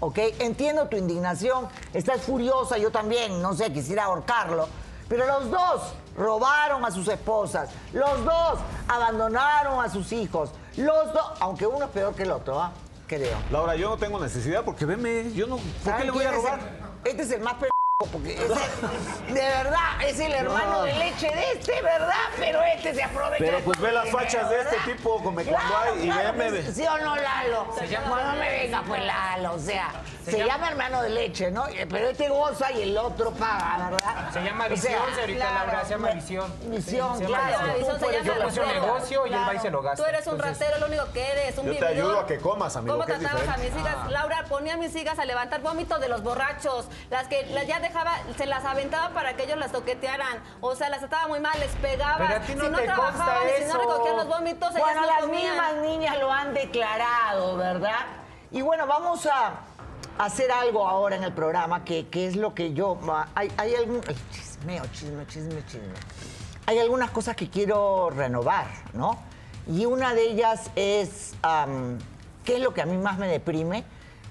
¿Ok? 0.01 0.17
Entiendo 0.39 0.89
tu 0.89 0.97
indignación. 0.97 1.69
Estás 1.93 2.23
furiosa, 2.23 2.79
yo 2.79 2.91
también. 2.91 3.43
No 3.43 3.53
sé, 3.53 3.71
quisiera 3.71 4.05
ahorcarlo. 4.05 4.67
Pero 5.07 5.27
los 5.27 5.51
dos 5.51 5.93
robaron 6.17 6.83
a 6.87 6.91
sus 6.91 7.07
esposas. 7.09 7.69
Los 7.93 8.25
dos 8.25 8.59
abandonaron 8.89 9.85
a 9.85 9.91
sus 9.91 10.11
hijos. 10.13 10.49
Los 10.79 11.13
dos, 11.13 11.33
aunque 11.41 11.67
uno 11.67 11.85
es 11.85 11.91
peor 11.91 12.15
que 12.15 12.23
el 12.23 12.31
otro, 12.33 12.59
¿ah? 12.59 12.73
Creo. 13.07 13.37
Laura, 13.51 13.77
yo 13.77 13.91
no 13.91 13.99
tengo 13.99 14.19
necesidad 14.19 14.65
porque 14.65 14.87
veme, 14.87 15.31
yo 15.35 15.47
no. 15.47 15.57
¿Por 15.57 15.65
qué 15.67 15.85
¿Saben 15.85 16.07
le 16.07 16.13
voy 16.13 16.25
a 16.25 16.31
es 16.31 16.37
robar? 16.37 16.59
el- 17.05 17.11
este 17.11 17.23
es 17.25 17.31
el 17.33 17.41
más 17.43 17.55
p 17.57 17.69
porque 18.07 18.33
ese, 18.35 19.33
de 19.33 19.41
verdad, 19.41 20.03
es 20.07 20.19
el 20.21 20.33
hermano 20.33 20.73
No. 20.73 20.83
de 20.85 20.95
leche 20.95 21.29
de 21.29 21.53
este, 21.53 21.83
¿verdad? 21.83 22.15
Pero 22.39 22.63
este 22.63 22.95
se 22.95 23.03
aprovecha. 23.03 23.37
Pero 23.45 23.61
pues 23.61 23.79
ve 23.81 23.93
las 23.93 24.09
fachas 24.11 24.49
de 24.49 24.61
este 24.61 24.77
tipo, 24.87 25.17
como 25.23 25.33
cuando 25.35 25.51
Claro, 25.53 25.93
hay, 25.95 26.07
y 26.09 26.11
claro, 26.11 26.33
veme. 26.39 26.61
pues, 26.63 26.75
¿Sí 26.77 26.87
o 26.87 26.99
no, 26.99 27.17
Lalo? 27.17 27.65
Bueno, 28.09 28.33
no 28.33 28.39
me 28.39 28.51
venga, 28.51 28.83
pues, 28.87 29.05
Lalo, 29.05 29.53
o 29.55 29.59
sea, 29.59 29.91
se, 30.25 30.39
llama, 30.45 30.69
hermano 30.69 31.03
de 31.03 31.11
leche, 31.11 31.51
¿no? 31.51 31.67
Eh, 31.69 31.87
Pero 31.91 32.09
este 32.09 32.29
goza 32.29 32.71
y 32.73 32.83
el 32.83 32.97
otro 32.97 33.33
paga, 33.33 33.91
¿verdad? 33.91 34.33
Se 34.33 34.41
llama 34.43 34.65
O 34.65 34.69
sea, 34.69 34.75
visión, 34.77 35.15
señorita 35.15 35.47
claro, 35.47 35.67
Laura, 35.67 35.85
se 35.85 35.91
llama 35.91 36.09
me- 36.09 36.15
visión. 36.15 36.55
Visión, 36.71 37.19
Sí, 37.19 37.25
se 37.25 37.31
llama 37.31 37.47
claro. 37.49 37.59
visión. 37.75 37.79
Visión 37.81 37.99
se 38.01 38.05
Tú 38.07 38.13
llama 38.13 38.25
Yo 38.41 38.45
puse 38.49 38.61
un 38.61 38.69
negocio 38.69 39.27
y 39.27 39.33
él 39.35 39.41
va 39.49 39.55
y 39.55 39.59
se 39.59 39.71
lo 39.71 39.83
gasta. 39.83 40.03
Tú 40.03 40.09
eres 40.09 40.27
un 40.27 40.35
Entonces, 40.35 40.59
ratero, 40.61 40.79
lo 40.81 40.87
único 40.87 41.13
que 41.13 41.33
eres, 41.33 41.59
un 41.59 41.67
Yo 41.67 41.73
te 41.73 41.79
vividor. 41.87 41.91
ayudo 41.91 42.21
a 42.21 42.27
que 42.27 42.39
comas, 42.39 42.77
amigo, 42.77 42.95
¿Cómo 42.95 43.07
tratabas 43.07 43.49
a 43.49 43.57
mis 43.59 43.77
hijas? 43.77 44.11
Laura 44.11 44.45
ponía 44.49 44.75
a 44.75 44.77
mis 44.77 44.95
hijas 44.95 45.19
a 45.19 45.25
levantar 45.25 45.61
vómitos 45.63 46.01
de 46.01 46.09
los 46.09 46.23
borrachos, 46.23 46.87
las 47.11 47.27
que 47.29 47.45
las 47.47 47.67
ya 47.67 47.81
dejaba, 47.91 48.13
se 48.37 48.47
las 48.47 48.65
aventaba 48.65 49.11
para 49.11 49.35
que 49.35 49.45
ellos 49.45 49.59
las 49.59 49.73
toquetearan. 49.73 50.39
O 50.61 50.75
sea, 50.77 50.89
las 50.89 51.01
trataba 51.01 51.27
muy 51.29 51.41
mal, 51.41 51.59
les 51.59 51.71
pegaba. 51.77 52.19
Pero 52.19 52.37
a 52.37 52.41
ti 52.41 52.55
no 52.55 52.65
si 52.65 52.71
no 52.71 52.79
te 52.79 52.85
trabajaban 52.85 53.37
si 53.59 53.65
no 53.65 53.79
recogían 53.79 54.17
los 54.17 54.29
vómitos, 54.29 54.71
ellas 54.71 54.81
Bueno, 54.83 55.01
no 55.01 55.07
las 55.07 55.21
comían. 55.21 55.43
mismas 55.43 55.75
niñas 55.83 56.19
lo 56.19 56.33
han 56.33 56.55
declarado, 56.55 57.57
¿verdad? 57.57 58.07
Y 58.53 58.63
bueno, 58.63 58.87
vamos 58.87 59.27
a 59.27 59.55
hacer 60.19 60.51
algo 60.53 60.87
ahora 60.87 61.17
en 61.17 61.25
el 61.25 61.33
programa, 61.33 61.85
que, 61.85 62.09
que 62.09 62.27
es 62.29 62.37
lo 62.37 62.55
que 62.55 62.73
yo... 62.73 62.99
Hay, 63.35 63.51
hay 63.57 63.75
algún... 63.75 64.01
ay, 64.07 64.17
Chismeo, 64.33 64.85
chisme, 64.93 65.27
chisme, 65.27 65.65
chisme. 65.67 65.95
Hay 66.67 66.79
algunas 66.79 67.11
cosas 67.11 67.35
que 67.37 67.49
quiero 67.49 68.11
renovar, 68.11 68.67
¿no? 68.93 69.19
Y 69.67 69.87
una 69.87 70.15
de 70.15 70.23
ellas 70.23 70.71
es... 70.77 71.35
am, 71.43 71.99
¿Qué 72.45 72.57
es 72.57 72.61
lo 72.63 72.73
que 72.73 72.83
a 72.83 72.87
mí 72.87 72.97
más 72.97 73.19
me 73.19 73.29
deprime? 73.29 73.85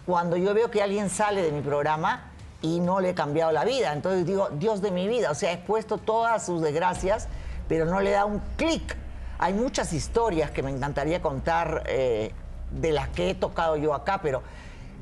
Cuando 0.05 0.35
yo 0.37 0.53
veo 0.53 0.71
que 0.71 0.81
alguien 0.81 1.09
sale 1.09 1.41
de 1.43 1.51
mi 1.51 1.61
programa 1.61 2.28
y 2.61 2.79
no 2.79 2.99
le 2.99 3.09
he 3.11 3.13
cambiado 3.13 3.51
la 3.51 3.63
vida. 3.65 3.93
Entonces 3.93 4.25
digo, 4.25 4.49
Dios 4.51 4.81
de 4.81 4.91
mi 4.91 5.07
vida, 5.07 5.31
o 5.31 5.35
sea, 5.35 5.51
he 5.51 5.55
expuesto 5.55 5.97
todas 5.97 6.45
sus 6.45 6.61
desgracias, 6.61 7.27
pero 7.67 7.85
no 7.85 8.01
le 8.01 8.11
da 8.11 8.25
un 8.25 8.39
clic. 8.57 8.95
Hay 9.37 9.53
muchas 9.53 9.93
historias 9.93 10.51
que 10.51 10.61
me 10.63 10.71
encantaría 10.71 11.21
contar 11.21 11.83
eh, 11.87 12.33
de 12.71 12.91
las 12.91 13.09
que 13.09 13.29
he 13.29 13.35
tocado 13.35 13.77
yo 13.77 13.93
acá, 13.93 14.19
pero 14.21 14.43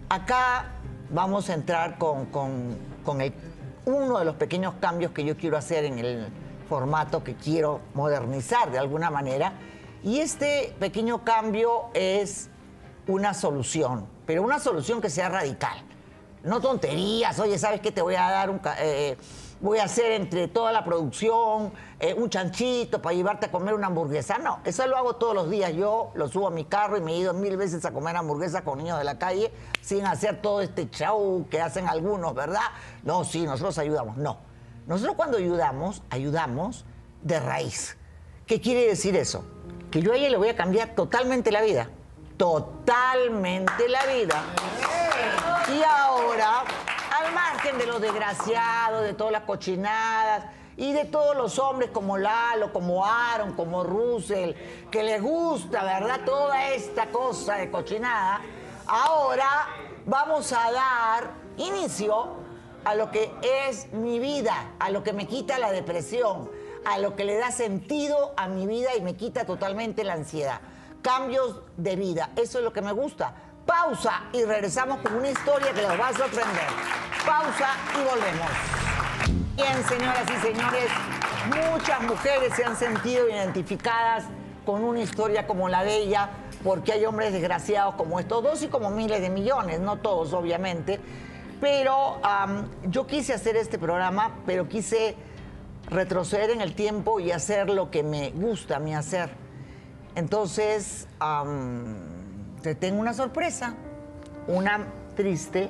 acá 0.09 0.67
vamos 1.09 1.49
a 1.49 1.53
entrar 1.53 1.97
con, 1.97 2.27
con- 2.27 2.77
con 3.03 3.21
el- 3.21 3.33
uno 3.85 4.19
de 4.19 4.25
los 4.25 4.35
pequeños 4.35 4.75
cambios 4.79 5.11
que 5.11 5.23
yo 5.23 5.37
quiero 5.37 5.57
hacer 5.57 5.85
en 5.85 5.97
el 5.99 6.27
formato 6.67 7.23
que 7.23 7.35
quiero 7.35 7.79
modernizar 7.93 8.69
de 8.71 8.77
alguna 8.77 9.09
manera. 9.09 9.53
Y 10.03 10.19
este 10.19 10.75
pequeño 10.79 11.23
cambio 11.23 11.85
es 11.93 12.49
una 13.07 13.33
solución, 13.33 14.05
pero 14.25 14.43
una 14.43 14.59
solución 14.59 14.99
que 15.01 15.09
sea 15.09 15.29
radical. 15.29 15.77
No 16.43 16.61
tonterías, 16.61 17.39
oye, 17.39 17.57
¿sabes 17.57 17.81
qué? 17.81 17.91
Te 17.91 18.01
voy 18.01 18.15
a 18.15 18.29
dar 18.29 18.49
un... 18.49 18.61
eh, 18.79 19.17
voy 19.59 19.79
a 19.79 19.85
hacer 19.85 20.11
entre 20.11 20.47
toda 20.47 20.71
la 20.71 20.83
producción 20.83 21.73
eh, 21.99 22.13
un 22.13 22.29
chanchito 22.29 23.01
para 23.01 23.15
llevarte 23.15 23.47
a 23.47 23.51
comer 23.51 23.73
una 23.73 23.87
hamburguesa. 23.87 24.37
No, 24.37 24.59
eso 24.63 24.85
lo 24.87 24.97
hago 24.97 25.15
todos 25.15 25.33
los 25.33 25.49
días. 25.49 25.73
Yo 25.73 26.11
lo 26.13 26.27
subo 26.27 26.47
a 26.47 26.51
mi 26.51 26.65
carro 26.65 26.97
y 26.97 27.01
me 27.01 27.13
he 27.13 27.17
ido 27.17 27.33
mil 27.33 27.57
veces 27.57 27.83
a 27.85 27.91
comer 27.91 28.15
hamburguesa 28.15 28.63
con 28.63 28.77
niños 28.77 28.97
de 28.99 29.03
la 29.03 29.17
calle 29.17 29.51
sin 29.81 30.05
hacer 30.05 30.41
todo 30.41 30.61
este 30.61 30.89
show 30.89 31.47
que 31.49 31.59
hacen 31.59 31.87
algunos, 31.87 32.35
¿verdad? 32.35 32.61
No, 33.03 33.23
sí, 33.23 33.43
nosotros 33.43 33.77
ayudamos. 33.79 34.17
No. 34.17 34.37
Nosotros 34.85 35.15
cuando 35.15 35.37
ayudamos, 35.37 36.03
ayudamos 36.09 36.85
de 37.23 37.39
raíz. 37.39 37.97
¿Qué 38.45 38.61
quiere 38.61 38.87
decir 38.87 39.15
eso? 39.17 39.43
Que 39.91 40.01
yo 40.01 40.13
a 40.13 40.15
ella 40.15 40.29
le 40.29 40.37
voy 40.37 40.49
a 40.49 40.55
cambiar 40.55 40.95
totalmente 40.95 41.51
la 41.51 41.61
vida. 41.61 41.89
Totalmente 42.37 43.89
la 43.89 44.05
vida. 44.05 44.43
Y 45.75 45.81
ahora, 45.83 46.63
al 47.19 47.33
margen 47.33 47.79
de 47.79 47.87
los 47.87 47.99
desgraciados, 47.99 49.03
de 49.03 49.13
todas 49.13 49.33
las 49.33 49.41
cochinadas 49.41 50.45
y 50.77 50.93
de 50.93 51.05
todos 51.05 51.35
los 51.35 51.57
hombres 51.57 51.89
como 51.89 52.19
Lalo, 52.19 52.71
como 52.71 53.03
Aaron, 53.03 53.53
como 53.53 53.83
Russell, 53.83 54.53
que 54.91 55.01
les 55.01 55.19
gusta, 55.19 55.83
¿verdad? 55.83 56.21
Toda 56.25 56.69
esta 56.73 57.07
cosa 57.07 57.55
de 57.55 57.71
cochinada, 57.71 58.41
ahora 58.85 59.67
vamos 60.05 60.53
a 60.53 60.71
dar 60.71 61.31
inicio 61.57 62.35
a 62.85 62.93
lo 62.93 63.09
que 63.09 63.33
es 63.41 63.91
mi 63.93 64.19
vida, 64.19 64.73
a 64.77 64.91
lo 64.91 65.03
que 65.03 65.11
me 65.11 65.25
quita 65.27 65.57
la 65.57 65.71
depresión, 65.71 66.51
a 66.85 66.99
lo 66.99 67.15
que 67.15 67.25
le 67.25 67.35
da 67.37 67.51
sentido 67.51 68.33
a 68.37 68.47
mi 68.47 68.67
vida 68.67 68.95
y 68.95 69.01
me 69.01 69.15
quita 69.15 69.45
totalmente 69.45 70.03
la 70.03 70.13
ansiedad. 70.13 70.61
Cambios 71.01 71.61
de 71.77 71.95
vida, 71.95 72.31
eso 72.35 72.57
es 72.59 72.63
lo 72.63 72.73
que 72.73 72.81
me 72.81 72.91
gusta. 72.91 73.33
Pausa 73.65 74.23
y 74.33 74.43
regresamos 74.43 74.99
con 74.99 75.15
una 75.15 75.29
historia 75.29 75.73
que 75.73 75.81
los 75.81 75.99
va 75.99 76.09
a 76.09 76.13
sorprender. 76.13 76.67
Pausa 77.25 77.69
y 77.93 78.03
volvemos. 78.09 78.49
Bien, 79.55 79.83
señoras 79.87 80.25
y 80.29 80.41
señores, 80.47 80.89
muchas 81.71 82.01
mujeres 82.03 82.53
se 82.55 82.63
han 82.63 82.75
sentido 82.75 83.27
identificadas 83.27 84.25
con 84.65 84.83
una 84.83 84.99
historia 84.99 85.47
como 85.47 85.69
la 85.69 85.83
de 85.83 85.97
ella, 85.97 86.29
porque 86.63 86.93
hay 86.93 87.05
hombres 87.05 87.33
desgraciados 87.33 87.95
como 87.95 88.19
estos 88.19 88.43
dos 88.43 88.61
y 88.63 88.67
como 88.67 88.91
miles 88.91 89.21
de 89.21 89.29
millones, 89.29 89.79
no 89.79 89.97
todos 89.97 90.33
obviamente, 90.33 90.99
Pero 91.59 92.21
yo 92.83 93.07
quise 93.07 93.33
hacer 93.33 93.55
este 93.55 93.79
programa, 93.79 94.35
pero 94.45 94.67
quise 94.67 95.15
retroceder 95.89 96.51
en 96.51 96.61
el 96.61 96.75
tiempo 96.75 97.19
y 97.19 97.31
hacer 97.31 97.69
lo 97.69 97.89
que 97.89 98.03
me 98.03 98.29
gusta 98.31 98.75
a 98.75 98.79
mí 98.79 98.93
hacer. 98.93 99.46
Entonces, 100.17 101.07
te 102.63 102.73
tengo 102.73 102.99
una 102.99 103.13
sorpresa, 103.13 103.75
una 104.47 104.87
triste. 105.15 105.69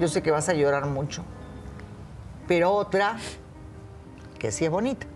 Yo 0.00 0.08
sé 0.08 0.20
que 0.20 0.32
vas 0.32 0.48
a 0.48 0.52
llorar 0.52 0.86
mucho, 0.86 1.22
pero 2.48 2.72
otra 2.72 3.18
que 4.36 4.50
sí 4.50 4.64
es 4.64 4.70
bonita. 4.72 5.06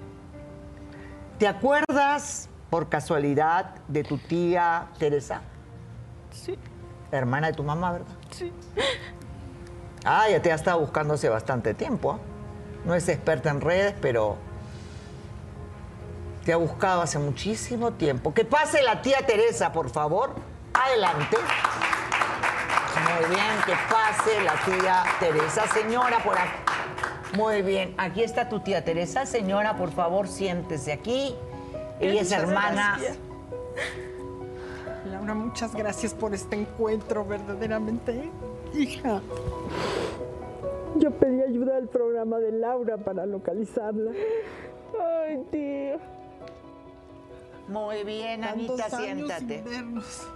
¿Te 1.41 1.49
acuerdas 1.49 2.49
por 2.71 2.89
casualidad 2.89 3.75
de 3.89 4.05
tu 4.05 4.17
tía 4.17 4.87
Teresa? 5.01 5.41
Sí. 6.31 6.57
Hermana 7.11 7.49
de 7.49 7.55
tu 7.55 7.65
mamá, 7.65 7.91
¿verdad? 7.91 8.15
Sí. 8.31 8.53
Ah, 10.05 10.27
ya 10.31 10.41
te 10.41 10.53
ha 10.53 10.55
estado 10.55 10.79
buscando 10.79 11.15
hace 11.15 11.29
bastante 11.29 11.75
tiempo. 11.75 12.13
¿ah? 12.13 12.19
No 12.85 12.95
es 12.95 13.09
experta 13.09 13.51
en 13.51 13.61
redes, 13.61 13.97
pero 14.01 14.37
te 16.47 16.53
ha 16.53 16.57
buscado 16.57 17.03
hace 17.03 17.19
muchísimo 17.19 17.95
tiempo. 17.95 18.33
Que 18.33 18.45
pase 18.45 18.81
la 18.81 19.03
tía 19.03 19.19
Teresa, 19.27 19.73
por 19.73 19.91
favor. 19.91 20.31
Adelante. 20.73 21.37
Muy 23.03 23.35
bien, 23.35 23.47
que 23.67 23.73
pase 23.91 24.41
la 24.45 24.55
tía 24.65 25.03
Teresa. 25.19 25.67
Señora, 25.67 26.21
por 26.21 26.39
aquí. 26.39 27.37
Muy 27.37 27.63
bien, 27.63 27.95
aquí 27.99 28.23
está 28.23 28.49
tu 28.49 28.61
tía 28.61 28.85
Teresa. 28.85 29.27
Señora, 29.27 29.77
por 29.77 29.91
favor, 29.91 30.29
siéntese 30.29 30.93
aquí. 30.93 31.35
Ella 31.99 32.21
es 32.21 32.31
hermana. 32.31 32.95
gracias. 32.97 33.19
Laura, 35.11 35.35
muchas 35.35 35.75
gracias 35.75 36.15
por 36.15 36.33
este 36.33 36.55
encuentro, 36.55 37.25
verdaderamente. 37.25 38.31
Hija. 38.73 39.21
Yo 40.95 41.11
pedí 41.11 41.43
ayuda 41.43 41.77
al 41.77 41.89
programa 41.89 42.39
de 42.39 42.53
Laura 42.53 42.99
para 42.99 43.27
localizarla. 43.27 44.13
Ay, 45.27 45.45
tío. 45.51 46.16
Muy 47.69 48.05
bien, 48.05 48.43
Tantos 48.43 48.81
Anita, 48.81 48.97
años 48.97 49.29
sin 49.29 49.39
siéntate. 49.39 49.63
vernos. 49.63 50.27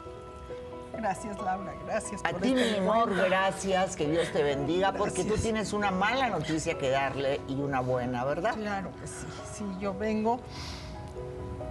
Gracias, 0.93 1.37
Laura, 1.39 1.73
gracias 1.87 2.21
A 2.25 2.31
por 2.31 2.41
ti, 2.41 2.53
este 2.53 2.73
mi 2.73 2.87
amor, 2.87 3.15
gracias, 3.15 3.97
que 3.97 4.09
Dios 4.09 4.29
te 4.33 4.43
bendiga, 4.43 4.93
porque 4.93 5.25
tú 5.25 5.37
tienes 5.37 5.73
una 5.73 5.91
mala 5.91 6.29
noticia 6.29 6.77
que 6.77 6.91
darle 6.91 7.41
y 7.49 7.55
una 7.55 7.81
buena, 7.81 8.25
¿verdad? 8.25 8.55
Claro 8.55 8.91
que 9.01 9.07
sí, 9.07 9.27
sí, 9.55 9.65
yo 9.81 9.95
vengo 9.95 10.41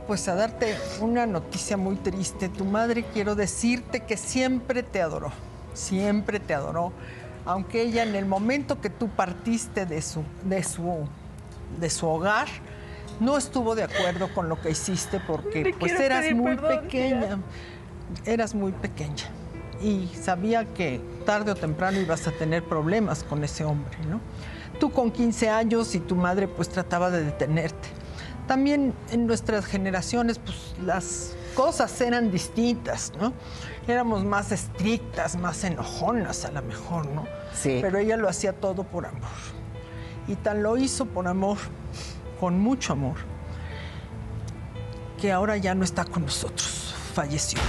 pues 0.07 0.28
a 0.28 0.34
darte 0.36 0.76
una 1.01 1.28
noticia 1.28 1.78
muy 1.78 1.95
triste. 1.97 2.49
Tu 2.49 2.66
madre 2.66 3.03
quiero 3.14 3.36
decirte 3.36 4.05
que 4.05 4.18
siempre 4.18 4.82
te 4.82 5.01
adoró, 5.01 5.32
siempre 5.76 6.39
te 6.39 6.55
adoró, 6.55 6.91
aunque 7.45 7.84
ella 7.84 8.01
en 8.03 8.16
el 8.16 8.26
momento 8.26 8.82
que 8.82 8.89
tú 8.89 9.10
partiste 9.10 9.86
de 9.86 10.01
su, 10.01 10.24
de 10.45 10.64
su, 10.64 11.07
de 11.80 11.89
su 11.91 12.07
hogar, 12.07 12.47
no 13.20 13.38
estuvo 13.38 13.76
de 13.76 13.84
acuerdo 13.84 14.34
con 14.34 14.49
lo 14.49 14.59
que 14.61 14.72
hiciste 14.72 15.20
porque 15.20 15.63
Te 15.63 15.74
pues 15.74 15.99
eras 15.99 16.32
muy 16.34 16.55
perdón, 16.55 16.82
pequeña, 16.82 17.20
tía. 17.28 18.34
eras 18.34 18.55
muy 18.55 18.72
pequeña 18.72 19.26
y 19.82 20.07
sabía 20.20 20.65
que 20.65 21.01
tarde 21.26 21.51
o 21.51 21.55
temprano 21.55 21.99
ibas 21.99 22.28
a 22.28 22.32
tener 22.32 22.63
problemas 22.63 23.24
con 23.24 23.43
ese 23.43 23.63
hombre, 23.63 23.97
¿no? 24.09 24.20
Tú 24.80 24.91
con 24.91 25.11
15 25.11 25.49
años 25.49 25.95
y 25.95 25.99
tu 25.99 26.15
madre 26.15 26.47
pues 26.47 26.70
trataba 26.70 27.09
de 27.09 27.24
detenerte. 27.24 27.89
También 28.47 28.93
en 29.11 29.28
nuestras 29.28 29.65
generaciones 29.65 30.39
pues 30.39 30.76
las 30.84 31.36
cosas 31.55 31.99
eran 32.01 32.32
distintas, 32.32 33.11
¿no? 33.20 33.34
Éramos 33.88 34.24
más 34.24 34.51
estrictas, 34.51 35.36
más 35.38 35.63
enojonas 35.63 36.45
a 36.45 36.51
lo 36.51 36.61
mejor, 36.61 37.07
¿no? 37.07 37.26
Sí. 37.53 37.80
Pero 37.82 37.97
ella 37.97 38.17
lo 38.17 38.30
hacía 38.30 38.53
todo 38.53 38.84
por 38.84 39.05
amor. 39.05 39.30
Y 40.28 40.36
tan 40.36 40.63
lo 40.63 40.78
hizo 40.78 41.05
por 41.05 41.28
amor, 41.28 41.57
con 42.40 42.60
mucho 42.60 42.94
amor, 42.94 43.18
que 45.20 45.32
ahora 45.32 45.58
ya 45.58 45.76
no 45.76 45.84
está 45.84 46.06
con 46.06 46.24
nosotros. 46.24 46.96
Falleció. 47.14 47.60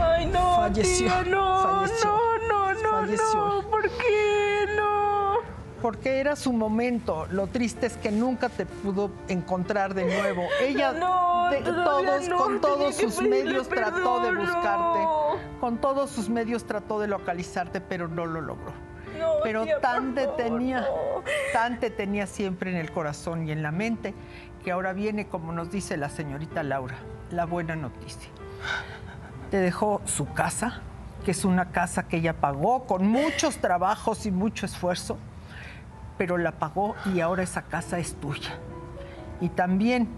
Ay, 0.00 0.26
no, 0.26 0.56
Falleció. 0.56 1.06
tía, 1.06 1.22
no, 1.24 1.62
Falleció. 1.62 2.10
no, 2.10 2.48
no, 2.48 2.74
no, 2.82 2.90
Falleció. 2.90 3.34
no, 3.62 3.70
¿por 3.70 3.82
qué 3.90 4.66
no? 4.76 5.34
Porque 5.80 6.18
era 6.20 6.34
su 6.36 6.52
momento. 6.52 7.26
Lo 7.30 7.46
triste 7.46 7.86
es 7.86 7.96
que 7.96 8.10
nunca 8.10 8.48
te 8.48 8.66
pudo 8.66 9.10
encontrar 9.28 9.94
de 9.94 10.04
nuevo. 10.04 10.42
Ella 10.60 10.92
No, 10.92 11.48
de- 11.50 11.58
todos, 11.60 12.28
no, 12.28 12.36
con 12.36 12.60
todos 12.60 12.94
sus 12.96 13.20
medios 13.22 13.68
trató 13.68 14.20
de 14.20 14.34
buscarte. 14.34 14.98
no. 15.02 15.24
Con 15.60 15.78
todos 15.78 16.10
sus 16.10 16.28
medios 16.28 16.64
trató 16.64 17.00
de 17.00 17.08
localizarte, 17.08 17.80
pero 17.80 18.08
no 18.08 18.26
lo 18.26 18.40
logró. 18.40 18.72
No, 19.18 19.34
Pero 19.42 19.64
tía, 19.64 19.80
tan 19.80 20.14
te 20.14 20.26
tenía, 20.26 20.80
no. 20.80 21.22
tan 21.52 21.78
te 21.78 21.90
tenía 21.90 22.26
siempre 22.26 22.70
en 22.70 22.76
el 22.76 22.90
corazón 22.90 23.46
y 23.48 23.52
en 23.52 23.62
la 23.62 23.70
mente, 23.70 24.14
que 24.64 24.72
ahora 24.72 24.92
viene, 24.92 25.28
como 25.28 25.52
nos 25.52 25.70
dice 25.70 25.96
la 25.96 26.08
señorita 26.08 26.62
Laura, 26.62 26.96
la 27.30 27.44
buena 27.44 27.76
noticia. 27.76 28.30
Te 29.50 29.58
dejó 29.58 30.00
su 30.04 30.32
casa, 30.32 30.80
que 31.24 31.30
es 31.30 31.44
una 31.44 31.70
casa 31.70 32.08
que 32.08 32.16
ella 32.16 32.34
pagó 32.34 32.86
con 32.86 33.06
muchos 33.06 33.58
trabajos 33.58 34.26
y 34.26 34.30
mucho 34.30 34.66
esfuerzo, 34.66 35.18
pero 36.18 36.38
la 36.38 36.52
pagó 36.52 36.94
y 37.14 37.20
ahora 37.20 37.42
esa 37.42 37.62
casa 37.62 37.98
es 37.98 38.14
tuya. 38.14 38.58
Y 39.40 39.48
también 39.50 40.08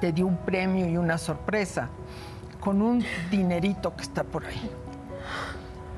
te 0.00 0.12
dio 0.12 0.26
un 0.26 0.36
premio 0.38 0.86
y 0.88 0.96
una 0.96 1.18
sorpresa 1.18 1.88
con 2.60 2.82
un 2.82 3.04
dinerito 3.30 3.94
que 3.96 4.02
está 4.02 4.24
por 4.24 4.44
ahí. 4.44 4.70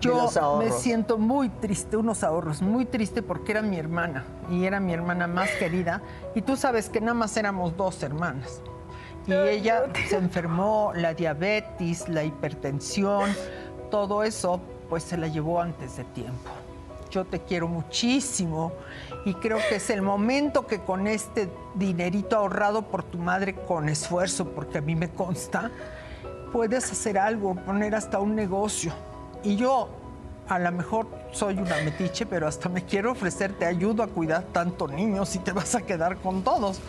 Yo 0.00 0.30
me 0.58 0.70
siento 0.70 1.18
muy 1.18 1.50
triste, 1.50 1.96
unos 1.96 2.24
ahorros, 2.24 2.62
muy 2.62 2.86
triste 2.86 3.22
porque 3.22 3.52
era 3.52 3.62
mi 3.62 3.76
hermana 3.76 4.24
y 4.50 4.64
era 4.64 4.80
mi 4.80 4.94
hermana 4.94 5.26
más 5.26 5.50
querida. 5.58 6.00
Y 6.34 6.42
tú 6.42 6.56
sabes 6.56 6.88
que 6.88 7.00
nada 7.00 7.14
más 7.14 7.36
éramos 7.36 7.76
dos 7.76 8.02
hermanas. 8.02 8.62
Y 9.26 9.32
ella 9.34 9.84
se 10.08 10.16
enfermó, 10.16 10.92
la 10.94 11.12
diabetes, 11.12 12.08
la 12.08 12.24
hipertensión, 12.24 13.30
todo 13.90 14.24
eso, 14.24 14.60
pues 14.88 15.02
se 15.02 15.18
la 15.18 15.28
llevó 15.28 15.60
antes 15.60 15.98
de 15.98 16.04
tiempo. 16.04 16.50
Yo 17.10 17.24
te 17.24 17.40
quiero 17.40 17.68
muchísimo 17.68 18.72
y 19.26 19.34
creo 19.34 19.58
que 19.68 19.76
es 19.76 19.90
el 19.90 20.00
momento 20.00 20.66
que 20.66 20.80
con 20.80 21.06
este 21.06 21.50
dinerito 21.74 22.36
ahorrado 22.36 22.82
por 22.82 23.02
tu 23.02 23.18
madre 23.18 23.54
con 23.54 23.88
esfuerzo, 23.88 24.48
porque 24.48 24.78
a 24.78 24.80
mí 24.80 24.94
me 24.94 25.10
consta, 25.10 25.70
puedes 26.52 26.90
hacer 26.90 27.18
algo, 27.18 27.54
poner 27.54 27.94
hasta 27.94 28.20
un 28.20 28.34
negocio. 28.34 28.92
Y 29.42 29.56
yo, 29.56 29.88
a 30.48 30.58
lo 30.58 30.72
mejor 30.72 31.06
soy 31.32 31.56
una 31.58 31.76
metiche, 31.84 32.26
pero 32.26 32.46
hasta 32.46 32.68
me 32.68 32.84
quiero 32.84 33.12
ofrecer, 33.12 33.52
te 33.52 33.64
ayudo 33.66 34.02
a 34.02 34.06
cuidar 34.08 34.42
tanto 34.52 34.86
niños 34.88 35.34
y 35.36 35.38
te 35.38 35.52
vas 35.52 35.74
a 35.74 35.82
quedar 35.82 36.16
con 36.18 36.42
todos. 36.42 36.80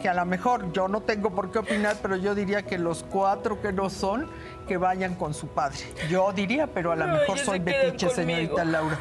Que 0.00 0.08
a 0.08 0.14
lo 0.14 0.26
mejor 0.26 0.70
yo 0.72 0.86
no 0.86 1.00
tengo 1.00 1.30
por 1.30 1.50
qué 1.50 1.60
opinar, 1.60 1.96
pero 2.02 2.16
yo 2.16 2.34
diría 2.34 2.62
que 2.62 2.76
los 2.76 3.04
cuatro 3.04 3.62
que 3.62 3.72
no 3.72 3.88
son, 3.88 4.26
que 4.68 4.76
vayan 4.76 5.14
con 5.14 5.32
su 5.32 5.48
padre. 5.48 5.78
Yo 6.10 6.30
diría, 6.32 6.66
pero 6.66 6.92
a 6.92 6.96
lo 6.96 7.06
No, 7.06 7.14
mejor 7.14 7.38
soy 7.38 7.60
metiche, 7.60 8.10
señorita. 8.10 8.64
Laura. 8.64 8.98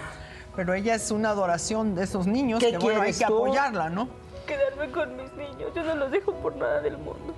Pero 0.56 0.74
ella 0.74 0.96
es 0.96 1.12
una 1.12 1.32
adoración 1.32 1.96
de 1.96 2.04
esos 2.04 2.28
niños 2.28 2.60
¿Qué 2.60 2.72
que 2.72 2.78
bueno, 2.78 3.02
hay 3.02 3.12
que 3.14 3.26
tú? 3.26 3.36
apoyarla, 3.36 3.90
¿no? 3.90 4.08
Quedarme 4.46 4.92
con 4.92 5.16
mis 5.16 5.32
niños, 5.34 5.72
yo 5.74 5.84
no 5.84 5.96
los 5.96 6.12
dejo 6.12 6.34
por 6.34 6.56
nada 6.56 6.82
del 6.82 6.98
mundo. 6.98 7.34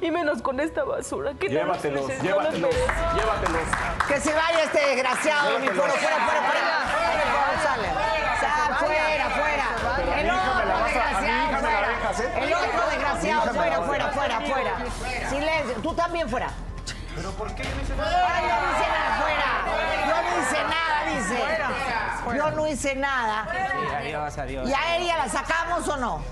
Y 0.00 0.10
menos 0.10 0.42
con 0.42 0.60
esta 0.60 0.84
basura 0.84 1.34
que 1.34 1.48
Llévatelos, 1.48 2.02
no 2.02 2.08
los 2.08 2.22
mereces, 2.22 2.34
no 2.34 2.42
los 2.42 2.54
llévatelos, 2.54 2.74
llévatelos. 3.14 3.62
Que 4.06 4.20
se 4.20 4.32
vaya 4.32 4.62
este 4.62 4.86
desgraciado, 4.86 5.58
mi 5.58 5.68
fuera, 5.68 5.92
fuera, 5.92 6.16
fuera, 6.16 6.42
fuera. 6.42 6.86
Fuera, 8.78 9.30
fuera, 9.30 9.30
fuera. 9.30 10.20
El 10.20 10.30
otro 10.30 10.84
desgraciado, 10.84 11.58
fuera. 11.58 12.44
El 12.44 12.54
otro 12.54 12.90
desgraciado, 12.90 13.54
fuera, 13.54 13.82
fuera, 13.82 14.10
fuera, 14.10 14.40
fuera. 14.40 14.72
Silencio, 15.28 15.74
tú 15.82 15.94
también 15.94 16.28
fuera. 16.28 16.50
¿Pero 17.16 17.30
por 17.32 17.54
qué 17.54 17.62
yo 17.64 17.70
no 17.74 17.82
hice 17.82 17.92
Ay, 17.98 18.44
yo 18.46 18.56
no 18.60 18.66
hice 18.72 18.86
nada, 18.92 19.10
fuera. 19.22 19.50
Yo 20.06 20.16
no 20.22 20.30
hice 20.42 20.60
nada, 20.64 20.96
dice. 21.16 21.95
Yo 22.34 22.50
no 22.52 22.66
hice 22.66 22.94
nada. 22.94 23.46
Sí, 23.52 23.94
adiós, 23.94 24.38
adiós. 24.38 24.68
¿Y 24.68 24.72
a 24.74 24.96
ella 24.96 25.16
la 25.18 25.28
sacamos 25.28 25.86
o 25.88 25.96
no? 25.96 26.22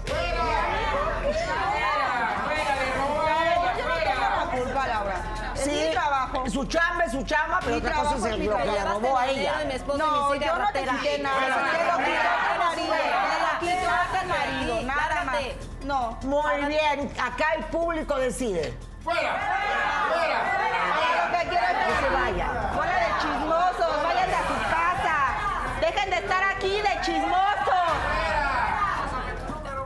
mi 5.66 5.90
trabajo. 5.92 6.44
Su 6.50 6.64
chamba 6.66 7.04
es 7.04 7.12
su 7.12 7.22
chamba, 7.24 7.58
pero 7.60 7.72
Mi 7.76 7.78
otra 7.80 7.92
cosa 7.94 8.14
es 8.16 8.20
trabajo 8.20 8.26
el- 8.26 8.32
es 8.34 8.38
mi 8.40 8.46
lo 8.46 8.56
que 8.58 8.64
le 8.64 8.84
robó 8.84 9.18
a 9.18 9.26
ella. 9.28 9.52
No, 9.96 10.34
yo 10.34 10.56
no 10.58 10.66
te 10.72 10.84
quité 10.84 11.18
nada. 11.18 11.40
Te 11.40 11.84
lo 11.84 12.04
quito 12.04 12.28
a 12.28 12.52
tu 12.52 12.58
marido. 12.64 12.94
Te 12.94 13.40
lo 13.40 13.58
quito 13.60 13.90
a 13.90 14.20
tu 14.20 14.26
marido. 14.28 14.82
Nada 14.82 15.24
más. 15.24 15.36
No. 15.84 16.18
Muy 16.22 16.64
bien, 16.66 17.12
acá 17.22 17.54
el 17.56 17.64
público 17.66 18.16
decide. 18.16 18.76
¡Fuera! 19.02 19.20
¡Fuera! 20.12 21.30
Lo 21.30 21.38
que 21.38 21.48
quiero 21.48 21.66
es 21.66 21.76
que 21.86 22.06
se 22.06 22.10
vaya. 22.14 22.46
Fuera 22.74 22.94
de 22.94 23.06
chismosos, 23.20 24.02
váyanse 24.02 24.34
a 24.34 24.48
su 24.48 24.54
casa. 24.70 25.16
Dejen 25.80 26.10
de 26.10 26.16
estar 26.16 26.42
chismosos. 27.04 27.84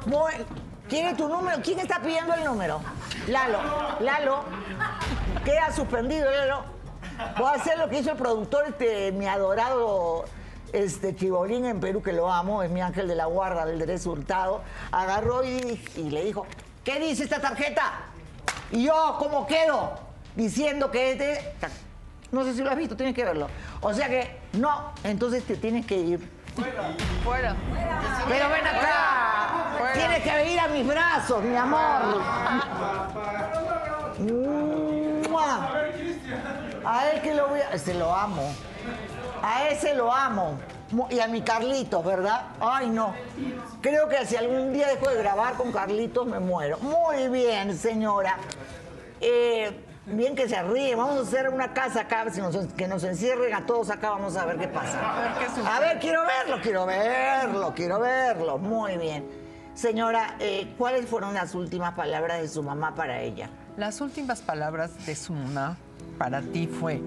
Muy, 0.07 0.33
¿Quiere 0.89 1.15
tu 1.15 1.29
número? 1.29 1.61
¿Quién 1.63 1.81
está 1.81 2.01
pidiendo 2.01 2.35
el 2.35 2.45
número? 2.45 2.81
Lalo. 3.27 3.59
Lalo. 4.01 4.45
Queda 5.45 5.73
suspendido, 5.73 6.31
Lalo. 6.31 6.65
Voy 7.37 7.49
a 7.49 7.53
hacer 7.53 7.79
lo 7.79 7.89
que 7.89 7.99
hizo 7.99 8.13
el 8.13 8.17
productor, 8.17 8.67
este, 8.69 9.13
mi 9.13 9.27
adorado 9.27 10.25
este 10.73 11.17
Chibolín 11.17 11.65
en 11.65 11.81
Perú, 11.81 12.03
que 12.03 12.13
lo 12.13 12.31
amo, 12.31 12.63
es 12.63 12.71
mi 12.71 12.81
ángel 12.81 13.09
de 13.09 13.15
la 13.15 13.27
guarda 13.27 13.67
del 13.67 13.79
derecho 13.79 14.13
hurtado, 14.13 14.63
agarró 14.93 15.43
y, 15.45 15.81
y 15.97 16.11
le 16.11 16.25
dijo, 16.25 16.47
¿qué 16.85 17.01
dice 17.01 17.25
esta 17.25 17.41
tarjeta? 17.41 18.05
Y 18.71 18.85
yo, 18.85 19.17
¿cómo 19.19 19.47
quedo? 19.47 19.99
Diciendo 20.37 20.91
que 20.91 21.13
este... 21.13 21.55
No 22.31 22.45
sé 22.45 22.53
si 22.53 22.63
lo 22.63 22.71
has 22.71 22.77
visto, 22.77 22.95
tienes 22.95 23.15
que 23.15 23.25
verlo. 23.25 23.49
O 23.81 23.95
sea 23.95 24.09
que, 24.09 24.39
no, 24.53 24.93
entonces 25.03 25.45
te 25.45 25.57
tienes 25.57 25.87
que 25.87 25.97
ir. 25.97 26.38
Fuera. 27.25 27.55
Pero 28.29 28.49
ven 28.49 28.67
acá. 28.67 29.75
Fuera. 29.79 29.93
Tienes 29.95 30.23
que 30.23 30.35
venir 30.35 30.61
a 30.61 30.69
mis 30.69 30.87
brazos, 30.87 31.43
mi 31.43 31.57
amor. 31.57 32.23
¡Mua! 35.29 35.73
A 36.85 37.11
él 37.11 37.21
que 37.23 37.35
lo 37.35 37.49
voy 37.49 37.61
a... 37.61 37.71
Ese 37.71 37.95
lo 37.95 38.15
amo. 38.15 38.53
A 39.43 39.69
ese 39.69 39.95
lo 39.95 40.13
amo. 40.13 40.59
Y 41.11 41.21
a 41.21 41.29
mi 41.29 41.43
Carlitos, 41.43 42.05
¿verdad? 42.05 42.47
Ay, 42.61 42.89
no. 42.89 43.15
Creo 43.81 44.09
que 44.09 44.27
si 44.27 44.37
algún 44.37 44.73
día 44.73 44.89
dejo 44.89 45.11
de 45.11 45.17
grabar 45.17 45.55
con 45.55 45.71
Carlitos 45.71 46.27
me 46.27 46.41
muero. 46.41 46.79
Muy 46.79 47.29
bien, 47.29 47.77
señora. 47.77 48.37
Eh, 49.21 49.85
bien 50.11 50.35
que 50.35 50.49
se 50.49 50.63
ríe. 50.63 50.95
Vamos 50.95 51.19
a 51.19 51.23
hacer 51.23 51.49
una 51.49 51.73
casa 51.73 52.03
acá, 52.03 52.25
si 52.31 52.41
nos- 52.41 52.57
que 52.75 52.87
nos 52.89 53.05
encierren 53.05 53.55
a 53.55 53.67
todos 53.67 53.91
acá. 53.91 54.11
Vamos 54.11 54.37
a 54.37 54.45
ver 54.47 54.57
qué 54.59 54.69
pasa. 54.69 54.99
A 55.67 55.81
ver, 55.81 55.99
quiero 55.99 56.23
verlo, 56.23 56.63
quiero 56.63 56.87
verlo, 56.87 57.73
quiero 57.75 58.01
verlo. 58.01 58.59
Muy 58.59 58.97
bien. 58.97 59.27
Señora, 59.75 60.35
eh, 60.41 60.75
¿cuáles 60.77 61.07
fueron 61.07 61.35
las 61.35 61.55
últimas 61.55 61.95
palabras 61.95 62.41
de 62.41 62.49
su 62.49 62.63
mamá 62.63 62.95
para 62.95 63.21
ella? 63.21 63.49
Las 63.77 64.01
últimas 64.01 64.41
palabras 64.41 65.07
de 65.07 65.15
su 65.15 65.33
mamá 65.33 65.77
para 66.19 66.43
ti 66.43 66.67
fue, 66.67 67.01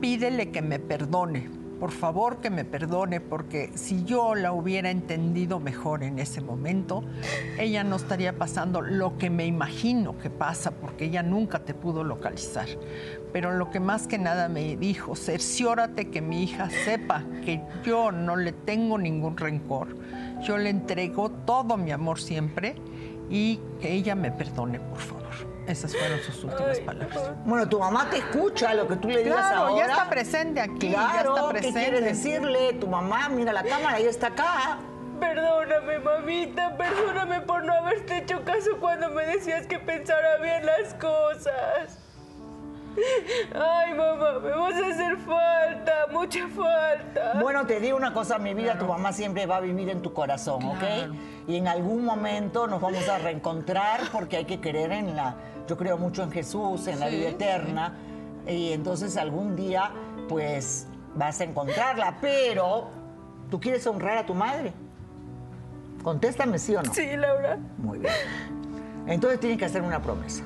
pídele 0.00 0.50
que 0.50 0.60
me 0.60 0.80
perdone, 0.80 1.48
por 1.80 1.92
favor 1.92 2.36
que 2.36 2.50
me 2.50 2.66
perdone, 2.66 3.20
porque 3.20 3.70
si 3.74 4.04
yo 4.04 4.34
la 4.34 4.52
hubiera 4.52 4.90
entendido 4.90 5.58
mejor 5.58 6.02
en 6.02 6.18
ese 6.18 6.42
momento, 6.42 7.02
ella 7.58 7.82
no 7.82 7.96
estaría 7.96 8.36
pasando 8.36 8.82
lo 8.82 9.16
que 9.16 9.30
me 9.30 9.46
imagino 9.46 10.18
que 10.18 10.28
pasa, 10.28 10.72
porque 10.72 11.06
ella 11.06 11.22
nunca 11.22 11.60
te 11.60 11.72
pudo 11.72 12.04
localizar. 12.04 12.68
Pero 13.32 13.52
lo 13.52 13.70
que 13.70 13.80
más 13.80 14.06
que 14.06 14.18
nada 14.18 14.50
me 14.50 14.76
dijo, 14.76 15.16
cerciórate 15.16 16.10
que 16.10 16.20
mi 16.20 16.42
hija 16.42 16.68
sepa 16.84 17.24
que 17.44 17.62
yo 17.82 18.12
no 18.12 18.36
le 18.36 18.52
tengo 18.52 18.98
ningún 18.98 19.38
rencor, 19.38 19.96
yo 20.42 20.58
le 20.58 20.68
entrego 20.68 21.30
todo 21.30 21.78
mi 21.78 21.92
amor 21.92 22.20
siempre 22.20 22.74
y 23.30 23.60
que 23.80 23.92
ella 23.92 24.14
me 24.14 24.30
perdone, 24.30 24.80
por 24.80 24.98
favor. 24.98 25.20
Esas 25.66 25.94
fueron 25.96 26.18
sus 26.20 26.42
últimas 26.42 26.80
palabras. 26.80 27.30
Bueno, 27.44 27.68
tu 27.68 27.78
mamá 27.78 28.10
te 28.10 28.16
escucha 28.18 28.74
lo 28.74 28.88
que 28.88 28.96
tú 28.96 29.08
le 29.08 29.22
digas 29.22 29.46
Claro, 29.46 29.66
ahora. 29.68 29.86
ya 29.86 29.92
está 29.92 30.10
presente 30.10 30.60
aquí, 30.60 30.90
ya 30.90 31.18
está 31.18 31.34
¿qué 31.34 31.48
presente. 31.52 31.80
quieres 31.80 32.04
decirle? 32.04 32.72
Tu 32.74 32.88
mamá, 32.88 33.28
mira 33.28 33.52
la 33.52 33.62
cámara, 33.62 33.98
ella 33.98 34.10
está 34.10 34.28
acá. 34.28 34.78
Perdóname, 35.20 35.98
mamita, 36.00 36.76
perdóname 36.76 37.42
por 37.42 37.62
no 37.64 37.72
haberte 37.74 38.18
hecho 38.18 38.42
caso 38.44 38.70
cuando 38.80 39.10
me 39.10 39.24
decías 39.26 39.66
que 39.66 39.78
pensara 39.78 40.38
bien 40.42 40.66
las 40.66 40.94
cosas. 40.94 41.98
Ay, 43.54 43.94
mamá, 43.94 44.38
me 44.40 44.50
vas 44.50 44.74
a 44.74 44.86
hacer 44.88 45.16
falta, 45.18 45.92
mucha 46.12 46.48
falta. 46.48 47.40
Bueno, 47.40 47.66
te 47.66 47.80
digo 47.80 47.96
una 47.96 48.12
cosa, 48.12 48.38
mi 48.38 48.54
vida, 48.54 48.78
tu 48.78 48.86
mamá 48.86 49.12
siempre 49.12 49.46
va 49.46 49.56
a 49.56 49.60
vivir 49.60 49.88
en 49.88 50.02
tu 50.02 50.12
corazón, 50.12 50.64
¿ok? 50.64 51.14
Y 51.46 51.56
en 51.56 51.68
algún 51.68 52.04
momento 52.04 52.66
nos 52.66 52.80
vamos 52.80 53.08
a 53.08 53.18
reencontrar 53.18 54.00
porque 54.12 54.36
hay 54.38 54.44
que 54.44 54.60
creer 54.60 54.92
en 54.92 55.16
la... 55.16 55.36
Yo 55.68 55.76
creo 55.76 55.96
mucho 55.98 56.22
en 56.22 56.32
Jesús, 56.32 56.86
en 56.88 57.00
la 57.00 57.08
Sí, 57.08 57.16
vida 57.16 57.28
eterna. 57.30 57.94
Y 58.46 58.72
entonces 58.72 59.16
algún 59.16 59.54
día, 59.56 59.90
pues, 60.28 60.88
vas 61.14 61.40
a 61.40 61.44
encontrarla. 61.44 62.18
Pero, 62.20 62.88
¿tú 63.50 63.60
quieres 63.60 63.86
honrar 63.86 64.18
a 64.18 64.26
tu 64.26 64.34
madre? 64.34 64.72
Contéstame 66.02 66.58
sí 66.58 66.74
o 66.74 66.82
no. 66.82 66.92
Sí, 66.92 67.16
Laura. 67.16 67.58
Muy 67.78 67.98
bien. 67.98 68.12
Entonces 69.06 69.38
tienes 69.40 69.58
que 69.58 69.64
hacer 69.66 69.82
una 69.82 70.00
promesa. 70.02 70.44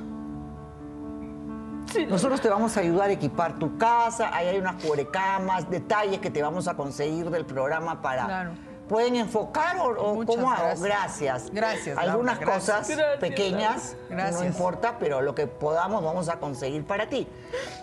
Nosotros 2.08 2.40
te 2.40 2.48
vamos 2.48 2.76
a 2.76 2.80
ayudar 2.80 3.10
a 3.10 3.12
equipar 3.12 3.58
tu 3.58 3.76
casa, 3.78 4.30
ahí 4.34 4.48
hay 4.48 4.58
unas 4.58 4.82
cubrecamas, 4.82 5.70
detalles 5.70 6.20
que 6.20 6.30
te 6.30 6.42
vamos 6.42 6.68
a 6.68 6.74
conseguir 6.74 7.30
del 7.30 7.44
programa 7.44 8.02
para... 8.02 8.24
Claro. 8.24 8.50
¿Pueden 8.88 9.16
enfocar 9.16 9.78
o, 9.78 10.24
cómo 10.26 10.50
hago? 10.50 10.78
gracias. 10.82 11.50
Gracias. 11.50 11.96
Laura, 11.96 12.12
Algunas 12.12 12.38
gracias. 12.38 12.86
cosas 12.86 12.88
Gracias, 12.98 13.18
pequeñas, 13.18 13.96
no 14.10 14.44
importa, 14.44 14.96
pero 14.98 15.22
lo 15.22 15.34
que 15.34 15.46
podamos 15.46 16.04
vamos 16.04 16.28
a 16.28 16.38
conseguir 16.38 16.84
para 16.84 17.08
ti. 17.08 17.26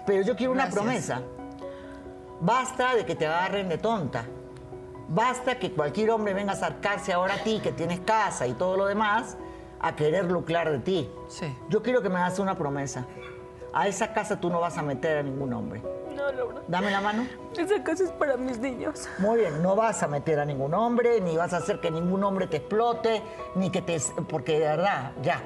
Pero 0.06 0.22
yo 0.22 0.36
quiero 0.36 0.52
una 0.52 0.70
promesa. 0.70 1.24
Basta 2.40 2.96
de 2.96 3.06
que 3.06 3.16
te 3.16 3.26
agarren 3.26 3.68
de 3.68 3.80
tonta. 3.80 4.26
Basta 5.08 5.58
que 5.58 5.72
cualquier 5.72 6.12
hombre 6.12 6.34
venga 6.34 6.52
a 6.52 6.56
acercarse 6.56 7.12
ahora 7.14 7.34
a 7.34 7.44
ti, 7.44 7.60
que 7.62 7.72
tienes 7.72 8.00
casa 8.02 8.46
y 8.46 8.54
todo 8.54 8.78
lo 8.78 8.86
demás, 8.86 9.38
a 9.80 9.96
querer 9.96 10.26
lucrar 10.26 10.72
de 10.72 10.80
ti. 10.80 11.10
Sí. 11.28 11.52
Yo 11.70 11.82
quiero 11.82 12.02
que 12.04 12.10
me 12.10 12.18
hagas 12.20 12.38
una 12.38 12.56
promesa. 12.56 13.06
A 13.74 13.88
esa 13.88 14.14
casa 14.14 14.40
tú 14.40 14.50
no 14.50 14.60
vas 14.60 14.78
a 14.78 14.82
meter 14.82 15.18
a 15.20 15.24
ningún 15.24 15.54
hombre. 15.54 15.82
No, 16.16 16.32
Laura. 16.32 16.62
Dame 16.68 16.92
la 16.92 17.00
mano. 17.02 17.26
Esa 17.58 17.82
casa 17.84 18.04
es 18.04 18.12
para 18.12 18.36
mis 18.38 18.60
niños. 18.60 19.08
Muy 19.20 19.40
bien, 19.40 19.62
no 19.64 19.76
vas 19.76 20.04
a 20.04 20.08
meter 20.08 20.40
a 20.40 20.46
ningún 20.46 20.74
hombre, 20.74 21.22
ni 21.22 21.38
vas 21.38 21.54
a 21.54 21.58
hacer 21.58 21.80
que 21.80 21.90
ningún 21.90 22.24
hombre 22.24 22.48
te 22.48 22.58
explote, 22.58 23.22
ni 23.56 23.70
que 23.70 23.82
te... 23.82 23.98
Porque 24.30 24.54
de 24.60 24.66
verdad, 24.68 25.14
ya, 25.22 25.42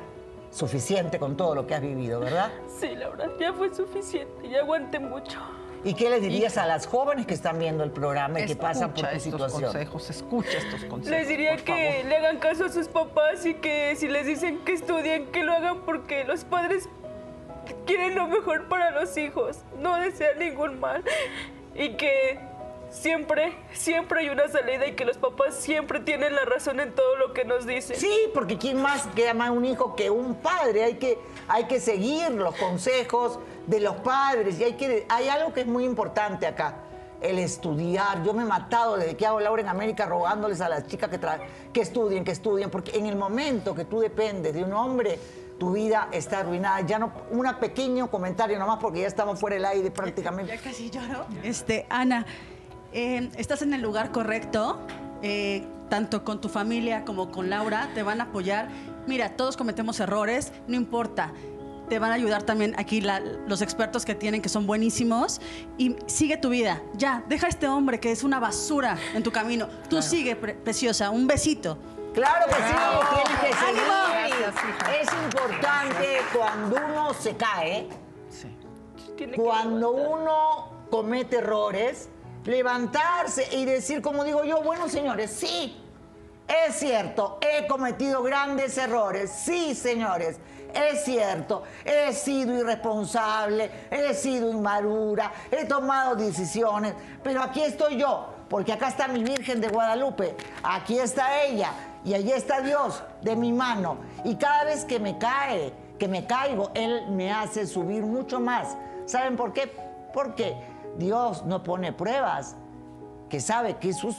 suficiente 0.49 1.19
con 1.19 1.38
todo 1.38 1.53
lo 1.53 1.67
que 1.67 1.76
has 1.76 1.82
vivido, 1.82 2.19
¿verdad? 2.19 2.51
Sí, 2.80 2.95
Laura, 2.95 3.30
ya 3.39 3.53
fue 3.53 3.73
suficiente, 3.73 4.49
ya 4.49 4.59
aguanté 4.61 4.99
mucho. 4.99 5.39
¿Y 5.84 5.93
qué 5.93 6.09
les 6.09 6.19
dirías 6.19 6.57
a 6.57 6.65
las 6.65 6.88
jóvenes 6.88 7.28
que 7.28 7.36
están 7.36 7.59
viendo 7.59 7.84
el 7.84 7.91
programa 7.91 8.39
y 8.41 8.47
que 8.47 8.55
pasan 8.55 8.91
por 8.91 9.05
Escucha 9.05 9.11
tu 9.11 9.17
estos 9.17 9.23
situación? 9.51 9.71
consejos, 9.71 10.09
escucha 10.09 10.57
estos 10.57 10.84
consejos. 10.86 11.07
Les 11.19 11.28
diría 11.28 11.51
por 11.51 11.61
que 11.63 11.91
favor. 11.99 12.05
le 12.09 12.17
hagan 12.17 12.39
caso 12.39 12.65
a 12.65 12.69
sus 12.69 12.88
papás 12.88 13.45
y 13.45 13.53
que 13.53 13.95
si 13.95 14.07
les 14.07 14.26
dicen 14.26 14.59
que 14.65 14.73
estudien, 14.73 15.28
que 15.32 15.43
lo 15.43 15.53
hagan 15.53 15.82
porque 15.86 16.23
los 16.23 16.43
padres 16.43 16.89
quieren 17.86 18.16
lo 18.16 18.28
mejor 18.28 18.68
para 18.68 18.91
los 18.91 19.16
hijos, 19.18 19.59
no 19.80 19.95
desean 19.97 20.39
ningún 20.39 20.80
mal. 20.80 21.03
Y 21.74 21.97
que 21.97 22.39
siempre, 22.89 23.53
siempre 23.74 24.22
hay 24.22 24.30
una 24.30 24.47
salida 24.47 24.88
y 24.88 24.93
que 24.93 25.05
los 25.05 25.18
papás 25.18 25.55
siempre 25.55 25.99
tienen 25.99 26.34
la 26.36 26.45
razón 26.45 26.80
en 26.80 26.93
todo 26.93 27.18
lo 27.18 27.34
que 27.34 27.45
nos 27.45 27.66
dicen. 27.66 27.97
Sí, 27.97 28.16
porque 28.34 28.57
¿quién 28.57 28.82
más 28.82 29.07
que 29.07 29.30
ama 29.30 29.47
a 29.47 29.51
un 29.51 29.66
hijo 29.66 29.95
que 29.95 30.09
un 30.09 30.36
padre? 30.36 30.84
Hay 30.84 30.95
que, 30.95 31.20
hay 31.47 31.66
que 31.66 31.80
seguir 31.80 32.32
los 32.32 32.55
consejos 32.55 33.39
de 33.68 33.80
los 33.80 33.95
padres 33.97 34.59
y 34.59 34.63
hay, 34.63 34.74
que, 34.74 35.05
hay 35.09 35.28
algo 35.28 35.53
que 35.53 35.61
es 35.61 35.68
muy 35.68 35.84
importante 35.84 36.47
acá. 36.47 36.82
El 37.22 37.39
estudiar. 37.39 38.24
Yo 38.24 38.34
me 38.34 38.43
he 38.43 38.45
matado 38.45 38.97
desde 38.97 39.16
que 39.16 39.26
hago 39.26 39.39
Laura 39.39 39.61
en 39.61 39.70
América 39.70 40.05
rogándoles 40.05 40.61
a 40.61 40.70
las 40.70 40.86
chicas 40.86 41.09
que, 41.09 41.20
que 41.74 41.82
estudien, 41.82 42.24
que 42.24 42.32
estudien, 42.32 42.70
porque 42.70 42.97
en 42.97 43.07
el 43.07 43.16
momento 43.16 43.74
que 43.74 43.86
tú 43.86 43.99
dependes 43.99 44.53
de 44.53 44.63
un 44.63 44.74
hombre, 44.74 45.18
tu 45.59 45.71
vida 45.73 46.09
está 46.11 46.39
arruinada. 46.39 46.81
Ya 46.81 46.99
no, 46.99 47.11
un 47.31 47.45
pequeño 47.59 48.09
comentario 48.11 48.57
nomás 48.59 48.79
porque 48.79 49.01
ya 49.01 49.07
estamos 49.07 49.39
fuera 49.39 49.55
del 49.55 49.65
aire 49.65 49.91
prácticamente. 49.91 50.55
Ya 50.55 50.61
casi 50.61 50.89
lloro. 50.89 51.25
Este, 51.43 51.85
Ana, 51.89 52.25
eh, 52.93 53.29
estás 53.37 53.61
en 53.61 53.73
el 53.73 53.81
lugar 53.81 54.11
correcto. 54.11 54.79
eh, 55.21 55.65
tanto 55.89 56.23
con 56.23 56.41
tu 56.41 56.49
familia 56.49 57.05
como 57.05 57.31
con 57.31 57.49
Laura 57.49 57.89
te 57.93 58.01
van 58.03 58.19
a 58.19 58.25
apoyar. 58.25 58.69
Mira, 59.07 59.29
todos 59.37 59.55
cometemos 59.55 59.99
errores, 59.99 60.51
no 60.67 60.75
importa. 60.75 61.31
Te 61.89 61.99
van 61.99 62.11
a 62.11 62.15
ayudar 62.15 62.41
también 62.43 62.73
aquí 62.77 63.01
la- 63.01 63.19
los 63.19 63.61
expertos 63.61 64.03
que 64.05 64.15
tienen, 64.15 64.41
que 64.41 64.49
son 64.49 64.65
buenísimos. 64.65 65.39
Y 65.77 65.95
sigue 66.07 66.37
tu 66.37 66.49
vida. 66.49 66.81
Ya, 66.95 67.23
deja 67.29 67.45
a 67.45 67.49
este 67.49 67.67
hombre 67.67 67.99
que 67.99 68.11
es 68.11 68.23
una 68.23 68.39
basura 68.39 68.97
en 69.13 69.21
tu 69.21 69.31
camino. 69.31 69.67
Tú 69.89 70.01
sigue, 70.01 70.35
pre- 70.35 70.55
preciosa. 70.55 71.11
Un 71.11 71.27
besito. 71.27 71.77
Claro 72.16 72.45
que 72.47 72.55
sí, 72.55 72.76
tienes 73.13 73.39
que 73.41 73.53
seguir. 73.66 73.95
Es 75.01 75.13
importante 75.26 76.22
cuando 76.34 76.78
uno 76.78 77.13
se 77.13 77.36
cae, 77.36 77.89
cuando 79.36 79.91
uno 79.91 80.72
comete 80.89 81.39
errores, 81.39 82.07
levantarse 82.45 83.49
y 83.51 83.66
decir, 83.66 84.01
como 84.01 84.24
digo 84.24 84.45
yo, 84.45 84.61
bueno, 84.61 84.88
señores, 84.88 85.30
sí, 85.30 85.84
es 86.47 86.76
cierto, 86.76 87.38
he 87.41 87.68
cometido 87.68 88.24
grandes 88.24 88.78
errores, 88.78 89.30
sí, 89.32 89.76
señores, 89.76 90.38
es 90.74 91.03
cierto, 91.03 91.63
he 91.84 92.13
sido 92.13 92.57
irresponsable, 92.57 93.70
he 93.91 94.13
sido 94.13 94.51
inmadura, 94.51 95.34
he 95.51 95.66
tomado 95.66 96.16
decisiones, 96.16 96.93
pero 97.22 97.41
aquí 97.41 97.61
estoy 97.61 97.97
yo, 97.97 98.30
porque 98.47 98.72
acá 98.72 98.88
está 98.88 99.09
mi 99.09 99.22
Virgen 99.22 99.59
de 99.59 99.68
Guadalupe, 99.68 100.38
aquí 100.63 100.97
está 100.97 101.41
ella 101.43 101.74
y 102.05 102.13
allí 102.13 102.31
está 102.31 102.61
Dios 102.61 103.03
de 103.21 103.35
mi 103.35 103.51
mano. 103.51 103.97
Y 104.23 104.35
cada 104.35 104.63
vez 104.63 104.85
que 104.85 104.99
me 104.99 105.17
cae, 105.17 105.73
que 105.97 106.07
me 106.07 106.25
caigo, 106.25 106.71
Él 106.75 107.07
me 107.09 107.33
hace 107.33 107.65
subir 107.65 108.03
mucho 108.03 108.39
más. 108.39 108.77
¿Saben 109.05 109.35
por 109.35 109.53
qué? 109.53 109.75
Porque 110.13 110.55
Dios 110.97 111.43
no 111.45 111.63
pone 111.63 111.91
pruebas 111.91 112.55
que 113.29 113.41
sabe 113.41 113.77
que 113.77 113.91
sus 113.91 114.17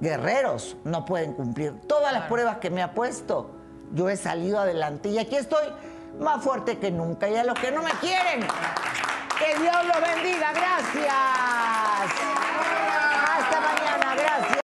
guerreros 0.00 0.76
no 0.84 1.06
pueden 1.06 1.32
cumplir. 1.32 1.80
Todas 1.86 2.12
las 2.12 2.24
pruebas 2.26 2.58
que 2.58 2.70
me 2.70 2.82
ha 2.82 2.92
puesto, 2.92 3.50
yo 3.92 4.10
he 4.10 4.16
salido 4.16 4.60
adelante 4.60 5.08
y 5.08 5.18
aquí 5.18 5.36
estoy 5.36 5.66
más 6.20 6.44
fuerte 6.44 6.78
que 6.78 6.90
nunca. 6.90 7.30
Y 7.30 7.36
a 7.36 7.44
los 7.44 7.58
que 7.58 7.70
no 7.72 7.82
me 7.82 7.92
quieren, 7.92 8.46
que 9.38 9.58
Dios 9.58 9.76
los 9.86 10.00
bendiga. 10.00 10.52
Gracias. 10.52 11.12